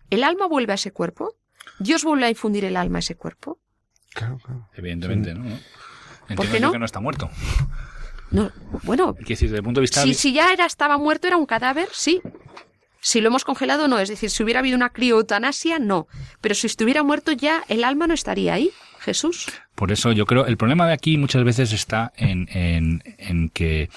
¿El 0.08 0.24
alma 0.24 0.46
vuelve 0.46 0.72
a 0.72 0.76
ese 0.76 0.92
cuerpo? 0.92 1.36
¿Dios 1.78 2.02
vuelve 2.04 2.24
a 2.24 2.30
infundir 2.30 2.64
el 2.64 2.78
alma 2.78 2.98
a 2.98 3.00
ese 3.00 3.14
cuerpo? 3.14 3.60
Claro, 4.14 4.38
claro. 4.38 4.70
Evidentemente, 4.74 5.34
¿no? 5.34 5.44
Entiendo 6.28 6.52
qué 6.52 6.60
no? 6.60 6.72
que 6.72 6.78
no 6.78 6.86
está 6.86 7.00
muerto. 7.00 7.30
No, 8.30 8.52
bueno, 8.82 9.14
Quiero 9.14 9.28
decir, 9.28 9.48
desde 9.48 9.58
el 9.58 9.64
punto 9.64 9.80
de 9.80 9.82
vista... 9.82 10.02
Si, 10.02 10.14
si 10.14 10.32
ya 10.32 10.52
era, 10.52 10.66
estaba 10.66 10.98
muerto, 10.98 11.26
era 11.26 11.36
un 11.36 11.46
cadáver, 11.46 11.88
sí. 11.92 12.20
Si 13.00 13.20
lo 13.20 13.28
hemos 13.28 13.44
congelado, 13.44 13.88
no. 13.88 13.98
Es 13.98 14.08
decir, 14.08 14.30
si 14.30 14.42
hubiera 14.42 14.60
habido 14.60 14.76
una 14.76 14.90
crioeutanasia, 14.90 15.78
no. 15.78 16.08
Pero 16.40 16.54
si 16.54 16.66
estuviera 16.66 17.02
muerto 17.02 17.32
ya, 17.32 17.64
el 17.68 17.84
alma 17.84 18.06
no 18.06 18.14
estaría 18.14 18.54
ahí. 18.54 18.70
Jesús. 18.98 19.46
Por 19.74 19.92
eso 19.92 20.12
yo 20.12 20.26
creo, 20.26 20.46
el 20.46 20.56
problema 20.56 20.86
de 20.86 20.92
aquí 20.92 21.16
muchas 21.16 21.44
veces 21.44 21.72
está 21.72 22.12
en, 22.16 22.48
en, 22.50 23.02
en 23.16 23.48
que 23.48 23.88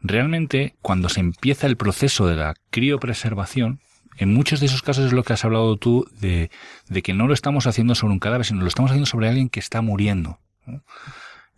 realmente 0.00 0.76
cuando 0.80 1.08
se 1.08 1.20
empieza 1.20 1.66
el 1.66 1.76
proceso 1.76 2.26
de 2.26 2.36
la 2.36 2.54
criopreservación, 2.70 3.80
en 4.16 4.32
muchos 4.32 4.60
de 4.60 4.66
esos 4.66 4.82
casos 4.82 5.06
es 5.06 5.12
lo 5.12 5.22
que 5.22 5.32
has 5.32 5.44
hablado 5.44 5.76
tú 5.76 6.08
de, 6.20 6.50
de 6.88 7.02
que 7.02 7.14
no 7.14 7.26
lo 7.26 7.34
estamos 7.34 7.66
haciendo 7.66 7.94
sobre 7.94 8.12
un 8.12 8.20
cadáver, 8.20 8.46
sino 8.46 8.62
lo 8.62 8.68
estamos 8.68 8.90
haciendo 8.90 9.06
sobre 9.06 9.28
alguien 9.28 9.48
que 9.48 9.60
está 9.60 9.82
muriendo. 9.82 10.38
¿no? 10.66 10.82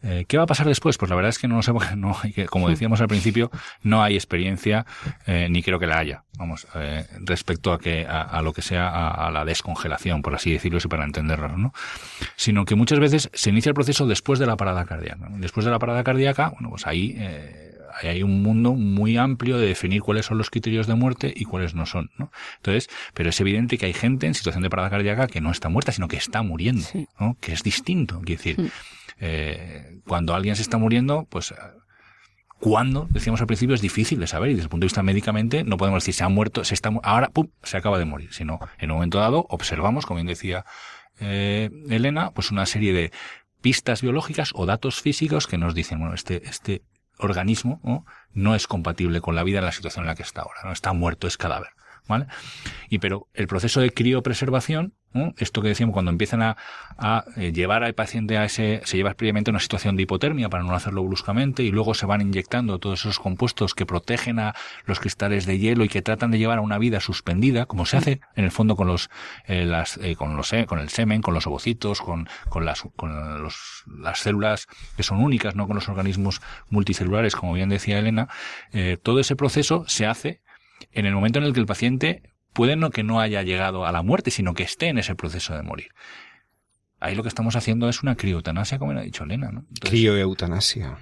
Eh, 0.02 0.24
¿Qué 0.26 0.38
va 0.38 0.44
a 0.44 0.46
pasar 0.46 0.66
después? 0.66 0.96
Pues 0.96 1.10
la 1.10 1.16
verdad 1.16 1.28
es 1.30 1.38
que 1.38 1.48
no 1.48 1.56
lo 1.56 1.62
sé, 1.62 1.72
no 1.96 2.16
como 2.48 2.68
decíamos 2.68 3.00
al 3.00 3.08
principio, 3.08 3.50
no 3.82 4.02
hay 4.02 4.14
experiencia, 4.14 4.86
eh, 5.26 5.48
ni 5.50 5.62
creo 5.62 5.78
que 5.78 5.86
la 5.86 5.98
haya, 5.98 6.24
vamos, 6.38 6.66
eh, 6.74 7.06
respecto 7.20 7.72
a 7.72 7.78
que, 7.78 8.06
a, 8.06 8.22
a 8.22 8.42
lo 8.42 8.52
que 8.52 8.62
sea, 8.62 8.88
a, 8.88 9.26
a, 9.26 9.30
la 9.30 9.44
descongelación, 9.44 10.22
por 10.22 10.34
así 10.34 10.52
decirlo, 10.52 10.78
y 10.82 10.88
para 10.88 11.04
entenderlo, 11.04 11.56
¿no? 11.56 11.72
Sino 12.36 12.64
que 12.64 12.74
muchas 12.74 12.98
veces 12.98 13.30
se 13.32 13.50
inicia 13.50 13.70
el 13.70 13.74
proceso 13.74 14.06
después 14.06 14.38
de 14.38 14.46
la 14.46 14.56
parada 14.56 14.84
cardíaca. 14.84 15.28
Después 15.32 15.64
de 15.64 15.70
la 15.70 15.78
parada 15.78 16.02
cardíaca, 16.02 16.48
bueno, 16.48 16.70
pues 16.70 16.86
ahí, 16.86 17.16
ahí 18.00 18.08
hay 18.08 18.22
un 18.22 18.42
mundo 18.42 18.72
muy 18.72 19.16
amplio 19.16 19.58
de 19.58 19.66
definir 19.66 20.02
cuáles 20.02 20.26
son 20.26 20.38
los 20.38 20.50
criterios 20.50 20.86
de 20.86 20.94
muerte 20.94 21.32
y 21.34 21.44
cuáles 21.44 21.74
no 21.74 21.86
son, 21.86 22.10
¿no? 22.16 22.32
Entonces, 22.56 22.88
pero 23.14 23.28
es 23.28 23.40
evidente 23.40 23.78
que 23.78 23.86
hay 23.86 23.92
gente 23.92 24.26
en 24.26 24.34
situación 24.34 24.62
de 24.62 24.70
parada 24.70 24.90
cardíaca 24.90 25.26
que 25.26 25.40
no 25.40 25.50
está 25.50 25.68
muerta, 25.68 25.92
sino 25.92 26.08
que 26.08 26.16
está 26.16 26.42
muriendo, 26.42 26.82
sí. 26.82 27.06
¿no? 27.18 27.36
Que 27.40 27.52
es 27.52 27.62
distinto, 27.62 28.20
quiero 28.24 28.42
decir, 28.42 28.56
sí. 28.56 28.70
Eh, 29.20 30.00
cuando 30.06 30.34
alguien 30.34 30.56
se 30.56 30.62
está 30.62 30.78
muriendo, 30.78 31.26
pues 31.28 31.54
cuando 32.60 33.06
decíamos 33.10 33.40
al 33.40 33.46
principio 33.46 33.74
es 33.74 33.80
difícil 33.80 34.20
de 34.20 34.26
saber 34.26 34.50
y 34.50 34.54
desde 34.54 34.64
el 34.64 34.68
punto 34.68 34.84
de 34.84 34.88
vista 34.88 35.02
médicamente 35.02 35.64
no 35.64 35.78
podemos 35.78 36.02
decir 36.02 36.14
se 36.14 36.24
ha 36.24 36.28
muerto, 36.28 36.62
se 36.62 36.74
está 36.74 36.90
ahora 37.02 37.28
pum, 37.28 37.48
se 37.62 37.76
acaba 37.78 37.98
de 37.98 38.04
morir, 38.04 38.32
sino 38.32 38.60
en 38.78 38.90
un 38.90 38.96
momento 38.98 39.18
dado 39.18 39.46
observamos, 39.48 40.04
como 40.04 40.16
bien 40.16 40.26
decía 40.26 40.66
eh, 41.20 41.70
Elena, 41.88 42.32
pues 42.32 42.50
una 42.50 42.66
serie 42.66 42.92
de 42.92 43.12
pistas 43.62 44.02
biológicas 44.02 44.52
o 44.54 44.66
datos 44.66 45.00
físicos 45.00 45.46
que 45.46 45.58
nos 45.58 45.74
dicen, 45.74 45.98
bueno, 46.00 46.14
este 46.14 46.48
este 46.48 46.82
organismo 47.18 47.80
¿no? 47.82 48.04
no 48.32 48.54
es 48.54 48.66
compatible 48.66 49.20
con 49.20 49.34
la 49.34 49.42
vida 49.42 49.58
en 49.58 49.64
la 49.64 49.72
situación 49.72 50.04
en 50.04 50.08
la 50.08 50.14
que 50.14 50.22
está 50.22 50.42
ahora, 50.42 50.60
no 50.64 50.72
está 50.72 50.92
muerto, 50.92 51.26
es 51.26 51.36
cadáver. 51.36 51.70
Y 52.88 52.98
pero 52.98 53.28
el 53.34 53.46
proceso 53.46 53.80
de 53.80 53.90
criopreservación 53.90 54.94
esto 55.38 55.60
que 55.60 55.68
decíamos, 55.68 55.92
cuando 55.92 56.10
empiezan 56.10 56.42
a, 56.42 56.56
eh, 57.36 57.52
llevar 57.52 57.82
al 57.82 57.94
paciente 57.94 58.38
a 58.38 58.44
ese, 58.44 58.80
se 58.84 58.96
lleva 58.96 59.14
previamente 59.14 59.50
a 59.50 59.52
una 59.52 59.60
situación 59.60 59.96
de 59.96 60.04
hipotermia 60.04 60.48
para 60.48 60.62
no 60.62 60.74
hacerlo 60.74 61.02
bruscamente 61.02 61.62
y 61.64 61.72
luego 61.72 61.94
se 61.94 62.06
van 62.06 62.20
inyectando 62.20 62.78
todos 62.78 63.00
esos 63.00 63.18
compuestos 63.18 63.74
que 63.74 63.86
protegen 63.86 64.38
a 64.38 64.54
los 64.84 65.00
cristales 65.00 65.46
de 65.46 65.58
hielo 65.58 65.84
y 65.84 65.88
que 65.88 66.02
tratan 66.02 66.30
de 66.30 66.38
llevar 66.38 66.58
a 66.58 66.60
una 66.60 66.78
vida 66.78 67.00
suspendida, 67.00 67.66
como 67.66 67.86
se 67.86 67.96
hace 67.96 68.20
en 68.36 68.44
el 68.44 68.50
fondo 68.52 68.76
con 68.76 68.86
los, 68.86 69.10
eh, 69.46 69.64
las, 69.64 69.96
eh, 69.98 70.14
con 70.14 70.36
los, 70.36 70.52
con 70.66 70.78
el 70.78 70.90
semen, 70.90 71.22
con 71.22 71.34
los 71.34 71.46
ovocitos, 71.46 72.00
con, 72.00 72.28
con 72.48 72.64
las, 72.64 72.84
con 72.94 73.42
los, 73.42 73.84
las 73.86 74.20
células 74.20 74.68
que 74.96 75.02
son 75.02 75.22
únicas, 75.22 75.56
no 75.56 75.66
con 75.66 75.74
los 75.74 75.88
organismos 75.88 76.40
multicelulares, 76.68 77.34
como 77.34 77.54
bien 77.54 77.68
decía 77.68 77.98
Elena, 77.98 78.28
todo 79.02 79.18
ese 79.20 79.34
proceso 79.36 79.84
se 79.88 80.06
hace 80.06 80.42
en 80.92 81.06
el 81.06 81.14
momento 81.14 81.38
en 81.38 81.44
el 81.44 81.52
que 81.52 81.60
el 81.60 81.66
paciente 81.66 82.22
puede 82.52 82.76
no 82.76 82.90
que 82.90 83.02
no 83.02 83.20
haya 83.20 83.42
llegado 83.42 83.86
a 83.86 83.92
la 83.92 84.02
muerte, 84.02 84.30
sino 84.30 84.54
que 84.54 84.62
esté 84.62 84.88
en 84.88 84.98
ese 84.98 85.14
proceso 85.14 85.54
de 85.54 85.62
morir. 85.62 85.88
Ahí 86.98 87.14
lo 87.14 87.22
que 87.22 87.28
estamos 87.28 87.56
haciendo 87.56 87.88
es 87.88 88.02
una 88.02 88.16
crioeutanasia, 88.16 88.78
como 88.78 88.92
ha 88.92 89.00
dicho 89.00 89.24
Elena, 89.24 89.50
¿no? 89.50 89.64
Crioeutanasia. 89.80 90.98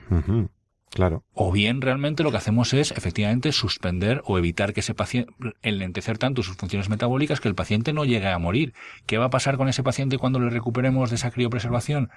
Claro. 0.91 1.25
O 1.35 1.53
bien 1.53 1.83
realmente 1.83 2.23
lo 2.23 2.31
que 2.31 2.39
hacemos 2.39 2.73
es 2.73 2.93
efectivamente 2.93 3.53
suspender 3.53 4.23
o 4.25 4.39
evitar 4.39 4.73
que 4.73 4.81
ese 4.81 4.95
paciente, 4.95 5.33
enlentecer 5.61 6.19
tanto 6.19 6.43
sus 6.43 6.57
funciones 6.57 6.89
metabólicas 6.89 7.41
que 7.41 7.49
el 7.49 7.55
paciente 7.55 7.93
no 7.93 8.05
llegue 8.05 8.29
a 8.29 8.39
morir. 8.39 8.75
¿Qué 9.07 9.19
va 9.19 9.27
a 9.27 9.31
pasar 9.31 9.57
con 9.57 9.69
ese 9.69 9.83
paciente 9.83 10.19
cuando 10.19 10.41
le 10.41 10.51
recuperemos 10.51 11.11
de 11.11 11.17
esa 11.17 11.31
criopreservación? 11.31 12.11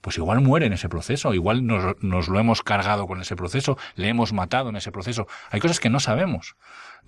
Pues 0.00 0.18
igual 0.18 0.40
muere 0.40 0.66
en 0.66 0.74
ese 0.74 0.88
proceso, 0.88 1.32
igual 1.32 1.66
nos, 1.66 1.96
nos 2.02 2.28
lo 2.28 2.38
hemos 2.38 2.62
cargado 2.62 3.06
con 3.06 3.20
ese 3.20 3.34
proceso, 3.34 3.78
le 3.94 4.08
hemos 4.08 4.32
matado 4.32 4.68
en 4.68 4.76
ese 4.76 4.92
proceso. 4.92 5.26
Hay 5.50 5.60
cosas 5.60 5.80
que 5.80 5.90
no 5.90 6.00
sabemos. 6.00 6.56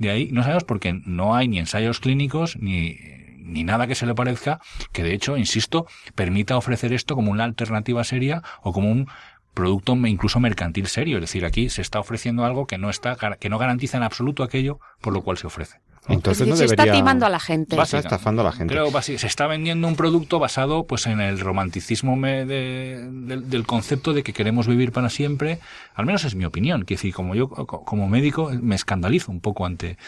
De 0.01 0.11
ahí 0.11 0.30
no 0.32 0.42
sabemos 0.42 0.64
porque 0.64 1.01
no 1.05 1.36
hay 1.36 1.46
ni 1.46 1.59
ensayos 1.59 2.01
clínicos 2.01 2.57
ni, 2.57 2.96
ni 3.36 3.64
nada 3.64 3.86
que 3.86 3.94
se 3.94 4.07
le 4.07 4.14
parezca 4.14 4.59
que 4.92 5.03
de 5.03 5.12
hecho, 5.12 5.36
insisto, 5.36 5.86
permita 6.14 6.57
ofrecer 6.57 6.94
esto 6.94 7.14
como 7.14 7.30
una 7.30 7.44
alternativa 7.44 8.03
seria 8.03 8.42
o 8.62 8.72
como 8.72 8.90
un 8.90 9.09
producto 9.53 9.92
incluso 9.92 10.40
mercantil 10.40 10.86
serio. 10.86 11.18
Es 11.18 11.22
decir, 11.22 11.44
aquí 11.44 11.68
se 11.68 11.82
está 11.82 12.01
ofreciendo 12.01 12.46
algo 12.46 12.66
que 12.66 12.78
no 12.78 12.88
está, 12.88 13.16
que 13.38 13.51
no 13.51 13.59
garantiza 13.59 13.98
en 13.98 14.03
absoluto 14.03 14.42
aquello 14.42 14.80
por 15.03 15.12
lo 15.12 15.20
cual 15.20 15.36
se 15.36 15.46
ofrece. 15.46 15.80
Entonces 16.11 16.46
no 16.46 16.56
se 16.56 16.64
está 16.64 16.90
timando 16.90 17.26
a 17.26 17.28
la 17.28 17.40
gente. 17.40 17.76
Se 17.76 17.82
está 17.82 17.98
estafando 17.98 18.42
a 18.42 18.44
la 18.44 18.52
gente. 18.52 18.74
Creo 18.74 18.90
se 19.02 19.14
está 19.26 19.46
vendiendo 19.46 19.88
un 19.88 19.96
producto 19.96 20.38
basado 20.38 20.86
pues 20.86 21.06
en 21.06 21.20
el 21.20 21.40
romanticismo 21.40 22.16
del 22.20 23.64
concepto 23.66 24.12
de 24.12 24.22
que 24.22 24.32
queremos 24.32 24.66
vivir 24.66 24.92
para 24.92 25.08
siempre. 25.11 25.58
Al 25.94 26.06
menos 26.06 26.24
es 26.24 26.34
mi 26.34 26.44
opinión. 26.44 26.84
Que 26.84 26.94
decir, 26.94 27.14
como 27.14 27.34
yo 27.34 27.48
como 27.48 28.08
médico 28.08 28.50
me 28.61 28.74
escandalizo 28.74 29.30
un 29.30 29.40
poco 29.40 29.66
ante 29.66 29.98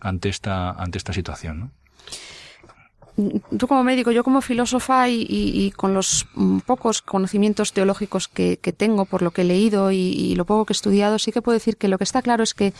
ante 0.00 0.28
esta 0.28 0.70
ante 0.70 0.98
esta 0.98 1.12
situación. 1.12 1.60
¿no? 1.60 1.70
Tú 3.56 3.66
como 3.66 3.82
médico, 3.82 4.10
yo 4.10 4.22
como 4.22 4.40
filósofa 4.40 5.08
y, 5.08 5.72
con 5.76 5.94
los 5.94 6.26
mm, 6.34 6.58
pocos 6.60 7.02
conocimientos 7.02 7.72
teológicos 7.72 8.28
que, 8.28 8.56
tengo 8.76 9.06
por 9.06 9.22
lo 9.22 9.32
que 9.32 9.42
he 9.42 9.44
leído 9.44 9.90
y, 9.90 10.34
lo 10.36 10.44
poco 10.44 10.66
que 10.66 10.72
he 10.72 10.76
estudiado, 10.76 11.18
sí 11.18 11.32
que 11.32 11.42
puedo 11.42 11.54
decir 11.54 11.76
que 11.76 11.88
lo 11.88 11.98
que 11.98 12.04
está 12.04 12.22
claro 12.22 12.42
es 12.42 12.54
que 12.54 12.72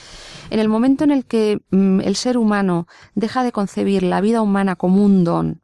en 0.51 0.61
el 0.61 0.69
momento 0.69 1.05
en 1.05 1.11
el 1.11 1.25
que 1.25 1.61
mm, 1.71 2.01
el 2.01 2.17
ser 2.17 2.39
humano 2.39 2.87
deja 3.15 3.43
de 3.43 3.53
concebir 3.53 4.03
la 4.03 4.21
vida 4.21 4.43
humana 4.43 4.77
como 4.77 5.05
un 5.05 5.25
don, 5.25 5.63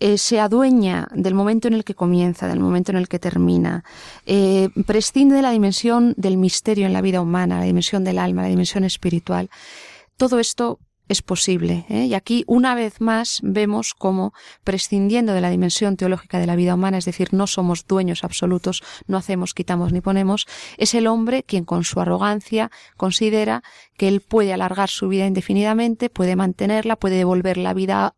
eh, 0.00 0.18
se 0.18 0.40
adueña 0.40 1.08
del 1.14 1.34
momento 1.34 1.68
en 1.68 1.74
el 1.74 1.84
que 1.84 1.94
comienza, 1.94 2.48
del 2.48 2.60
momento 2.60 2.90
en 2.92 2.98
el 2.98 3.08
que 3.08 3.18
termina, 3.18 3.84
eh, 4.26 4.68
prescinde 4.86 5.36
de 5.36 5.42
la 5.42 5.52
dimensión 5.52 6.14
del 6.16 6.36
misterio 6.36 6.86
en 6.86 6.92
la 6.92 7.00
vida 7.00 7.20
humana, 7.20 7.60
la 7.60 7.64
dimensión 7.64 8.04
del 8.04 8.18
alma, 8.18 8.42
la 8.42 8.48
dimensión 8.48 8.84
espiritual. 8.84 9.48
Todo 10.16 10.40
esto 10.40 10.78
es 11.08 11.22
posible. 11.22 11.86
¿eh? 11.88 12.06
Y 12.06 12.14
aquí, 12.14 12.44
una 12.46 12.74
vez 12.74 13.00
más, 13.00 13.40
vemos 13.42 13.94
cómo, 13.94 14.32
prescindiendo 14.62 15.32
de 15.32 15.40
la 15.40 15.50
dimensión 15.50 15.96
teológica 15.96 16.38
de 16.38 16.46
la 16.46 16.56
vida 16.56 16.74
humana, 16.74 16.98
es 16.98 17.04
decir, 17.04 17.32
no 17.32 17.46
somos 17.46 17.86
dueños 17.86 18.24
absolutos, 18.24 18.82
no 19.06 19.16
hacemos, 19.16 19.54
quitamos 19.54 19.92
ni 19.92 20.00
ponemos, 20.00 20.46
es 20.78 20.94
el 20.94 21.06
hombre 21.06 21.42
quien 21.42 21.64
con 21.64 21.84
su 21.84 22.00
arrogancia 22.00 22.70
considera 22.96 23.62
que 23.96 24.08
él 24.08 24.20
puede 24.20 24.52
alargar 24.52 24.88
su 24.88 25.08
vida 25.08 25.26
indefinidamente, 25.26 26.10
puede 26.10 26.36
mantenerla, 26.36 26.96
puede 26.96 27.16
devolver 27.16 27.56
la 27.58 27.74
vida 27.74 28.14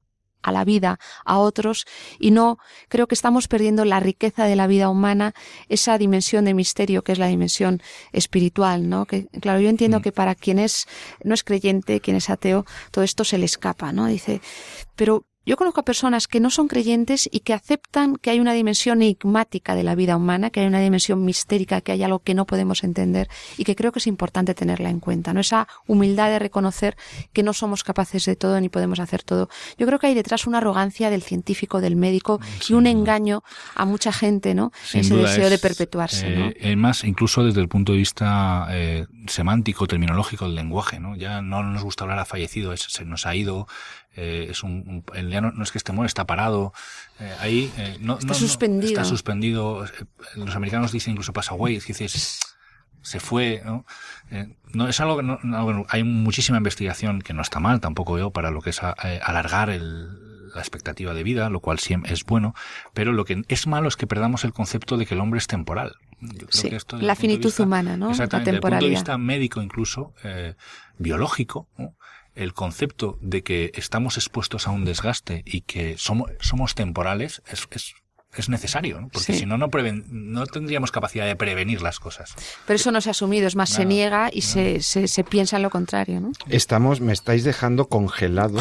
a 0.47 0.53
la 0.53 0.65
vida, 0.65 0.99
a 1.25 1.39
otros, 1.39 1.87
y 2.19 2.31
no 2.31 2.59
creo 2.89 3.09
que 3.09 3.15
estamos 3.15 3.49
perdiendo 3.49 3.85
la 3.85 4.01
riqueza 4.01 4.45
de 4.45 4.55
la 4.55 4.69
vida 4.69 4.89
humana, 4.89 5.35
esa 5.69 5.99
dimensión 5.99 6.45
de 6.45 6.55
misterio 6.55 7.03
que 7.03 7.13
es 7.13 7.19
la 7.19 7.27
dimensión 7.27 7.83
espiritual, 8.13 8.89
¿no? 8.89 9.07
Que, 9.07 9.27
claro, 9.41 9.61
yo 9.61 9.69
entiendo 9.69 9.99
mm. 9.99 10.03
que 10.03 10.13
para 10.13 10.35
quien 10.35 10.59
es, 10.59 10.87
no 11.25 11.35
es 11.35 11.43
creyente, 11.43 12.01
quien 12.01 12.17
es 12.17 12.31
ateo, 12.31 12.65
todo 12.93 13.05
esto 13.05 13.25
se 13.25 13.39
le 13.39 13.47
escapa, 13.47 13.93
¿no? 13.93 14.07
Dice, 14.07 14.41
pero 14.95 15.27
yo 15.47 15.57
conozco 15.57 15.81
a 15.81 15.85
personas 15.85 16.27
que 16.27 16.41
no 16.41 16.51
son 16.51 16.67
creyentes 16.67 17.29
y 17.31 17.41
que 17.41 17.55
aceptan 17.55 18.17
que 18.17 18.31
hay 18.31 18.41
una 18.41 18.53
dimensión 18.53 19.01
enigmática 19.01 19.77
de 19.77 19.85
la 19.85 19.95
vida 19.95 20.17
humana, 20.17 20.51
que 20.51 20.61
hay 20.61 20.67
una 20.67 20.81
dimensión 20.81 21.25
mistérica, 21.25 21.81
que 21.81 21.93
hay 21.93 22.03
algo 22.03 22.19
que 22.19 22.35
no 22.35 22.47
podemos 22.47 22.83
entender 22.83 23.29
y 23.57 23.63
que 23.63 23.77
creo 23.77 23.93
que 23.93 24.01
es 24.01 24.09
importante 24.09 24.55
tenerla 24.55 24.91
en 24.91 24.99
cuenta, 24.99 25.33
¿no? 25.33 25.41
Esa 25.41 25.69
humildad 25.87 26.31
de 26.31 26.41
reconocer 26.41 26.97
que 27.33 27.45
no 27.45 27.53
somos 27.53 27.85
capaces 27.85 28.25
de 28.25 28.35
todo 28.35 28.61
ni 28.61 28.69
podemos 28.69 28.99
hacer 28.99 29.23
todo. 29.23 29.49
Yo 29.79 29.87
creo 29.87 30.01
que 30.01 30.09
hay 30.09 30.15
detrás 30.15 30.49
una 30.49 30.59
arrogancia 30.59 31.11
del 31.11 31.23
científico, 31.23 31.81
del 31.81 31.95
médico 31.95 32.41
y 32.69 32.73
un 32.73 32.89
engaño 32.89 33.45
a 33.77 33.85
mucha 33.85 34.13
gente, 34.13 34.55
¿no? 34.55 34.73
Ese 34.93 35.15
deseo 35.15 35.49
de 35.49 35.59
perpetuarse, 35.59 36.29
¿no? 36.31 36.51
Eh, 36.57 36.75
más, 36.75 37.05
incluso 37.05 37.45
desde 37.45 37.61
el 37.61 37.69
punto 37.69 37.93
de 37.93 37.99
vista 37.99 38.67
eh, 38.71 39.07
semántico, 39.29 39.87
terminológico 39.87 40.47
del 40.47 40.57
lenguaje, 40.57 40.99
¿no? 40.99 41.15
Ya 41.15 41.41
no 41.41 41.63
nos 41.63 41.85
gusta 41.85 42.03
hablar 42.03 42.19
a 42.19 42.25
fallecido, 42.25 42.77
se 42.77 43.05
nos 43.05 43.27
ha 43.27 43.37
ido, 43.37 43.69
eh, 44.17 44.49
es 44.51 44.63
un, 44.63 45.05
ya 45.29 45.41
no, 45.43 45.63
es 45.63 45.71
que 45.71 45.79
esté 45.79 45.93
muerto, 45.93 46.07
está 46.07 46.27
parado, 46.27 46.73
eh, 47.21 47.35
ahí 47.39 47.73
eh, 47.77 47.99
no, 48.01 48.19
está 48.19 48.33
suspendido. 48.33 48.89
está 48.89 49.05
suspendido. 49.05 49.85
Los 50.37 50.57
americanos 50.57 50.91
dicen 50.91 51.13
incluso 51.13 51.35
pasa 51.35 51.53
away, 51.53 51.79
dices 51.79 52.41
se 53.03 53.21
fue, 53.21 53.63
¿no? 53.65 53.85
no 54.73 54.89
es 54.89 54.99
algo 55.01 55.19
que 55.19 55.23
no, 55.23 55.87
hay 55.89 56.03
muchísima 56.03 56.59
investigación 56.59 57.23
que 57.23 57.35
no 57.35 57.43
está 57.43 57.61
mal 57.61 57.81
tampoco 57.81 58.15
veo 58.15 58.33
para 58.33 58.51
lo 58.51 58.61
que 58.61 58.71
es 58.71 58.81
alargar 58.83 59.71
el, 59.71 60.51
la 60.53 60.61
expectativa 60.61 61.15
de 61.15 61.23
vida, 61.23 61.49
lo 61.49 61.61
cual 61.61 61.79
siempre 61.79 62.13
es 62.13 62.25
bueno, 62.25 62.53
pero 62.95 63.13
lo 63.13 63.25
que 63.25 63.45
es 63.47 63.69
malo 63.69 63.87
es 63.87 63.97
que 63.97 64.09
perdamos 64.09 64.43
el 64.43 64.53
concepto 64.53 64.97
de 64.97 65.07
que 65.07 65.15
el 65.15 65.21
hombre 65.21 65.39
es 65.39 65.47
temporal. 65.47 65.95
sí, 66.49 66.69
la 66.99 67.15
finitud 67.15 67.53
humana, 67.61 67.97
¿no? 67.97 68.11
Exactamente, 68.11 68.51
desde 68.51 68.57
el 68.57 68.63
punto 68.73 68.85
de 68.85 68.91
vista 68.91 69.19
médico 69.19 69.63
incluso, 69.63 70.13
biológico, 70.99 71.69
¿no? 71.79 71.95
El 72.37 72.53
concepto 72.53 73.19
de 73.21 73.43
que 73.43 73.73
estamos 73.75 74.17
expuestos 74.17 74.69
a 74.69 74.71
un 74.71 74.85
desgaste 74.85 75.43
y 75.45 75.63
que 75.63 75.97
somos, 75.99 76.31
somos 76.41 76.75
temporales 76.75 77.43
es, 77.51 77.67
es 77.71 77.95
es 78.39 78.49
necesario, 78.49 79.01
¿no? 79.01 79.09
porque 79.09 79.33
si 79.33 79.47
no, 79.47 79.57
no, 79.57 79.69
no 80.09 80.47
tendríamos 80.47 80.91
capacidad 80.93 81.27
de 81.27 81.37
prevenir 81.37 81.83
las 81.83 81.99
cosas. 81.99 82.35
Pero 82.67 82.77
eso 82.77 82.91
no 82.91 83.01
se 83.01 83.09
ha 83.09 83.13
asumido, 83.13 83.47
es 83.47 83.57
más, 83.57 83.71
se 83.71 83.85
niega 83.85 84.29
y 84.33 84.43
se, 84.43 84.83
se, 84.83 85.09
se, 85.09 85.25
piensa 85.25 85.57
en 85.57 85.63
lo 85.63 85.71
contrario. 85.71 86.21
¿no? 86.21 86.33
Estamos, 86.49 87.01
me 87.01 87.13
estáis 87.13 87.45
dejando 87.45 87.89
congelado 87.89 88.61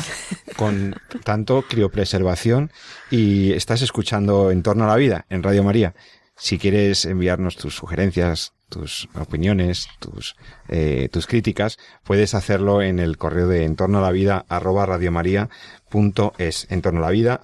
con 0.56 0.96
tanto 1.24 1.64
criopreservación 1.64 2.72
y 3.12 3.52
estás 3.54 3.82
escuchando 3.82 4.52
En 4.52 4.64
torno 4.64 4.86
a 4.86 4.88
la 4.88 4.96
vida 4.96 5.26
en 5.30 5.44
Radio 5.44 5.64
María. 5.64 5.94
Si 6.38 6.58
quieres 6.58 7.06
enviarnos 7.06 7.56
tus 7.56 7.76
sugerencias, 7.76 8.54
tus 8.76 9.08
opiniones, 9.18 9.88
tus, 10.00 10.36
eh, 10.68 11.08
tus 11.10 11.28
críticas, 11.28 11.78
puedes 12.04 12.34
hacerlo 12.34 12.82
en 12.82 13.00
el 13.00 13.18
correo 13.18 13.48
de 13.48 13.64
entorno 13.64 14.00
a 14.00 14.02
la 14.02 14.12
vida 14.12 14.46
arroba 14.50 14.86
radiomaria.es, 14.86 16.68
entorno 16.70 17.00
a 17.00 17.04
la 17.04 17.12
vida 17.12 17.42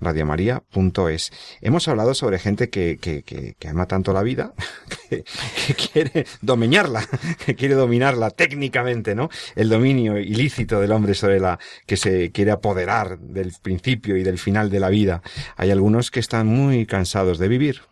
radiomaria.es. 0.00 1.32
Hemos 1.60 1.86
hablado 1.86 2.14
sobre 2.14 2.40
gente 2.40 2.68
que, 2.68 2.98
que, 3.00 3.22
que, 3.22 3.54
que 3.60 3.68
ama 3.68 3.86
tanto 3.86 4.12
la 4.12 4.24
vida, 4.24 4.54
que, 5.08 5.22
que, 5.68 5.74
quiere 5.74 6.26
dominarla, 6.40 7.06
que 7.46 7.54
quiere 7.54 7.76
dominarla 7.76 8.30
técnicamente, 8.30 9.14
¿no? 9.14 9.30
El 9.54 9.68
dominio 9.68 10.18
ilícito 10.18 10.80
del 10.80 10.90
hombre 10.90 11.14
sobre 11.14 11.38
la, 11.38 11.60
que 11.86 11.96
se 11.96 12.32
quiere 12.32 12.50
apoderar 12.50 13.20
del 13.20 13.52
principio 13.62 14.16
y 14.16 14.24
del 14.24 14.38
final 14.38 14.68
de 14.68 14.80
la 14.80 14.88
vida. 14.88 15.22
Hay 15.56 15.70
algunos 15.70 16.10
que 16.10 16.18
están 16.18 16.48
muy 16.48 16.86
cansados 16.86 17.38
de 17.38 17.46
vivir, 17.46 17.82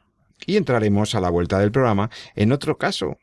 y 0.47 0.57
entraremos 0.57 1.14
a 1.14 1.20
la 1.20 1.30
vuelta 1.30 1.59
del 1.59 1.72
programa 1.72 2.11
en 2.34 2.53
otro 2.53 2.78
caso 2.78 3.18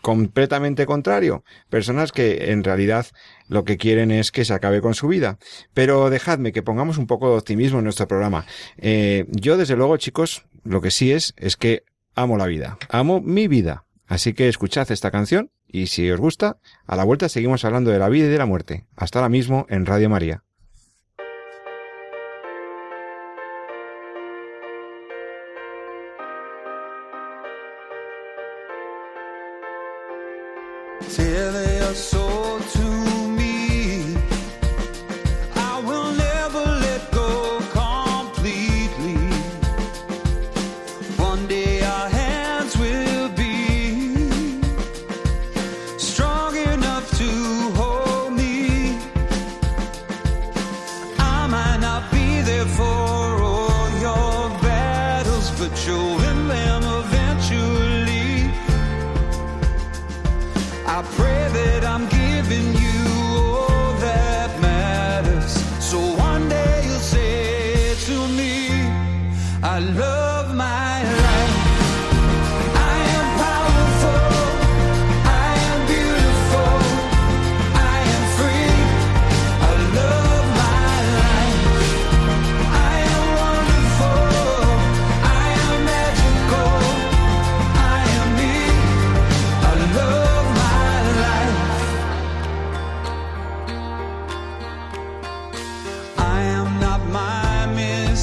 completamente 0.00 0.86
contrario. 0.86 1.44
Personas 1.68 2.12
que 2.12 2.52
en 2.52 2.64
realidad 2.64 3.06
lo 3.48 3.64
que 3.64 3.76
quieren 3.76 4.10
es 4.10 4.30
que 4.30 4.44
se 4.44 4.54
acabe 4.54 4.80
con 4.80 4.94
su 4.94 5.08
vida. 5.08 5.38
Pero 5.74 6.10
dejadme 6.10 6.52
que 6.52 6.62
pongamos 6.62 6.98
un 6.98 7.06
poco 7.06 7.30
de 7.30 7.38
optimismo 7.38 7.78
en 7.78 7.84
nuestro 7.84 8.08
programa. 8.08 8.46
Eh, 8.78 9.26
yo 9.30 9.56
desde 9.56 9.76
luego 9.76 9.96
chicos, 9.96 10.44
lo 10.64 10.80
que 10.80 10.90
sí 10.90 11.12
es 11.12 11.34
es 11.36 11.56
que 11.56 11.84
amo 12.14 12.36
la 12.36 12.46
vida. 12.46 12.78
Amo 12.88 13.20
mi 13.20 13.48
vida. 13.48 13.84
Así 14.06 14.34
que 14.34 14.48
escuchad 14.48 14.90
esta 14.90 15.10
canción 15.10 15.50
y 15.68 15.86
si 15.86 16.10
os 16.10 16.18
gusta, 16.18 16.58
a 16.86 16.96
la 16.96 17.04
vuelta 17.04 17.28
seguimos 17.28 17.64
hablando 17.64 17.90
de 17.90 17.98
la 17.98 18.08
vida 18.08 18.26
y 18.26 18.30
de 18.30 18.38
la 18.38 18.46
muerte. 18.46 18.86
Hasta 18.96 19.20
ahora 19.20 19.28
mismo 19.28 19.66
en 19.68 19.86
Radio 19.86 20.10
María. 20.10 20.42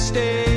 stay. 0.08 0.47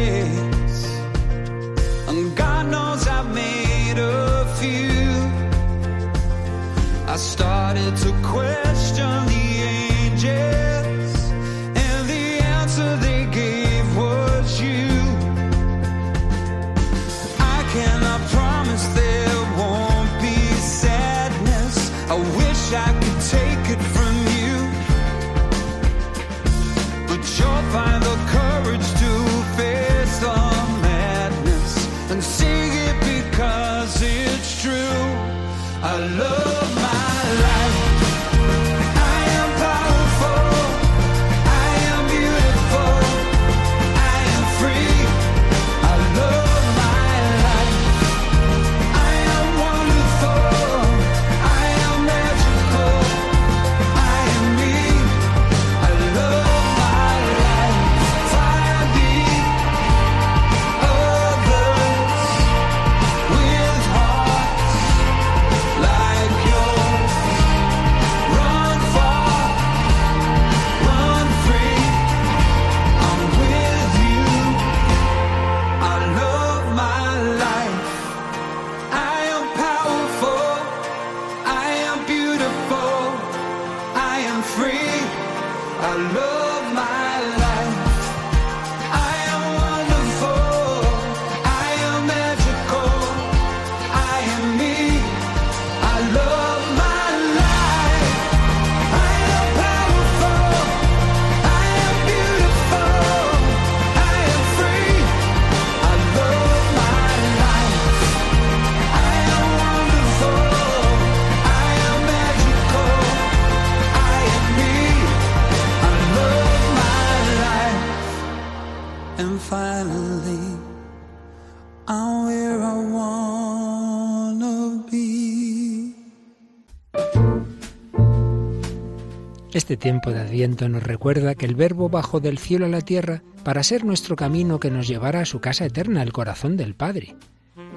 Este 129.71 129.83
tiempo 129.83 130.11
de 130.11 130.19
Adviento 130.19 130.67
nos 130.67 130.83
recuerda 130.83 131.33
que 131.33 131.45
el 131.45 131.55
Verbo 131.55 131.87
bajó 131.87 132.19
del 132.19 132.39
cielo 132.39 132.65
a 132.65 132.67
la 132.67 132.81
tierra 132.81 133.23
para 133.45 133.63
ser 133.63 133.85
nuestro 133.85 134.17
camino 134.17 134.59
que 134.59 134.69
nos 134.69 134.85
llevará 134.85 135.21
a 135.21 135.25
su 135.25 135.39
casa 135.39 135.63
eterna, 135.63 136.03
el 136.03 136.11
corazón 136.11 136.57
del 136.57 136.75
Padre. 136.75 137.15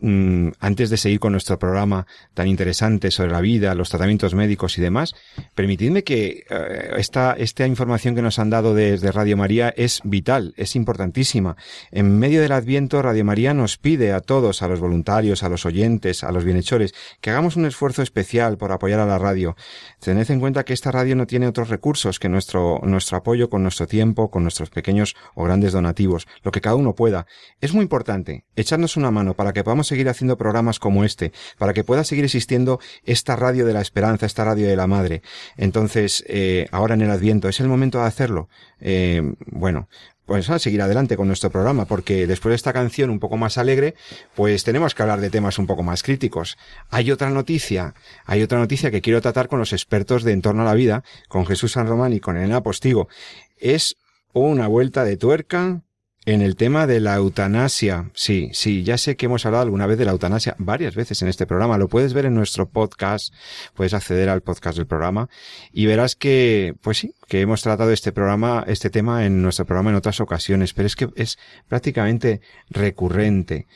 Mm, 0.00 0.50
antes 0.60 0.90
de 0.90 0.96
seguir 0.96 1.18
con 1.18 1.32
nuestro 1.32 1.58
programa 1.58 2.06
tan 2.32 2.46
interesante 2.46 3.10
sobre 3.10 3.32
la 3.32 3.40
vida, 3.40 3.74
los 3.74 3.90
tratamientos 3.90 4.32
médicos 4.32 4.78
y 4.78 4.80
demás, 4.80 5.14
permitidme 5.56 6.04
que 6.04 6.44
eh, 6.48 6.94
esta, 6.96 7.32
esta 7.32 7.66
información 7.66 8.14
que 8.14 8.22
nos 8.22 8.38
han 8.38 8.48
dado 8.48 8.74
desde 8.74 9.10
Radio 9.10 9.36
María 9.36 9.74
es 9.76 10.00
vital, 10.04 10.54
es 10.56 10.76
importantísima. 10.76 11.56
En 11.90 12.16
medio 12.16 12.40
del 12.40 12.52
Adviento, 12.52 13.02
Radio 13.02 13.24
María 13.24 13.54
nos 13.54 13.76
pide 13.76 14.12
a 14.12 14.20
todos, 14.20 14.62
a 14.62 14.68
los 14.68 14.78
voluntarios, 14.78 15.42
a 15.42 15.48
los 15.48 15.66
oyentes, 15.66 16.22
a 16.22 16.30
los 16.30 16.44
bienhechores, 16.44 16.94
que 17.20 17.30
hagamos 17.30 17.56
un 17.56 17.66
esfuerzo 17.66 18.02
especial 18.02 18.56
por 18.56 18.70
apoyar 18.70 19.00
a 19.00 19.06
la 19.06 19.18
radio. 19.18 19.56
Tened 19.98 20.30
en 20.30 20.38
cuenta 20.38 20.64
que 20.64 20.74
esta 20.74 20.92
radio 20.92 21.16
no 21.16 21.26
tiene 21.26 21.48
otros 21.48 21.70
recursos 21.70 22.20
que 22.20 22.28
nuestro, 22.28 22.80
nuestro 22.84 23.16
apoyo 23.16 23.50
con 23.50 23.62
nuestro 23.62 23.88
tiempo, 23.88 24.30
con 24.30 24.44
nuestros 24.44 24.70
pequeños 24.70 25.16
o 25.34 25.42
grandes 25.42 25.72
donativos, 25.72 26.28
lo 26.44 26.52
que 26.52 26.60
cada 26.60 26.76
uno 26.76 26.94
pueda. 26.94 27.26
Es 27.60 27.74
muy 27.74 27.82
importante 27.82 28.44
echarnos 28.54 28.96
una 28.96 29.10
mano 29.10 29.34
para 29.34 29.52
que 29.52 29.64
podamos 29.64 29.87
seguir 29.88 30.08
haciendo 30.08 30.38
programas 30.38 30.78
como 30.78 31.04
este, 31.04 31.32
para 31.58 31.72
que 31.72 31.84
pueda 31.84 32.04
seguir 32.04 32.24
existiendo 32.24 32.80
esta 33.04 33.34
radio 33.36 33.66
de 33.66 33.72
la 33.72 33.80
esperanza, 33.80 34.26
esta 34.26 34.44
radio 34.44 34.68
de 34.68 34.76
la 34.76 34.86
madre. 34.86 35.22
Entonces, 35.56 36.24
eh, 36.28 36.68
ahora 36.70 36.94
en 36.94 37.02
el 37.02 37.10
Adviento, 37.10 37.48
¿es 37.48 37.60
el 37.60 37.68
momento 37.68 37.98
de 37.98 38.06
hacerlo? 38.06 38.48
Eh, 38.80 39.34
bueno, 39.46 39.88
pues 40.28 40.50
a 40.50 40.58
seguir 40.58 40.82
adelante 40.82 41.16
con 41.16 41.26
nuestro 41.26 41.48
programa, 41.48 41.86
porque 41.86 42.26
después 42.26 42.50
de 42.50 42.56
esta 42.56 42.74
canción 42.74 43.08
un 43.08 43.18
poco 43.18 43.38
más 43.38 43.56
alegre, 43.56 43.94
pues 44.34 44.62
tenemos 44.62 44.94
que 44.94 45.00
hablar 45.00 45.22
de 45.22 45.30
temas 45.30 45.58
un 45.58 45.66
poco 45.66 45.82
más 45.82 46.02
críticos. 46.02 46.58
Hay 46.90 47.10
otra 47.10 47.30
noticia, 47.30 47.94
hay 48.26 48.42
otra 48.42 48.58
noticia 48.58 48.90
que 48.90 49.00
quiero 49.00 49.22
tratar 49.22 49.48
con 49.48 49.58
los 49.58 49.72
expertos 49.72 50.24
de 50.24 50.32
Entorno 50.32 50.62
a 50.62 50.66
la 50.66 50.74
Vida, 50.74 51.02
con 51.28 51.46
Jesús 51.46 51.72
San 51.72 51.86
Román 51.86 52.12
y 52.12 52.20
con 52.20 52.36
Elena 52.36 52.62
Postigo. 52.62 53.08
Es 53.56 53.96
una 54.34 54.68
vuelta 54.68 55.02
de 55.04 55.16
tuerca 55.16 55.80
en 56.28 56.42
el 56.42 56.56
tema 56.56 56.86
de 56.86 57.00
la 57.00 57.14
eutanasia, 57.14 58.10
sí, 58.12 58.50
sí, 58.52 58.82
ya 58.82 58.98
sé 58.98 59.16
que 59.16 59.24
hemos 59.24 59.46
hablado 59.46 59.62
alguna 59.62 59.86
vez 59.86 59.96
de 59.96 60.04
la 60.04 60.10
eutanasia 60.10 60.54
varias 60.58 60.94
veces 60.94 61.22
en 61.22 61.28
este 61.28 61.46
programa. 61.46 61.78
Lo 61.78 61.88
puedes 61.88 62.12
ver 62.12 62.26
en 62.26 62.34
nuestro 62.34 62.68
podcast, 62.68 63.32
puedes 63.72 63.94
acceder 63.94 64.28
al 64.28 64.42
podcast 64.42 64.76
del 64.76 64.86
programa 64.86 65.30
y 65.72 65.86
verás 65.86 66.16
que, 66.16 66.74
pues 66.82 66.98
sí, 66.98 67.14
que 67.28 67.40
hemos 67.40 67.62
tratado 67.62 67.92
este 67.92 68.12
programa, 68.12 68.62
este 68.66 68.90
tema 68.90 69.24
en 69.24 69.40
nuestro 69.40 69.64
programa 69.64 69.88
en 69.88 69.96
otras 69.96 70.20
ocasiones, 70.20 70.74
pero 70.74 70.86
es 70.86 70.96
que 70.96 71.08
es 71.16 71.38
prácticamente 71.66 72.42
recurrente. 72.68 73.66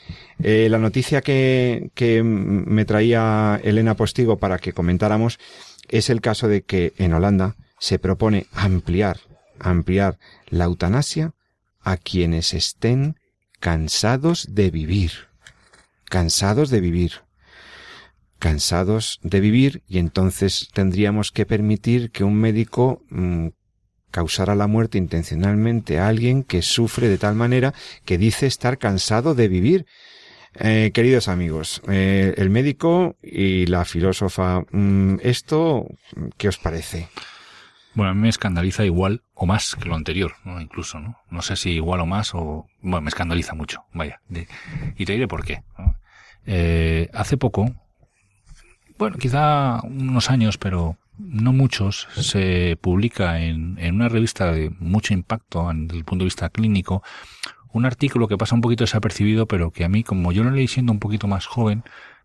Eh, 0.43 0.69
la 0.71 0.77
noticia 0.77 1.23
que, 1.23 1.91
que 1.95 2.23
me 2.23 2.85
traía 2.85 3.61
Elena 3.65 3.95
Postigo 3.95 4.37
para 4.37 4.59
que 4.59 4.75
comentáramos 4.75 5.39
es 5.89 6.11
el 6.11 6.21
caso 6.21 6.49
de 6.49 6.61
que 6.61 6.93
en 6.99 7.15
Holanda 7.15 7.57
se 7.79 7.99
propone 7.99 8.45
ampliar, 8.53 9.21
ampliar 9.59 10.19
la 10.51 10.65
eutanasia 10.65 11.33
a 11.83 11.97
quienes 11.97 12.55
estén 12.55 13.17
cansados 13.61 14.47
de 14.51 14.71
vivir, 14.71 15.13
cansados 16.07 16.71
de 16.71 16.81
vivir, 16.81 17.13
cansados 18.39 19.21
de 19.23 19.41
vivir 19.41 19.83
y 19.87 19.99
entonces 19.99 20.69
tendríamos 20.75 21.31
que 21.31 21.47
permitir 21.47 22.11
que 22.11 22.25
un 22.25 22.35
médico 22.35 23.05
mm, 23.09 23.49
causara 24.11 24.55
la 24.55 24.67
muerte 24.67 24.99
intencionalmente 24.99 25.99
a 25.99 26.09
alguien 26.09 26.43
que 26.43 26.63
sufre 26.63 27.09
de 27.09 27.19
tal 27.19 27.35
manera 27.35 27.73
que 28.05 28.19
dice 28.19 28.47
estar 28.47 28.79
cansado 28.79 29.35
de 29.35 29.49
vivir. 29.49 29.87
Eh, 30.55 30.91
queridos 30.93 31.29
amigos, 31.29 31.81
eh, 31.89 32.35
el 32.37 32.51
médico 32.51 33.17
y 33.23 33.67
la 33.67 33.85
filósofa, 33.87 34.65
mm, 34.71 35.17
¿esto 35.23 35.87
qué 36.37 36.49
os 36.49 36.59
parece? 36.59 37.09
Bueno, 37.95 38.11
a 38.11 38.15
mí 38.15 38.21
me 38.23 38.29
escandaliza 38.29 38.85
igual 38.85 39.23
o 39.35 39.47
más 39.47 39.77
que 39.77 39.89
lo 39.89 39.95
anterior, 39.95 40.33
incluso, 40.61 40.99
¿no? 40.99 41.19
No 41.31 41.43
sé 41.43 41.57
si 41.57 41.71
igual 41.73 42.01
o 42.01 42.07
más 42.07 42.35
o... 42.35 42.67
Bueno, 42.81 43.03
me 43.03 43.09
escandaliza 43.09 43.55
mucho, 43.55 43.85
vaya. 43.93 44.21
y 44.97 45.05
te 45.05 45.13
diré 45.13 45.29
por 45.29 45.45
qué. 45.45 45.63
Eh, 46.47 47.09
hace 47.13 47.37
poco, 47.37 47.71
bueno, 48.99 49.17
quizá 49.19 49.81
unos 49.83 50.31
años, 50.31 50.59
pero 50.59 50.97
no 51.19 51.53
muchos, 51.53 52.09
se 52.17 52.77
publica 52.81 53.41
en, 53.41 53.79
en 53.79 53.95
una 53.95 54.09
revista 54.09 54.51
de 54.53 54.71
mucho 54.79 55.13
impacto 55.13 55.71
desde 55.75 55.99
el 55.99 56.05
punto 56.05 56.23
de 56.23 56.27
vista 56.27 56.49
clínico 56.51 57.03
un 57.73 57.87
artículo 57.87 58.29
que 58.29 58.37
pasa 58.37 58.55
un 58.55 58.61
poquito 58.61 58.85
desapercibido, 58.85 59.47
pero 59.47 59.71
que 59.71 59.85
a 59.85 59.89
mí, 59.89 60.05
como 60.05 60.33
yo 60.33 60.45
lo 60.45 60.51
leí 60.51 60.69
siendo 60.69 60.93
un 60.93 60.99
poquito 60.99 61.27
más 61.27 61.47
joven, 61.47 61.83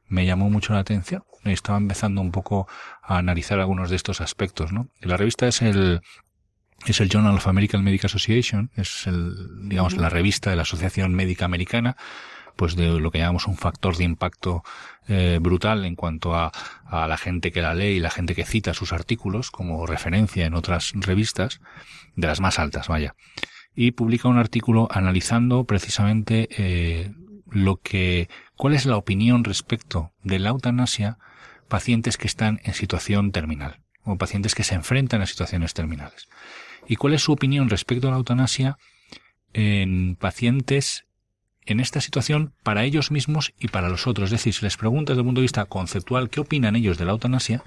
me 0.07 0.25
llamó 0.25 0.49
mucho 0.49 0.73
la 0.73 0.79
atención. 0.79 1.23
Estaba 1.53 1.77
empezando 1.77 2.21
un 2.21 2.31
poco 2.31 2.67
a 3.01 3.17
analizar 3.17 3.59
algunos 3.59 3.89
de 3.89 3.95
estos 3.95 4.21
aspectos, 4.21 4.71
¿no? 4.71 4.87
La 5.01 5.17
revista 5.17 5.47
es 5.47 5.61
el, 5.61 6.01
es 6.85 6.99
el 6.99 7.09
Journal 7.09 7.35
of 7.35 7.47
American 7.47 7.83
Medical 7.83 8.07
Association, 8.07 8.71
es 8.75 9.07
el, 9.07 9.69
digamos, 9.69 9.97
la 9.97 10.09
revista 10.09 10.49
de 10.49 10.55
la 10.55 10.63
Asociación 10.63 11.13
Médica 11.13 11.45
Americana, 11.45 11.97
pues 12.55 12.75
de 12.75 12.99
lo 12.99 13.11
que 13.11 13.19
llamamos 13.19 13.47
un 13.47 13.55
factor 13.55 13.97
de 13.97 14.03
impacto 14.03 14.63
eh, 15.07 15.37
brutal 15.41 15.85
en 15.85 15.95
cuanto 15.95 16.35
a, 16.35 16.51
a 16.85 17.07
la 17.07 17.17
gente 17.17 17.51
que 17.51 17.61
la 17.61 17.75
lee 17.75 17.97
y 17.97 17.99
la 17.99 18.09
gente 18.09 18.35
que 18.35 18.45
cita 18.45 18.73
sus 18.73 18.93
artículos 18.93 19.51
como 19.51 19.85
referencia 19.85 20.45
en 20.45 20.55
otras 20.55 20.91
revistas, 20.95 21.61
de 22.15 22.27
las 22.27 22.41
más 22.41 22.59
altas, 22.59 22.87
vaya. 22.87 23.15
Y 23.73 23.91
publica 23.91 24.27
un 24.27 24.39
artículo 24.39 24.87
analizando 24.91 25.65
precisamente 25.65 26.49
eh, 26.57 27.13
lo 27.49 27.77
que, 27.77 28.27
cuál 28.55 28.73
es 28.73 28.85
la 28.85 28.97
opinión 28.97 29.43
respecto 29.43 30.11
de 30.23 30.39
la 30.39 30.49
eutanasia 30.49 31.19
pacientes 31.67 32.17
que 32.17 32.27
están 32.27 32.59
en 32.63 32.73
situación 32.73 33.31
terminal. 33.31 33.81
o 34.09 34.17
pacientes 34.17 34.55
que 34.55 34.63
se 34.63 34.73
enfrentan 34.73 35.21
a 35.21 35.25
situaciones 35.25 35.73
terminales. 35.73 36.29
¿Y 36.87 36.95
cuál 36.95 37.13
es 37.13 37.23
su 37.23 37.33
opinión 37.33 37.69
respecto 37.69 38.07
a 38.07 38.11
la 38.11 38.17
eutanasia 38.17 38.77
en 39.51 40.15
pacientes 40.15 41.06
en 41.67 41.79
esta 41.79 42.01
situación 42.01 42.53
para 42.63 42.83
ellos 42.83 43.11
mismos 43.11 43.53
y 43.59 43.67
para 43.67 43.89
los 43.89 44.07
otros. 44.07 44.27
Es 44.27 44.31
decir, 44.31 44.53
se 44.53 44.65
les 44.65 44.77
pregunta 44.77 45.13
desde 45.13 45.21
el 45.21 45.25
punto 45.25 45.41
de 45.41 45.43
vista 45.43 45.65
conceptual 45.65 46.29
qué 46.29 46.39
opinan 46.39 46.75
ellos 46.75 46.97
de 46.97 47.05
la 47.05 47.11
eutanasia 47.11 47.61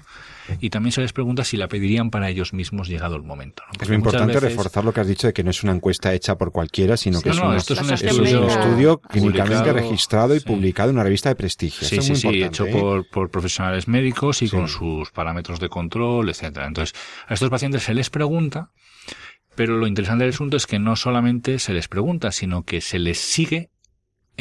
y 0.59 0.69
también 0.69 0.91
se 0.91 1.01
les 1.01 1.13
pregunta 1.13 1.43
si 1.43 1.55
la 1.55 1.67
pedirían 1.67 2.09
para 2.09 2.29
ellos 2.29 2.53
mismos 2.53 2.89
llegado 2.89 3.15
el 3.15 3.23
momento. 3.23 3.63
Es 3.79 3.87
muy 3.87 3.97
importante 3.97 4.39
reforzar 4.39 4.83
lo 4.83 4.91
que 4.91 5.01
has 5.01 5.07
dicho 5.07 5.27
de 5.27 5.33
que 5.33 5.43
no 5.43 5.51
es 5.51 5.63
una 5.63 5.71
encuesta 5.71 6.13
hecha 6.13 6.35
por 6.35 6.51
cualquiera, 6.51 6.97
sino 6.97 7.21
que 7.21 7.29
es, 7.29 7.37
un, 7.37 7.53
estudio, 7.53 8.99
clínicamente 8.99 9.71
registrado 9.71 10.35
y 10.35 10.39
publicado 10.39 10.89
en 10.89 10.95
una 10.95 11.03
revista 11.03 11.29
de 11.29 11.35
prestigio. 11.35 11.87
Sí, 11.87 12.01
sí, 12.01 12.15
sí, 12.15 12.43
hecho 12.43 12.65
¿eh? 12.65 12.71
por, 12.71 13.07
por, 13.07 13.29
profesionales 13.29 13.87
médicos 13.87 14.41
y 14.41 14.49
con 14.49 14.67
sus 14.67 15.11
parámetros 15.11 15.59
de 15.59 15.69
control, 15.69 16.29
etcétera. 16.29 16.67
Entonces, 16.67 16.95
a 17.27 17.33
estos 17.33 17.49
pacientes 17.49 17.83
se 17.83 17.93
les 17.93 18.09
pregunta 18.09 18.71
pero 19.55 19.77
lo 19.77 19.87
interesante 19.87 20.23
del 20.23 20.33
asunto 20.33 20.57
es 20.57 20.65
que 20.65 20.79
no 20.79 20.95
solamente 20.95 21.59
se 21.59 21.73
les 21.73 21.87
pregunta, 21.87 22.31
sino 22.31 22.63
que 22.63 22.81
se 22.81 22.99
les 22.99 23.19
sigue 23.19 23.69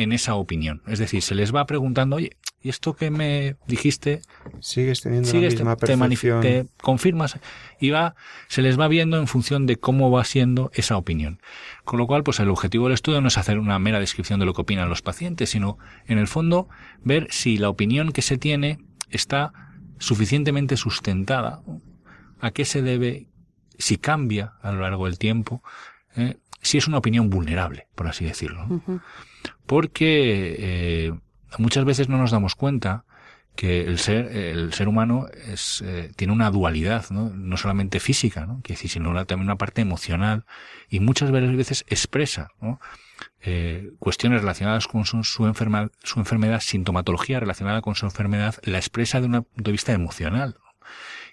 en 0.02 0.12
esa 0.12 0.34
opinión. 0.34 0.82
Es 0.86 0.98
decir, 0.98 1.22
se 1.22 1.34
les 1.34 1.54
va 1.54 1.66
preguntando, 1.66 2.16
oye, 2.16 2.36
¿y 2.62 2.70
esto 2.70 2.94
que 2.94 3.10
me 3.10 3.56
dijiste? 3.66 4.22
Sigues 4.60 5.02
teniendo 5.02 5.30
la 5.32 5.40
misma 5.40 5.76
te, 5.76 5.96
te, 6.40 6.66
confirmas 6.80 7.38
y 7.78 7.90
va, 7.90 8.14
se 8.48 8.62
les 8.62 8.80
va 8.80 8.88
viendo 8.88 9.18
en 9.18 9.26
función 9.26 9.66
de 9.66 9.76
cómo 9.76 10.10
va 10.10 10.24
siendo 10.24 10.70
esa 10.74 10.96
opinión. 10.96 11.40
Con 11.84 11.98
lo 11.98 12.06
cual, 12.06 12.22
pues 12.22 12.40
el 12.40 12.48
objetivo 12.48 12.86
del 12.86 12.94
estudio 12.94 13.20
no 13.20 13.28
es 13.28 13.38
hacer 13.38 13.58
una 13.58 13.78
mera 13.78 14.00
descripción 14.00 14.40
de 14.40 14.46
lo 14.46 14.54
que 14.54 14.62
opinan 14.62 14.88
los 14.88 15.02
pacientes, 15.02 15.50
sino 15.50 15.78
en 16.06 16.18
el 16.18 16.26
fondo 16.26 16.68
ver 17.02 17.28
si 17.30 17.58
la 17.58 17.68
opinión 17.68 18.12
que 18.12 18.22
se 18.22 18.38
tiene 18.38 18.78
está 19.10 19.52
suficientemente 19.98 20.76
sustentada, 20.76 21.62
a 22.40 22.50
qué 22.52 22.64
se 22.64 22.80
debe, 22.80 23.28
si 23.78 23.98
cambia 23.98 24.54
a 24.62 24.72
lo 24.72 24.80
largo 24.80 25.04
del 25.04 25.18
tiempo, 25.18 25.62
¿eh? 26.16 26.36
si 26.62 26.78
es 26.78 26.88
una 26.88 26.98
opinión 26.98 27.28
vulnerable, 27.28 27.86
por 27.94 28.08
así 28.08 28.24
decirlo 28.24 28.66
porque 29.66 30.56
eh, 30.58 31.12
muchas 31.58 31.84
veces 31.84 32.08
no 32.08 32.18
nos 32.18 32.30
damos 32.30 32.54
cuenta 32.54 33.04
que 33.56 33.82
el 33.82 33.98
ser, 33.98 34.34
el 34.34 34.72
ser 34.72 34.88
humano 34.88 35.26
es, 35.46 35.82
eh, 35.84 36.12
tiene 36.16 36.32
una 36.32 36.50
dualidad, 36.50 37.10
¿no? 37.10 37.30
no 37.30 37.56
solamente 37.56 38.00
física, 38.00 38.46
¿no? 38.46 38.62
Que 38.62 38.72
decir, 38.72 38.90
sino 38.90 39.12
también 39.26 39.48
una 39.48 39.58
parte 39.58 39.82
emocional 39.82 40.46
y 40.88 41.00
muchas 41.00 41.30
veces 41.30 41.84
expresa 41.88 42.52
eh, 43.42 43.90
cuestiones 43.98 44.40
relacionadas 44.40 44.86
con 44.86 45.04
su, 45.04 45.24
su, 45.24 45.46
enferma, 45.46 45.90
su 46.02 46.20
enfermedad, 46.20 46.60
sintomatología 46.60 47.40
relacionada 47.40 47.82
con 47.82 47.94
su 47.94 48.06
enfermedad, 48.06 48.54
la 48.62 48.78
expresa 48.78 49.20
de 49.20 49.26
un 49.26 49.32
punto 49.42 49.68
de 49.68 49.72
vista 49.72 49.92
emocional. 49.92 50.56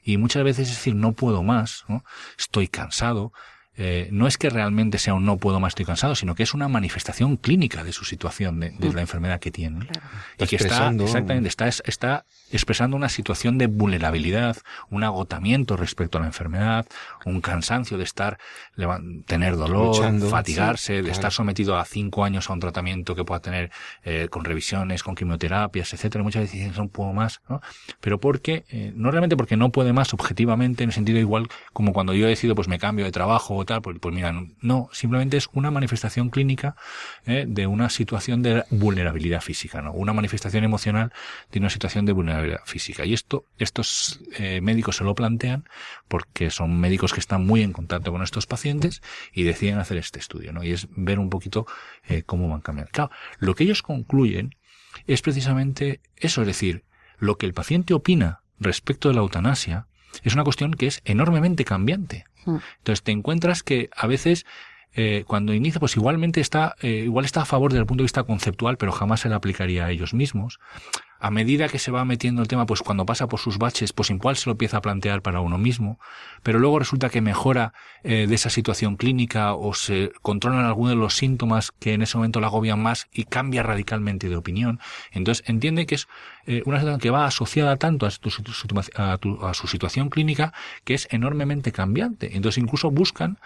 Y 0.03 0.17
muchas 0.17 0.43
veces 0.43 0.69
es 0.69 0.75
decir, 0.75 0.95
no 0.95 1.13
puedo 1.13 1.43
más, 1.43 1.85
¿no? 1.87 2.03
estoy 2.37 2.67
cansado, 2.67 3.33
eh, 3.77 4.09
no 4.11 4.27
es 4.27 4.37
que 4.37 4.49
realmente 4.49 4.97
sea 4.97 5.13
un 5.13 5.25
no 5.25 5.37
puedo 5.37 5.59
más, 5.59 5.71
estoy 5.71 5.85
cansado, 5.85 6.15
sino 6.15 6.33
que 6.33 6.43
es 6.43 6.53
una 6.53 6.67
manifestación 6.67 7.37
clínica 7.37 7.83
de 7.83 7.93
su 7.93 8.05
situación, 8.05 8.59
de, 8.59 8.71
de 8.71 8.89
mm. 8.89 8.95
la 8.95 9.01
enfermedad 9.01 9.39
que 9.39 9.51
tiene. 9.51 9.87
Y 10.39 10.47
que 10.47 10.55
está, 10.55 10.89
exactamente, 10.89 11.47
está, 11.47 11.67
está 11.67 12.25
expresando 12.51 12.97
una 12.97 13.09
situación 13.09 13.57
de 13.57 13.67
vulnerabilidad, 13.67 14.57
un 14.89 15.03
agotamiento 15.03 15.77
respecto 15.77 16.17
a 16.17 16.21
la 16.21 16.27
enfermedad, 16.27 16.87
un 17.25 17.41
cansancio 17.41 17.97
de 17.97 18.03
estar, 18.03 18.39
tener 19.25 19.55
dolor, 19.57 20.19
fatigarse, 20.29 21.01
de 21.01 21.11
estar 21.11 21.31
sometido 21.31 21.77
a 21.77 21.85
cinco 21.85 22.23
años 22.23 22.49
a 22.49 22.53
un 22.53 22.59
tratamiento 22.59 23.15
que 23.15 23.23
pueda 23.25 23.41
tener 23.41 23.71
eh, 24.03 24.27
con 24.29 24.45
revisiones, 24.45 25.03
con 25.03 25.15
quimioterapias, 25.15 25.93
etcétera. 25.93 26.23
Muchas 26.23 26.43
veces 26.43 26.59
dicen 26.59 26.73
no 26.77 26.87
puedo 26.87 27.13
más, 27.13 27.41
¿no? 27.49 27.61
Pero 27.99 28.19
porque, 28.19 28.65
eh, 28.69 28.91
no 28.95 29.11
realmente 29.11 29.37
porque 29.37 29.57
no 29.57 29.71
puede 29.71 29.93
más 29.93 30.13
objetivamente, 30.13 30.83
en 30.83 30.89
el 30.89 30.93
sentido 30.93 31.19
igual 31.19 31.47
como 31.73 31.93
cuando 31.93 32.13
yo 32.13 32.27
decido 32.27 32.55
pues 32.55 32.67
me 32.67 32.79
cambio 32.79 33.05
de 33.05 33.11
trabajo 33.11 33.55
pues, 33.81 33.97
pues 33.99 34.15
mira, 34.15 34.33
no, 34.61 34.89
simplemente 34.91 35.37
es 35.37 35.47
una 35.53 35.71
manifestación 35.71 36.29
clínica 36.29 36.75
eh, 37.25 37.45
de 37.47 37.67
una 37.67 37.89
situación 37.89 38.41
de 38.41 38.63
vulnerabilidad 38.69 39.41
física, 39.41 39.81
¿no? 39.81 39.91
Una 39.93 40.13
manifestación 40.13 40.63
emocional 40.63 41.11
de 41.51 41.59
una 41.59 41.69
situación 41.69 42.05
de 42.05 42.13
vulnerabilidad 42.13 42.61
física. 42.65 43.05
Y 43.05 43.13
esto, 43.13 43.45
estos 43.57 44.21
eh, 44.37 44.61
médicos 44.61 44.97
se 44.97 45.03
lo 45.03 45.15
plantean 45.15 45.65
porque 46.07 46.49
son 46.49 46.79
médicos 46.79 47.13
que 47.13 47.19
están 47.19 47.45
muy 47.45 47.61
en 47.61 47.73
contacto 47.73 48.11
con 48.11 48.23
estos 48.23 48.47
pacientes 48.47 49.01
y 49.33 49.43
deciden 49.43 49.79
hacer 49.79 49.97
este 49.97 50.19
estudio, 50.19 50.53
¿no? 50.53 50.63
Y 50.63 50.71
es 50.71 50.87
ver 50.95 51.19
un 51.19 51.29
poquito 51.29 51.67
eh, 52.07 52.23
cómo 52.23 52.49
van 52.49 52.61
cambiando. 52.61 52.91
Claro, 52.91 53.11
lo 53.39 53.55
que 53.55 53.63
ellos 53.63 53.83
concluyen 53.83 54.55
es 55.05 55.21
precisamente 55.21 56.01
eso, 56.15 56.41
es 56.41 56.47
decir, 56.47 56.83
lo 57.19 57.37
que 57.37 57.45
el 57.45 57.53
paciente 57.53 57.93
opina 57.93 58.41
respecto 58.59 59.09
de 59.09 59.15
la 59.15 59.21
eutanasia 59.21 59.87
es 60.23 60.33
una 60.33 60.43
cuestión 60.43 60.73
que 60.73 60.87
es 60.87 61.01
enormemente 61.05 61.65
cambiante. 61.65 62.25
Hmm. 62.45 62.57
Entonces 62.77 63.03
te 63.03 63.11
encuentras 63.11 63.63
que 63.63 63.89
a 63.95 64.07
veces 64.07 64.45
eh, 64.93 65.23
cuando 65.27 65.53
inicia, 65.53 65.79
pues 65.79 65.95
igualmente 65.95 66.41
está, 66.41 66.75
eh, 66.81 67.03
igual 67.05 67.23
está 67.23 67.41
a 67.41 67.45
favor 67.45 67.71
desde 67.71 67.81
el 67.81 67.85
punto 67.85 68.01
de 68.01 68.05
vista 68.05 68.23
conceptual, 68.23 68.77
pero 68.77 68.91
jamás 68.91 69.21
se 69.21 69.29
le 69.29 69.35
aplicaría 69.35 69.85
a 69.85 69.91
ellos 69.91 70.13
mismos. 70.13 70.59
A 71.19 71.31
medida 71.31 71.67
que 71.67 71.79
se 71.79 71.91
va 71.91 72.05
metiendo 72.05 72.41
el 72.41 72.47
tema, 72.47 72.65
pues 72.65 72.81
cuando 72.81 73.05
pasa 73.05 73.27
por 73.27 73.39
sus 73.39 73.57
baches, 73.57 73.93
pues 73.93 74.09
igual 74.09 74.37
se 74.37 74.47
lo 74.47 74.51
empieza 74.51 74.77
a 74.77 74.81
plantear 74.81 75.21
para 75.21 75.41
uno 75.41 75.57
mismo, 75.57 75.99
pero 76.43 76.59
luego 76.59 76.79
resulta 76.79 77.09
que 77.09 77.21
mejora 77.21 77.73
eh, 78.03 78.27
de 78.27 78.35
esa 78.35 78.49
situación 78.49 78.97
clínica 78.97 79.53
o 79.53 79.73
se 79.73 80.11
controlan 80.21 80.65
algunos 80.65 80.91
de 80.91 80.97
los 80.97 81.15
síntomas 81.15 81.71
que 81.71 81.93
en 81.93 82.01
ese 82.01 82.17
momento 82.17 82.39
la 82.39 82.47
agobian 82.47 82.81
más 82.81 83.07
y 83.11 83.23
cambia 83.25 83.63
radicalmente 83.63 84.29
de 84.29 84.35
opinión. 84.35 84.79
Entonces 85.11 85.43
entiende 85.47 85.85
que 85.85 85.95
es 85.95 86.07
una 86.65 86.77
situación 86.77 86.99
que 86.99 87.09
va 87.09 87.25
asociada 87.25 87.75
tanto 87.75 88.05
a, 88.05 88.09
a 88.09 89.53
su 89.53 89.67
situación 89.67 90.09
clínica 90.09 90.53
que 90.85 90.93
es 90.93 91.07
enormemente 91.11 91.71
cambiante. 91.71 92.37
Entonces 92.37 92.63
incluso 92.63 92.89
buscan 92.89 93.37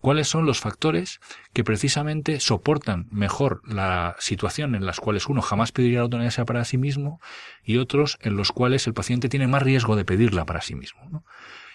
cuáles 0.00 0.28
son 0.28 0.46
los 0.46 0.60
factores 0.60 1.20
que 1.52 1.64
precisamente 1.64 2.40
soportan 2.40 3.08
mejor 3.10 3.62
la 3.66 4.16
situación 4.18 4.74
en 4.74 4.86
las 4.86 5.00
cuales 5.00 5.26
uno 5.26 5.42
jamás 5.42 5.72
pediría 5.72 5.98
la 5.98 6.04
eutanasia 6.04 6.44
para 6.44 6.64
sí 6.64 6.78
mismo 6.78 7.20
y 7.62 7.78
otros 7.78 8.18
en 8.22 8.36
los 8.36 8.52
cuales 8.52 8.86
el 8.86 8.94
paciente 8.94 9.28
tiene 9.28 9.46
más 9.46 9.62
riesgo 9.62 9.96
de 9.96 10.04
pedirla 10.04 10.44
para 10.44 10.60
sí 10.60 10.74
mismo. 10.74 11.24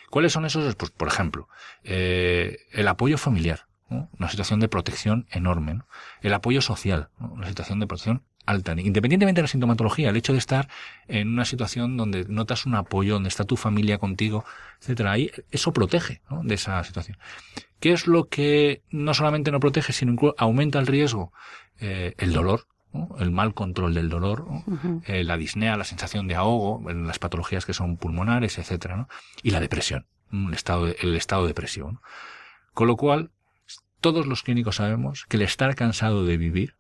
¿Cuáles 0.09 0.31
son 0.31 0.45
esos? 0.45 0.75
Pues, 0.75 0.91
por 0.91 1.07
ejemplo, 1.07 1.49
eh, 1.83 2.59
el 2.71 2.87
apoyo 2.87 3.17
familiar, 3.17 3.67
una 3.89 4.29
situación 4.29 4.59
de 4.59 4.69
protección 4.69 5.27
enorme, 5.31 5.81
el 6.21 6.33
apoyo 6.33 6.61
social, 6.61 7.09
una 7.19 7.47
situación 7.47 7.79
de 7.79 7.87
protección 7.87 8.23
alta. 8.45 8.73
Independientemente 8.73 9.39
de 9.39 9.43
la 9.43 9.47
sintomatología, 9.47 10.09
el 10.09 10.17
hecho 10.17 10.33
de 10.33 10.39
estar 10.39 10.69
en 11.07 11.29
una 11.29 11.45
situación 11.45 11.97
donde 11.97 12.25
notas 12.25 12.65
un 12.65 12.75
apoyo, 12.75 13.13
donde 13.13 13.29
está 13.29 13.45
tu 13.45 13.57
familia 13.57 13.97
contigo, 13.97 14.45
etcétera, 14.79 15.11
ahí 15.11 15.31
eso 15.51 15.73
protege 15.73 16.21
de 16.43 16.55
esa 16.55 16.83
situación. 16.83 17.17
¿Qué 17.79 17.91
es 17.91 18.07
lo 18.07 18.29
que 18.29 18.81
no 18.89 19.13
solamente 19.13 19.51
no 19.51 19.59
protege, 19.59 19.93
sino 19.93 20.15
que 20.15 20.31
aumenta 20.37 20.79
el 20.79 20.87
riesgo? 20.87 21.33
Eh, 21.79 22.13
el 22.17 22.33
dolor, 22.33 22.67
el 23.19 23.31
mal 23.31 23.53
control 23.53 23.93
del 23.93 24.09
dolor, 24.09 24.45
eh, 25.05 25.23
la 25.23 25.37
disnea, 25.37 25.75
la 25.77 25.83
sensación 25.83 26.27
de 26.27 26.35
ahogo, 26.35 26.89
en 26.89 27.07
las 27.07 27.19
patologías 27.19 27.65
que 27.65 27.73
son 27.73 27.97
pulmonares, 27.97 28.57
etcétera, 28.57 28.95
¿no? 28.95 29.09
y 29.41 29.51
la 29.51 29.59
depresión, 29.59 30.05
el 30.31 30.53
estado 30.53 30.85
de, 30.85 30.97
el 31.01 31.15
estado 31.15 31.43
de 31.43 31.49
depresión. 31.49 31.99
Con 32.73 32.87
lo 32.87 32.95
cual, 32.95 33.31
todos 33.99 34.27
los 34.27 34.43
clínicos 34.43 34.77
sabemos 34.77 35.25
que 35.27 35.37
el 35.37 35.43
estar 35.43 35.75
cansado 35.75 36.25
de 36.25 36.37
vivir 36.37 36.75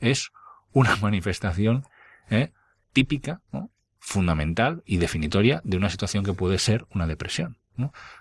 es 0.00 0.32
una 0.72 0.96
manifestación 1.02 1.84
¿eh? 2.30 2.52
típica, 2.92 3.40
fundamental 3.98 4.82
y 4.86 4.96
definitoria 4.98 5.60
de 5.64 5.76
una 5.76 5.90
situación 5.90 6.24
que 6.24 6.32
puede 6.32 6.58
ser 6.58 6.86
una 6.94 7.06
depresión. 7.06 7.58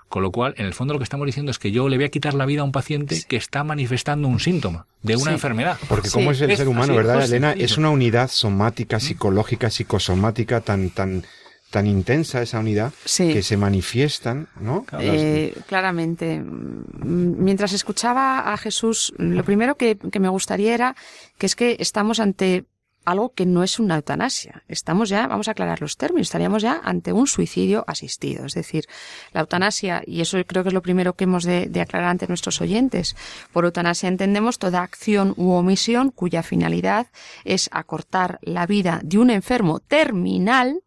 Con 0.08 0.22
lo 0.22 0.32
cual, 0.32 0.54
en 0.58 0.66
el 0.66 0.74
fondo 0.74 0.94
lo 0.94 1.00
que 1.00 1.04
estamos 1.04 1.26
diciendo 1.26 1.52
es 1.52 1.60
que 1.60 1.72
yo 1.72 1.90
le 1.90 1.98
voy 1.98 2.06
a 2.06 2.10
quitar 2.10 2.34
la 2.34 2.46
vida 2.46 2.62
a 2.62 2.64
un 2.64 2.72
paciente 2.72 3.24
que 3.28 3.36
está 3.36 3.64
manifestando 3.64 4.28
un 4.28 4.40
síntoma 4.40 4.86
de 5.02 5.16
una 5.16 5.32
enfermedad. 5.32 5.78
Porque 5.90 6.10
como 6.10 6.32
es 6.32 6.42
el 6.42 6.56
ser 6.56 6.68
humano, 6.68 6.96
¿verdad, 6.96 7.24
Elena? 7.24 7.54
Es 7.54 7.78
una 7.78 7.90
unidad 7.90 8.30
somática, 8.30 9.00
psicológica, 9.00 9.70
psicosomática 9.70 10.62
tan, 10.62 10.92
tan, 10.92 11.24
tan 11.70 11.86
intensa 11.86 12.42
esa 12.42 12.60
unidad 12.60 12.94
que 13.18 13.44
se 13.44 13.58
manifiestan, 13.58 14.48
¿no? 14.60 14.86
Eh, 15.00 15.54
claramente. 15.68 16.42
Mientras 16.42 17.74
escuchaba 17.74 18.54
a 18.54 18.58
Jesús, 18.58 19.14
lo 19.18 19.44
primero 19.44 19.76
que, 19.76 19.98
que 19.98 20.20
me 20.20 20.30
gustaría 20.30 20.74
era 20.74 20.96
que 21.38 21.46
es 21.46 21.56
que 21.56 21.76
estamos 21.80 22.20
ante 22.20 22.66
algo 23.08 23.34
que 23.34 23.46
no 23.46 23.64
es 23.64 23.80
una 23.80 23.96
eutanasia. 23.96 24.64
Estamos 24.68 25.08
ya, 25.08 25.28
vamos 25.28 25.48
a 25.48 25.52
aclarar 25.52 25.80
los 25.80 25.96
términos, 25.96 26.28
estaríamos 26.28 26.62
ya 26.62 26.82
ante 26.84 27.14
un 27.14 27.26
suicidio 27.26 27.86
asistido. 27.88 28.46
Es 28.46 28.54
decir, 28.54 28.84
la 29.32 29.40
eutanasia, 29.40 30.04
y 30.06 30.20
eso 30.20 30.38
creo 30.46 30.64
que 30.64 30.70
es 30.70 30.74
lo 30.74 30.82
primero 30.82 31.14
que 31.14 31.24
hemos 31.24 31.46
de, 31.46 31.72
aclarar 31.80 32.10
ante 32.10 32.28
nuestros 32.28 32.60
oyentes, 32.60 33.16
por 33.54 33.64
eutanasia 33.64 34.10
entendemos 34.10 34.60
toda 34.60 34.84
acción 34.84 35.34
u 35.38 35.52
omisión 35.52 36.12
cuya 36.12 36.44
finalidad 36.44 37.08
es 37.46 37.70
acortar 37.72 38.40
la 38.42 38.66
vida 38.66 39.00
de 39.04 39.20
un 39.20 39.30
enfermo 39.30 39.80
terminal 39.80 40.82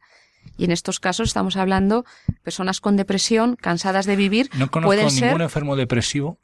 y 0.57 0.65
en 0.65 0.73
estos 0.73 1.01
casos 1.01 1.29
estamos 1.29 1.57
hablando 1.57 2.05
personas 2.43 2.81
con 2.81 2.97
depresión, 2.97 3.57
cansadas 3.57 4.07
de 4.07 4.17
vivir. 4.17 4.51
No 4.55 4.71
conozco 4.71 4.89
pueden 4.89 5.15
ningún 5.15 5.41
enfermo 5.41 5.75
depresivo 5.75 6.39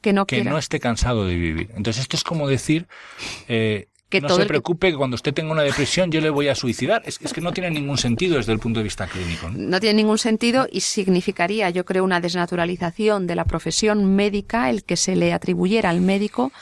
que 0.00 0.12
no, 0.12 0.26
que 0.26 0.44
no 0.44 0.58
esté 0.58 0.80
cansado 0.80 1.26
de 1.26 1.34
vivir. 1.34 1.70
Entonces 1.76 2.02
esto 2.02 2.16
es 2.16 2.24
como 2.24 2.48
decir 2.48 2.86
eh, 3.48 3.88
que 4.08 4.20
no 4.20 4.28
todo 4.28 4.38
se 4.38 4.46
preocupe 4.46 4.90
que 4.90 4.96
cuando 4.96 5.14
usted 5.14 5.34
tenga 5.34 5.52
una 5.52 5.62
depresión 5.62 6.10
yo 6.10 6.20
le 6.20 6.30
voy 6.30 6.48
a 6.48 6.54
suicidar. 6.54 7.02
Es, 7.04 7.18
es 7.20 7.32
que 7.32 7.40
no 7.40 7.52
tiene 7.52 7.70
ningún 7.70 7.98
sentido 7.98 8.36
desde 8.36 8.52
el 8.52 8.58
punto 8.58 8.80
de 8.80 8.84
vista 8.84 9.06
clínico. 9.06 9.50
¿no? 9.50 9.58
no 9.58 9.80
tiene 9.80 9.94
ningún 9.94 10.18
sentido 10.18 10.66
y 10.70 10.80
significaría, 10.80 11.70
yo 11.70 11.84
creo, 11.84 12.04
una 12.04 12.20
desnaturalización 12.20 13.26
de 13.26 13.34
la 13.34 13.44
profesión 13.44 14.14
médica 14.14 14.70
el 14.70 14.84
que 14.84 14.96
se 14.96 15.16
le 15.16 15.32
atribuyera 15.32 15.90
al 15.90 16.00
médico 16.00 16.52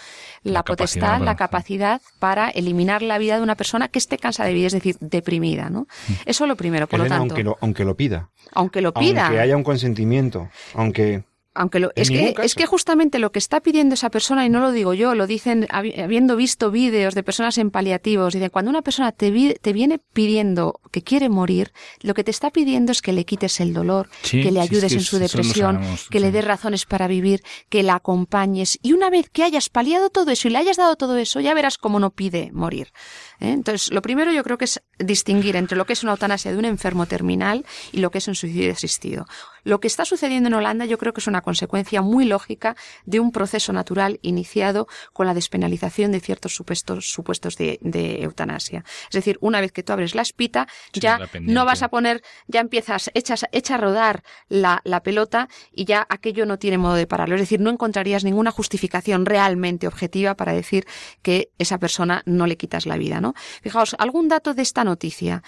la, 0.45 0.53
La 0.53 0.63
capacidad 0.63 0.77
potestad, 0.77 1.01
para- 1.19 1.25
la 1.25 1.37
capacidad 1.37 2.01
para 2.19 2.51
eliminar 2.51 3.03
la 3.03 3.19
vida 3.19 3.37
de 3.37 3.43
una 3.43 3.55
persona 3.57 3.89
que 3.89 3.99
esté 3.99 4.19
cansada 4.19 4.49
de 4.49 4.55
vivir, 4.55 4.67
es 4.67 4.73
decir, 4.73 4.97
deprimida, 5.01 5.71
¿no? 5.71 5.83
Mm. 6.09 6.13
Eso 6.27 6.47
lo 6.47 6.57
primero, 6.57 6.87
por 6.89 7.01
Elena, 7.01 7.17
lo 7.17 7.21
tanto, 7.23 7.35
aunque 7.35 7.45
lo, 7.45 7.59
aunque 7.61 7.85
lo 7.85 7.97
pida. 7.97 8.29
aunque 8.53 8.81
lo 8.81 8.93
pida, 8.93 9.27
Aunque 9.27 9.41
haya 9.41 9.57
un 9.57 9.63
consentimiento. 9.65 10.49
Aunque... 10.75 11.25
Aunque 11.55 11.81
lo, 11.81 11.91
es, 11.97 12.09
que, 12.09 12.33
caso. 12.33 12.47
es 12.47 12.55
que 12.55 12.65
justamente 12.65 13.19
lo 13.19 13.31
que 13.31 13.39
está 13.39 13.61
pidiendo 13.61 13.93
esa 13.93 14.09
persona, 14.09 14.47
y 14.47 14.49
no 14.49 14.61
lo 14.61 14.73
digo 14.73 14.95
yo, 14.95 15.15
lo 15.15 15.27
dicen 15.27 15.67
habi- 15.69 16.01
habiendo 16.03 16.35
visto 16.35 16.71
vídeos 16.71 17.15
de 17.15 17.23
personas 17.23 17.59
en 17.59 17.71
paliativos, 17.71 18.33
dicen, 18.33 18.49
cuando 18.49 18.71
una 18.71 18.81
persona 18.81 19.13
te, 19.13 19.31
vi- 19.31 19.55
te 19.61 19.75
viene 19.75 20.01
pidiendo 20.15 20.81
que 20.93 21.03
quiere 21.03 21.29
morir, 21.29 21.73
lo 22.01 22.15
que 22.15 22.23
te 22.23 22.31
está 22.31 22.51
pidiendo 22.51 22.93
es 22.93 23.03
que 23.03 23.13
le 23.13 23.25
quites 23.25 23.59
el 23.61 23.73
dolor, 23.73 24.09
Sí, 24.23 24.43
que 24.43 24.53
le 24.53 24.61
sí, 24.61 24.67
es 24.67 24.71
ayudes 24.71 24.93
que 24.93 24.99
en 24.99 25.05
su 25.05 25.19
depresión, 25.19 25.81
que 26.11 26.21
le 26.21 26.31
des 26.31 26.45
razones 26.45 26.85
para 26.87 27.09
vivir, 27.09 27.43
que 27.69 27.83
la 27.83 27.95
acompañes. 27.95 28.79
Y 28.83 28.93
una 28.93 29.11
vez 29.11 29.29
que 29.31 29.43
hayas 29.43 29.69
paliado 29.71 30.11
todo 30.11 30.31
eso 30.31 30.47
y 30.47 30.53
le 30.53 30.59
hayas 30.59 30.77
dado 30.77 30.95
todo 30.97 31.17
eso, 31.17 31.41
ya 31.41 31.55
verás 31.55 31.79
cómo 31.79 31.99
no 31.99 32.11
pide 32.11 32.51
morir. 32.53 32.93
¿eh? 33.41 33.51
Entonces, 33.51 33.91
lo 33.91 34.03
primero 34.03 34.33
yo 34.33 34.45
creo 34.45 34.59
que 34.59 34.67
es 34.67 34.83
distinguir 34.99 35.57
entre 35.57 35.77
lo 35.77 35.87
que 35.87 35.95
es 35.95 36.03
una 36.03 36.13
eutanasia 36.13 36.53
de 36.53 36.59
un 36.59 36.67
enfermo 36.67 37.07
terminal 37.07 37.65
y 37.91 37.99
lo 37.99 38.11
que 38.11 38.19
es 38.19 38.29
un 38.29 38.35
suicidio 38.35 38.73
asistido. 38.73 39.27
Lo 39.65 39.81
que 39.81 39.87
está 39.87 40.05
sucediendo 40.05 40.49
en 40.49 40.55
Holanda 40.55 40.85
yo 40.85 40.99
creo 40.99 41.13
que 41.13 41.21
es 41.21 41.27
una 41.27 41.41
consecuencia 41.41 42.03
muy 42.03 42.25
lógica 42.27 42.77
de 43.07 43.21
un 43.21 43.33
proceso 43.33 43.73
natural 43.73 44.19
iniciado 44.23 44.89
con 45.13 45.27
la 45.27 45.35
despenalización 45.35 46.13
de 46.13 46.21
ciertos 46.21 46.55
supuestos, 46.55 47.11
supuestos 47.11 47.57
de, 47.57 47.79
de 47.81 48.23
eutanasia. 48.23 48.85
Es 49.05 49.15
decir, 49.15 49.39
una 49.41 49.61
vez 49.61 49.73
que 49.73 49.83
tú 49.83 49.93
abres 49.93 50.15
la 50.15 50.23
espita, 50.23 50.69
Sí, 50.93 51.01
ya 51.01 51.19
no 51.53 51.65
vas 51.65 51.83
a 51.83 51.89
poner, 51.89 52.23
ya 52.47 52.61
empiezas, 52.61 53.11
echas, 53.15 53.47
echa 53.53 53.75
a 53.75 53.79
rodar 53.79 54.23
la, 54.49 54.81
la 54.85 55.03
pelota 55.03 55.49
y 55.73 55.85
ya 55.85 56.07
aquello 56.09 56.47
no 56.47 56.59
tiene 56.59 56.79
modo 56.79 56.95
de 56.95 57.07
pararlo. 57.07 57.35
Es 57.35 57.41
decir, 57.41 57.61
no 57.61 57.71
encontrarías 57.71 58.25
ninguna 58.25 58.51
justificación 58.51 59.27
realmente 59.27 59.87
objetiva 59.87 60.35
para 60.35 60.53
decir 60.53 60.87
que 61.23 61.51
esa 61.59 61.79
persona 61.79 62.23
no 62.27 62.47
le 62.47 62.57
quitas 62.57 62.87
la 62.87 62.97
vida, 62.97 63.21
¿no? 63.21 63.35
Fijaos, 63.63 63.95
algún 63.99 64.29
dato 64.29 64.55
de 64.55 64.63
esta 64.63 64.85
noticia. 64.85 65.43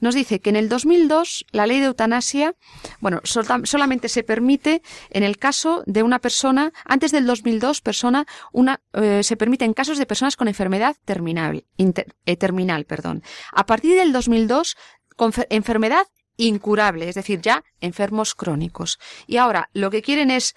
Nos 0.00 0.14
dice 0.14 0.40
que 0.40 0.50
en 0.50 0.56
el 0.56 0.68
2002 0.68 1.46
la 1.52 1.66
ley 1.66 1.80
de 1.80 1.86
eutanasia, 1.86 2.54
bueno, 3.00 3.20
solamente 3.24 4.08
se 4.08 4.22
permite 4.22 4.82
en 5.10 5.22
el 5.22 5.38
caso 5.38 5.82
de 5.86 6.02
una 6.02 6.18
persona, 6.18 6.72
antes 6.84 7.12
del 7.12 7.26
2002, 7.26 7.80
persona, 7.80 8.26
una, 8.52 8.80
eh, 8.92 9.22
se 9.22 9.36
permite 9.36 9.64
en 9.64 9.74
casos 9.74 9.98
de 9.98 10.06
personas 10.06 10.36
con 10.36 10.48
enfermedad 10.48 10.96
terminal, 11.04 11.64
inter- 11.76 12.14
eh, 12.26 12.36
terminal, 12.36 12.84
perdón. 12.84 13.22
A 13.52 13.66
partir 13.66 13.96
del 13.96 14.12
2002, 14.12 14.75
con 15.16 15.32
fe- 15.32 15.46
enfermedad 15.50 16.06
incurable, 16.36 17.08
es 17.08 17.14
decir, 17.14 17.40
ya 17.40 17.64
enfermos 17.80 18.34
crónicos. 18.34 18.98
Y 19.26 19.38
ahora 19.38 19.70
lo 19.72 19.90
que 19.90 20.02
quieren 20.02 20.30
es 20.30 20.54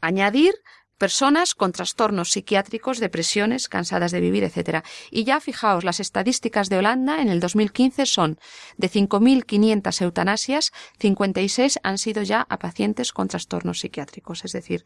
añadir 0.00 0.54
personas 0.98 1.54
con 1.54 1.72
trastornos 1.72 2.30
psiquiátricos, 2.30 3.00
depresiones, 3.00 3.68
cansadas 3.68 4.12
de 4.12 4.20
vivir, 4.20 4.44
etcétera. 4.44 4.82
Y 5.10 5.24
ya 5.24 5.40
fijaos, 5.40 5.84
las 5.84 6.00
estadísticas 6.00 6.68
de 6.70 6.78
Holanda 6.78 7.20
en 7.20 7.28
el 7.28 7.40
2015 7.40 8.06
son 8.06 8.38
de 8.78 8.90
5.500 8.90 10.02
eutanasias, 10.02 10.72
56 10.98 11.80
han 11.82 11.98
sido 11.98 12.22
ya 12.22 12.46
a 12.48 12.58
pacientes 12.58 13.12
con 13.12 13.28
trastornos 13.28 13.80
psiquiátricos, 13.80 14.44
es 14.44 14.52
decir, 14.52 14.84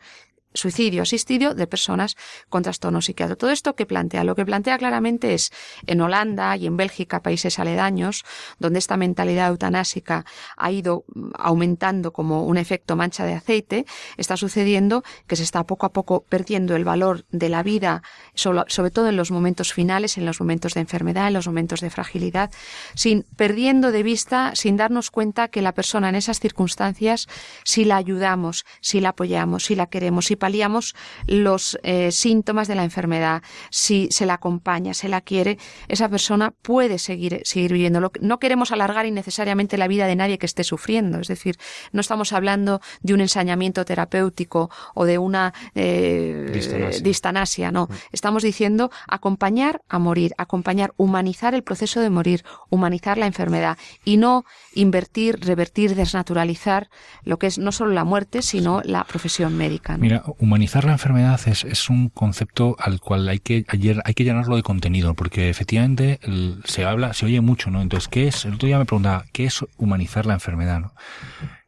suicidio 0.54 1.02
asistido 1.02 1.54
de 1.54 1.66
personas 1.66 2.16
con 2.48 2.62
trastorno 2.62 3.00
psiquiátrico. 3.00 3.38
Todo 3.38 3.50
esto 3.50 3.74
que 3.74 3.86
plantea, 3.86 4.24
lo 4.24 4.34
que 4.34 4.44
plantea 4.44 4.78
claramente 4.78 5.34
es 5.34 5.52
en 5.86 6.00
Holanda 6.00 6.56
y 6.56 6.66
en 6.66 6.76
Bélgica, 6.76 7.22
países 7.22 7.58
aledaños, 7.58 8.24
donde 8.58 8.78
esta 8.78 8.96
mentalidad 8.96 9.48
eutanásica 9.48 10.24
ha 10.56 10.70
ido 10.70 11.04
mm, 11.14 11.30
aumentando 11.34 12.12
como 12.12 12.44
un 12.44 12.56
efecto 12.56 12.96
mancha 12.96 13.24
de 13.24 13.34
aceite, 13.34 13.86
está 14.16 14.36
sucediendo 14.36 15.04
que 15.26 15.36
se 15.36 15.42
está 15.42 15.64
poco 15.64 15.86
a 15.86 15.92
poco 15.92 16.24
perdiendo 16.28 16.76
el 16.76 16.84
valor 16.84 17.24
de 17.30 17.48
la 17.48 17.62
vida, 17.62 18.02
sobre 18.34 18.90
todo 18.90 19.08
en 19.08 19.16
los 19.16 19.30
momentos 19.30 19.72
finales, 19.72 20.18
en 20.18 20.26
los 20.26 20.40
momentos 20.40 20.74
de 20.74 20.80
enfermedad, 20.80 21.28
en 21.28 21.34
los 21.34 21.46
momentos 21.46 21.80
de 21.80 21.90
fragilidad, 21.90 22.50
sin 22.94 23.24
perdiendo 23.36 23.92
de 23.92 24.02
vista, 24.02 24.52
sin 24.54 24.76
darnos 24.76 25.10
cuenta 25.10 25.48
que 25.48 25.62
la 25.62 25.72
persona 25.72 26.08
en 26.08 26.16
esas 26.16 26.40
circunstancias, 26.40 27.28
si 27.64 27.84
la 27.84 27.96
ayudamos, 27.96 28.64
si 28.80 29.00
la 29.00 29.10
apoyamos, 29.10 29.64
si 29.64 29.74
la 29.74 29.86
queremos, 29.86 30.30
paliamos 30.40 30.96
los 31.28 31.78
eh, 31.84 32.10
síntomas 32.10 32.66
de 32.66 32.74
la 32.74 32.82
enfermedad, 32.82 33.42
si 33.70 34.08
se 34.10 34.26
la 34.26 34.34
acompaña, 34.34 34.92
se 34.94 35.08
la 35.08 35.20
quiere, 35.20 35.56
esa 35.86 36.08
persona 36.08 36.50
puede 36.50 36.98
seguir, 36.98 37.42
seguir 37.44 37.72
viviendo. 37.72 38.00
Lo 38.00 38.10
que- 38.10 38.18
No 38.20 38.40
queremos 38.40 38.72
alargar 38.72 39.06
innecesariamente 39.06 39.78
la 39.78 39.86
vida 39.86 40.08
de 40.08 40.16
nadie 40.16 40.38
que 40.38 40.46
esté 40.46 40.64
sufriendo. 40.64 41.20
Es 41.20 41.28
decir, 41.28 41.56
no 41.92 42.00
estamos 42.00 42.32
hablando 42.32 42.80
de 43.02 43.14
un 43.14 43.20
ensañamiento 43.20 43.84
terapéutico 43.84 44.70
o 44.94 45.04
de 45.04 45.18
una 45.18 45.54
eh, 45.76 46.50
Distanasia. 46.52 47.02
distanasia, 47.02 47.70
no. 47.70 47.88
Estamos 48.10 48.42
diciendo 48.42 48.90
acompañar 49.06 49.82
a 49.88 49.98
morir, 49.98 50.32
acompañar, 50.38 50.92
humanizar 50.96 51.54
el 51.54 51.62
proceso 51.62 52.00
de 52.00 52.10
morir, 52.10 52.42
humanizar 52.70 53.18
la 53.18 53.26
enfermedad 53.26 53.76
y 54.04 54.16
no 54.16 54.44
invertir, 54.74 55.38
revertir, 55.44 55.94
desnaturalizar 55.94 56.88
lo 57.24 57.38
que 57.38 57.46
es 57.46 57.58
no 57.58 57.70
solo 57.72 57.92
la 57.92 58.04
muerte, 58.04 58.40
sino 58.42 58.80
la 58.84 59.04
profesión 59.04 59.56
médica. 59.56 59.92
¿no? 59.96 59.98
Mira, 59.98 60.22
humanizar 60.38 60.84
la 60.84 60.92
enfermedad 60.92 61.40
es, 61.46 61.64
es 61.64 61.90
un 61.90 62.08
concepto 62.08 62.76
al 62.78 63.00
cual 63.00 63.28
hay 63.28 63.38
que 63.38 63.64
ayer 63.68 64.02
hay 64.04 64.14
que 64.14 64.24
llenarlo 64.24 64.56
de 64.56 64.62
contenido, 64.62 65.14
porque 65.14 65.50
efectivamente 65.50 66.20
se 66.64 66.84
habla, 66.84 67.12
se 67.12 67.26
oye 67.26 67.40
mucho, 67.40 67.70
¿no? 67.70 67.82
Entonces, 67.82 68.08
¿qué 68.08 68.28
es? 68.28 68.44
El 68.44 68.54
otro 68.54 68.66
día 68.66 68.78
me 68.78 68.84
preguntaba, 68.84 69.24
¿qué 69.32 69.44
es 69.44 69.64
humanizar 69.76 70.26
la 70.26 70.34
enfermedad, 70.34 70.80
no? 70.80 70.94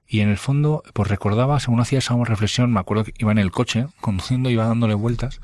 Y 0.06 0.20
en 0.20 0.28
el 0.28 0.36
fondo, 0.36 0.82
pues 0.92 1.08
recordaba, 1.08 1.58
según 1.58 1.80
hacía 1.80 1.98
esa 1.98 2.14
reflexión, 2.22 2.72
me 2.72 2.80
acuerdo 2.80 3.04
que 3.04 3.14
iba 3.18 3.32
en 3.32 3.38
el 3.38 3.50
coche, 3.50 3.86
conduciendo, 4.00 4.50
iba 4.50 4.66
dándole 4.66 4.94
vueltas, 4.94 5.40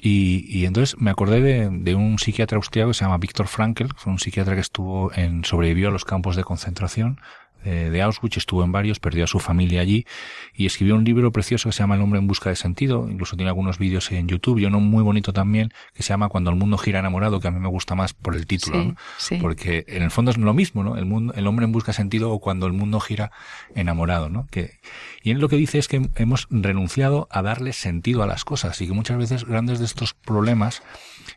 y, 0.00 0.46
y 0.48 0.64
entonces 0.64 0.96
me 0.98 1.10
acordé 1.10 1.40
de, 1.40 1.68
de 1.70 1.94
un 1.94 2.18
psiquiatra 2.18 2.56
austriaco 2.56 2.90
que 2.90 2.94
se 2.94 3.04
llama 3.04 3.18
Viktor 3.18 3.48
Frankl, 3.48 3.86
fue 3.96 4.12
un 4.12 4.18
psiquiatra 4.18 4.54
que 4.54 4.60
estuvo 4.60 5.12
en, 5.12 5.44
sobrevivió 5.44 5.88
a 5.88 5.90
los 5.90 6.04
campos 6.04 6.36
de 6.36 6.44
concentración 6.44 7.20
eh, 7.64 7.90
de 7.90 8.02
Auschwitz, 8.02 8.36
estuvo 8.36 8.64
en 8.64 8.72
varios, 8.72 9.00
perdió 9.00 9.24
a 9.24 9.26
su 9.26 9.38
familia 9.40 9.80
allí 9.80 10.06
y 10.54 10.66
escribió 10.66 10.94
un 10.94 11.04
libro 11.04 11.32
precioso 11.32 11.68
que 11.68 11.72
se 11.72 11.80
llama 11.82 11.96
El 11.96 12.02
hombre 12.02 12.18
en 12.18 12.26
busca 12.26 12.50
de 12.50 12.56
sentido, 12.56 13.08
incluso 13.10 13.36
tiene 13.36 13.48
algunos 13.50 13.78
vídeos 13.78 14.10
en 14.12 14.28
YouTube 14.28 14.58
y 14.58 14.64
uno 14.64 14.80
muy 14.80 15.02
bonito 15.02 15.32
también 15.32 15.72
que 15.94 16.02
se 16.02 16.10
llama 16.10 16.28
Cuando 16.28 16.50
el 16.50 16.56
mundo 16.56 16.78
gira 16.78 16.98
enamorado, 17.00 17.40
que 17.40 17.48
a 17.48 17.50
mí 17.50 17.58
me 17.60 17.68
gusta 17.68 17.94
más 17.94 18.14
por 18.14 18.34
el 18.34 18.46
título, 18.46 18.80
Sí, 18.80 18.88
¿no? 18.88 18.96
sí. 19.18 19.38
porque 19.40 19.84
en 19.88 20.02
el 20.02 20.10
fondo 20.10 20.30
es 20.30 20.38
lo 20.38 20.54
mismo, 20.54 20.82
¿no? 20.84 20.96
El 20.96 21.04
mundo, 21.06 21.32
el 21.36 21.46
hombre 21.46 21.64
en 21.64 21.72
busca 21.72 21.92
de 21.92 21.96
sentido 21.96 22.30
o 22.32 22.40
cuando 22.40 22.66
el 22.66 22.72
mundo 22.72 23.00
gira 23.00 23.30
enamorado, 23.74 24.28
¿no? 24.28 24.46
Que, 24.50 24.78
y 25.22 25.30
él 25.30 25.38
lo 25.38 25.48
que 25.48 25.56
dice 25.56 25.78
es 25.78 25.88
que 25.88 26.08
hemos 26.16 26.46
renunciado 26.50 27.28
a 27.30 27.42
darle 27.42 27.72
sentido 27.72 28.22
a 28.22 28.26
las 28.26 28.44
cosas 28.44 28.80
y 28.80 28.86
que 28.86 28.92
muchas 28.92 29.18
veces 29.18 29.44
grandes 29.44 29.78
de 29.78 29.84
estos 29.84 30.14
problemas 30.14 30.82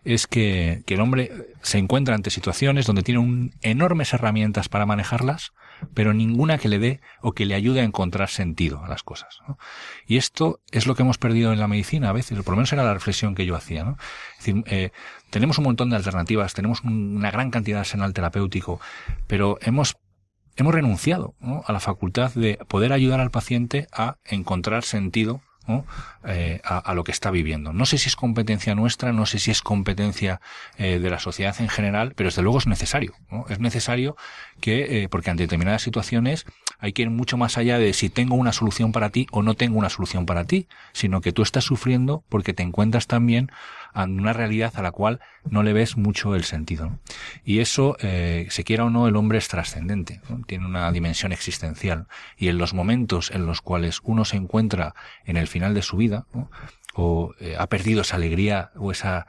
es 0.04 0.28
que, 0.28 0.84
que 0.86 0.96
el 0.96 1.02
hombre 1.02 1.32
se 1.62 1.78
encuentra 1.78 2.16
ante 2.16 2.30
situaciones 2.30 2.86
donde 2.86 3.04
tiene 3.04 3.20
un, 3.20 3.54
enormes 3.62 4.14
herramientas 4.14 4.70
para 4.70 4.86
manejarlas, 4.86 5.54
pero 5.94 6.14
ninguna 6.14 6.58
que 6.58 6.70
le 6.70 6.80
dé 6.80 7.02
o 7.22 7.34
que 7.34 7.46
le 7.46 7.56
ayude 7.56 7.82
a 7.82 7.84
encontrar 7.84 8.30
sentido 8.30 8.84
a 8.84 8.88
las 8.88 9.04
cosas. 9.04 9.40
Y 10.08 10.18
esto 10.18 10.60
es 10.72 10.88
lo 10.88 10.96
que 10.96 11.04
hemos 11.04 11.18
perdido 11.18 11.54
en 11.54 11.60
la 11.60 11.68
medicina 11.68 12.10
a 12.10 12.14
veces, 12.14 12.38
o 12.40 12.44
por 12.44 12.54
lo 12.54 12.58
menos 12.58 12.74
era 12.74 12.84
la 12.84 12.94
reflexión 12.94 13.36
que 13.36 13.46
yo 13.46 13.56
hacía. 13.56 13.84
¿no? 13.84 13.98
Eh, 14.46 14.92
tenemos 15.30 15.58
un 15.58 15.66
montón 15.66 15.90
de 15.90 15.96
alternativas, 15.96 16.54
tenemos 16.54 16.82
un- 16.84 17.16
una 17.18 17.32
gran 17.32 17.52
cantidad 17.52 17.78
de 17.78 17.82
arsenal 17.82 18.14
terapéutico, 18.14 18.80
pero 19.28 19.58
hemos 19.62 19.96
hemos 20.58 20.76
renunciado 20.76 21.34
a 21.66 21.72
la 21.72 21.80
facultad 21.80 22.34
de 22.34 22.60
poder 22.68 22.92
ayudar 22.92 23.22
al 23.22 23.32
paciente 23.32 23.88
a 23.94 24.18
encontrar 24.26 24.84
sentido 24.84 25.42
¿no? 25.68 25.86
Eh, 26.26 26.62
a, 26.64 26.78
a 26.78 26.94
lo 26.94 27.04
que 27.04 27.12
está 27.12 27.32
viviendo. 27.32 27.74
No 27.74 27.86
sé 27.86 27.98
si 27.98 28.08
es 28.08 28.16
competencia 28.16 28.76
nuestra, 28.76 29.12
no 29.12 29.26
sé 29.26 29.40
si 29.40 29.52
es 29.52 29.62
competencia 29.62 30.42
eh, 30.78 31.00
de 31.00 31.10
la 31.10 31.20
sociedad 31.20 31.56
en 31.60 31.70
general, 31.70 32.14
pero 32.16 32.30
desde 32.30 32.42
luego 32.42 32.58
es 32.58 32.68
necesario. 32.68 33.14
Es 33.50 33.60
necesario 33.60 34.16
que, 34.60 35.04
eh, 35.04 35.10
porque 35.10 35.30
ante 35.30 35.44
determinadas 35.44 35.82
situaciones 35.82 36.46
hay 36.80 36.94
que 36.94 37.04
ir 37.04 37.10
mucho 37.10 37.38
más 37.38 37.58
allá 37.58 37.78
de 37.78 37.94
si 37.94 38.10
tengo 38.10 38.36
una 38.36 38.54
solución 38.54 38.92
para 38.92 39.10
ti 39.10 39.28
o 39.32 39.42
no 39.42 39.54
tengo 39.56 39.78
una 39.78 39.90
solución 39.90 40.26
para 40.26 40.46
ti, 40.46 40.68
sino 40.94 41.22
que 41.22 41.32
tú 41.32 41.42
estás 41.42 41.64
sufriendo 41.64 42.24
porque 42.30 42.54
te 42.54 42.64
encuentras 42.64 43.08
también 43.08 43.52
en 43.96 44.20
una 44.20 44.34
realidad 44.34 44.74
a 44.76 44.82
la 44.82 44.92
cual 44.92 45.20
no 45.50 45.64
le 45.64 45.74
ves 45.74 45.98
mucho 45.98 46.36
el 46.36 46.44
sentido. 46.44 47.00
Y 47.44 47.60
eso, 47.60 47.98
eh, 48.00 48.48
se 48.50 48.64
quiera 48.64 48.86
o 48.86 48.90
no, 48.90 49.08
el 49.08 49.16
hombre 49.16 49.38
es 49.38 49.48
trascendente, 49.48 50.22
tiene 50.48 50.66
una 50.66 50.92
dimensión 50.92 51.32
existencial. 51.32 52.08
Y 52.38 52.48
en 52.48 52.58
los 52.58 52.74
momentos 52.74 53.32
en 53.32 53.46
los 53.46 53.62
cuales 53.62 54.00
uno 54.04 54.26
se 54.26 54.38
encuentra 54.38 54.96
en 55.26 55.38
el 55.38 55.48
final 55.48 55.74
de 55.74 55.82
su 55.82 55.98
vida, 55.98 56.26
o 56.94 57.34
eh, 57.40 57.56
ha 57.58 57.68
perdido 57.68 58.02
esa 58.02 58.18
alegría 58.18 58.72
o 58.76 58.92
esa 58.92 59.28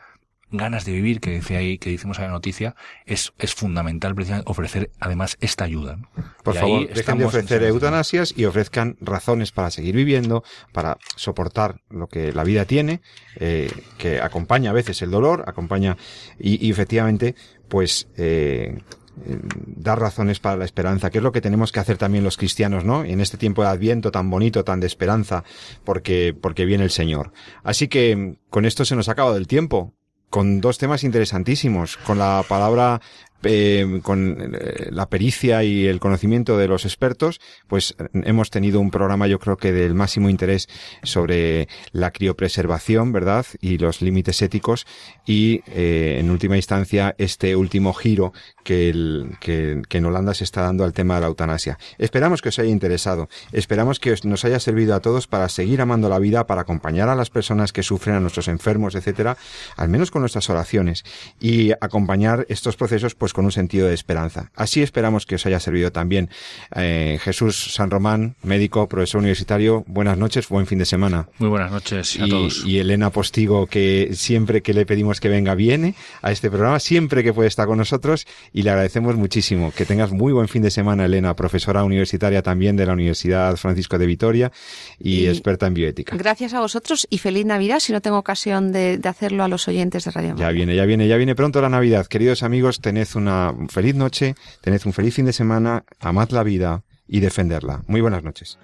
ganas 0.52 0.84
de 0.84 0.92
vivir 0.92 1.20
que 1.20 1.30
dice 1.30 1.56
ahí, 1.56 1.78
que 1.78 1.90
decimos 1.90 2.18
en 2.18 2.24
la 2.24 2.30
noticia, 2.30 2.76
es, 3.06 3.32
es 3.38 3.54
fundamental 3.54 4.14
precisamente 4.14 4.50
ofrecer 4.50 4.90
además 5.00 5.36
esta 5.40 5.64
ayuda. 5.64 5.98
Por 6.44 6.54
favor, 6.54 6.88
dejen 6.88 7.18
de 7.18 7.24
ofrecer 7.24 7.62
eutanasias 7.64 8.34
y 8.36 8.44
ofrezcan 8.44 8.96
razones 9.00 9.52
para 9.52 9.70
seguir 9.70 9.96
viviendo, 9.96 10.44
para 10.72 10.98
soportar 11.16 11.80
lo 11.90 12.06
que 12.06 12.32
la 12.32 12.44
vida 12.44 12.64
tiene, 12.64 13.00
eh, 13.36 13.70
que 13.98 14.20
acompaña 14.20 14.70
a 14.70 14.74
veces 14.74 15.02
el 15.02 15.10
dolor, 15.10 15.44
acompaña 15.46 15.96
y, 16.38 16.64
y 16.64 16.70
efectivamente, 16.70 17.34
pues 17.68 18.08
eh, 18.16 18.78
eh, 19.26 19.38
dar 19.66 20.00
razones 20.00 20.40
para 20.40 20.56
la 20.56 20.64
esperanza, 20.64 21.10
que 21.10 21.18
es 21.18 21.24
lo 21.24 21.32
que 21.32 21.40
tenemos 21.40 21.70
que 21.70 21.80
hacer 21.80 21.98
también 21.98 22.24
los 22.24 22.36
cristianos, 22.36 22.84
¿no? 22.84 23.04
En 23.04 23.20
este 23.20 23.36
tiempo 23.36 23.62
de 23.62 23.68
Adviento 23.68 24.10
tan 24.10 24.30
bonito, 24.30 24.64
tan 24.64 24.80
de 24.80 24.86
esperanza, 24.86 25.44
porque, 25.84 26.34
porque 26.38 26.64
viene 26.64 26.84
el 26.84 26.90
Señor. 26.90 27.32
Así 27.62 27.88
que 27.88 28.36
con 28.48 28.64
esto 28.64 28.84
se 28.84 28.96
nos 28.96 29.08
ha 29.08 29.12
acabado 29.12 29.36
el 29.36 29.46
tiempo, 29.46 29.94
con 30.32 30.62
dos 30.62 30.78
temas 30.78 31.04
interesantísimos, 31.04 31.98
con 31.98 32.18
la 32.18 32.42
palabra 32.48 33.02
eh, 33.44 34.00
con 34.02 34.54
eh, 34.54 34.88
la 34.90 35.08
pericia 35.08 35.64
y 35.64 35.86
el 35.86 36.00
conocimiento 36.00 36.58
de 36.58 36.68
los 36.68 36.84
expertos, 36.84 37.40
pues 37.66 37.94
hemos 38.14 38.50
tenido 38.50 38.80
un 38.80 38.90
programa 38.90 39.26
yo 39.26 39.38
creo 39.38 39.56
que 39.56 39.72
del 39.72 39.94
máximo 39.94 40.30
interés 40.30 40.68
sobre 41.02 41.68
la 41.92 42.10
criopreservación, 42.10 43.12
¿verdad? 43.12 43.46
Y 43.60 43.78
los 43.78 44.02
límites 44.02 44.42
éticos 44.42 44.86
y 45.26 45.62
eh, 45.66 46.18
en 46.20 46.30
última 46.30 46.56
instancia 46.56 47.14
este 47.18 47.56
último 47.56 47.92
giro 47.92 48.32
que, 48.64 48.90
el, 48.90 49.36
en 49.42 50.04
Holanda 50.04 50.34
se 50.34 50.44
está 50.44 50.62
dando 50.62 50.84
al 50.84 50.92
tema 50.92 51.16
de 51.16 51.22
la 51.22 51.26
eutanasia. 51.26 51.78
Esperamos 51.98 52.42
que 52.42 52.50
os 52.50 52.58
haya 52.58 52.70
interesado, 52.70 53.28
esperamos 53.52 54.00
que 54.00 54.12
os, 54.12 54.24
nos 54.24 54.44
haya 54.44 54.60
servido 54.60 54.94
a 54.94 55.00
todos 55.00 55.26
para 55.26 55.48
seguir 55.48 55.80
amando 55.80 56.08
la 56.08 56.18
vida, 56.18 56.46
para 56.46 56.62
acompañar 56.62 57.08
a 57.08 57.14
las 57.14 57.30
personas 57.30 57.72
que 57.72 57.82
sufren, 57.82 58.16
a 58.16 58.20
nuestros 58.20 58.48
enfermos, 58.48 58.94
etcétera, 58.94 59.36
al 59.76 59.88
menos 59.88 60.10
con 60.10 60.22
nuestras 60.22 60.48
oraciones 60.50 61.04
y 61.40 61.72
acompañar 61.80 62.46
estos 62.48 62.76
procesos 62.76 63.14
pues 63.14 63.31
con 63.32 63.44
un 63.44 63.52
sentido 63.52 63.88
de 63.88 63.94
esperanza. 63.94 64.50
Así 64.54 64.82
esperamos 64.82 65.26
que 65.26 65.36
os 65.36 65.46
haya 65.46 65.60
servido 65.60 65.92
también. 65.92 66.30
Eh, 66.74 67.18
Jesús 67.22 67.74
San 67.74 67.90
Román, 67.90 68.36
médico, 68.42 68.88
profesor 68.88 69.20
universitario, 69.20 69.84
buenas 69.86 70.18
noches, 70.18 70.48
buen 70.48 70.66
fin 70.66 70.78
de 70.78 70.86
semana. 70.86 71.28
Muy 71.38 71.48
buenas 71.48 71.70
noches 71.70 72.18
a 72.20 72.26
todos. 72.26 72.64
Y 72.66 72.78
Elena 72.78 73.10
Postigo, 73.10 73.66
que 73.66 74.10
siempre 74.12 74.62
que 74.62 74.74
le 74.74 74.86
pedimos 74.86 75.20
que 75.20 75.28
venga, 75.28 75.54
viene 75.54 75.94
a 76.22 76.32
este 76.32 76.50
programa, 76.50 76.80
siempre 76.80 77.22
que 77.22 77.32
puede 77.32 77.48
estar 77.48 77.66
con 77.66 77.78
nosotros 77.78 78.26
y 78.52 78.62
le 78.62 78.70
agradecemos 78.70 79.16
muchísimo. 79.16 79.72
Que 79.72 79.84
tengas 79.84 80.12
muy 80.12 80.32
buen 80.32 80.48
fin 80.48 80.62
de 80.62 80.70
semana, 80.70 81.04
Elena, 81.04 81.34
profesora 81.34 81.84
universitaria 81.84 82.42
también 82.42 82.76
de 82.76 82.86
la 82.86 82.92
Universidad 82.92 83.56
Francisco 83.56 83.98
de 83.98 84.06
Vitoria 84.06 84.52
y, 84.98 85.26
experta 85.26 85.66
en 85.66 85.74
bioética. 85.74 86.16
Gracias 86.16 86.54
a 86.54 86.60
vosotros 86.60 87.06
y 87.10 87.18
feliz 87.18 87.46
Navidad 87.46 87.80
si 87.80 87.92
no 87.92 88.00
tengo 88.00 88.18
ocasión 88.18 88.72
de, 88.72 89.00
hacerlo 89.04 89.44
a 89.44 89.48
los 89.48 89.68
oyentes 89.68 90.04
de 90.04 90.10
Radio 90.10 90.34
Ya 90.36 90.50
viene, 90.50 90.74
ya 90.74 90.84
viene, 90.84 91.08
ya 91.08 91.16
viene 91.16 91.34
pronto 91.34 91.60
la 91.60 91.68
Navidad. 91.68 92.06
Queridos 92.06 92.42
amigos, 92.42 92.80
tened 92.80 93.06
una 93.22 93.54
feliz 93.68 93.94
noche, 93.94 94.34
tened 94.60 94.80
un 94.84 94.92
feliz 94.92 95.14
fin 95.14 95.26
de 95.26 95.32
semana, 95.32 95.84
amad 96.00 96.30
la 96.30 96.42
vida 96.42 96.82
y 97.06 97.20
defenderla. 97.20 97.82
Muy 97.86 98.00
buenas 98.00 98.22
noches. 98.22 98.58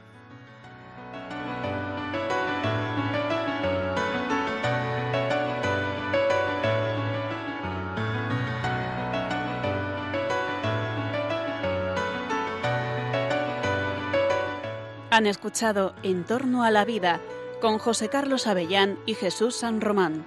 Han 15.11 15.26
escuchado 15.26 15.94
En 16.04 16.22
torno 16.22 16.62
a 16.62 16.70
la 16.70 16.84
vida 16.84 17.20
con 17.61 17.78
José 17.78 18.09
Carlos 18.09 18.46
Avellán 18.46 18.98
y 19.04 19.14
Jesús 19.14 19.56
San 19.56 19.80
Román. 19.80 20.24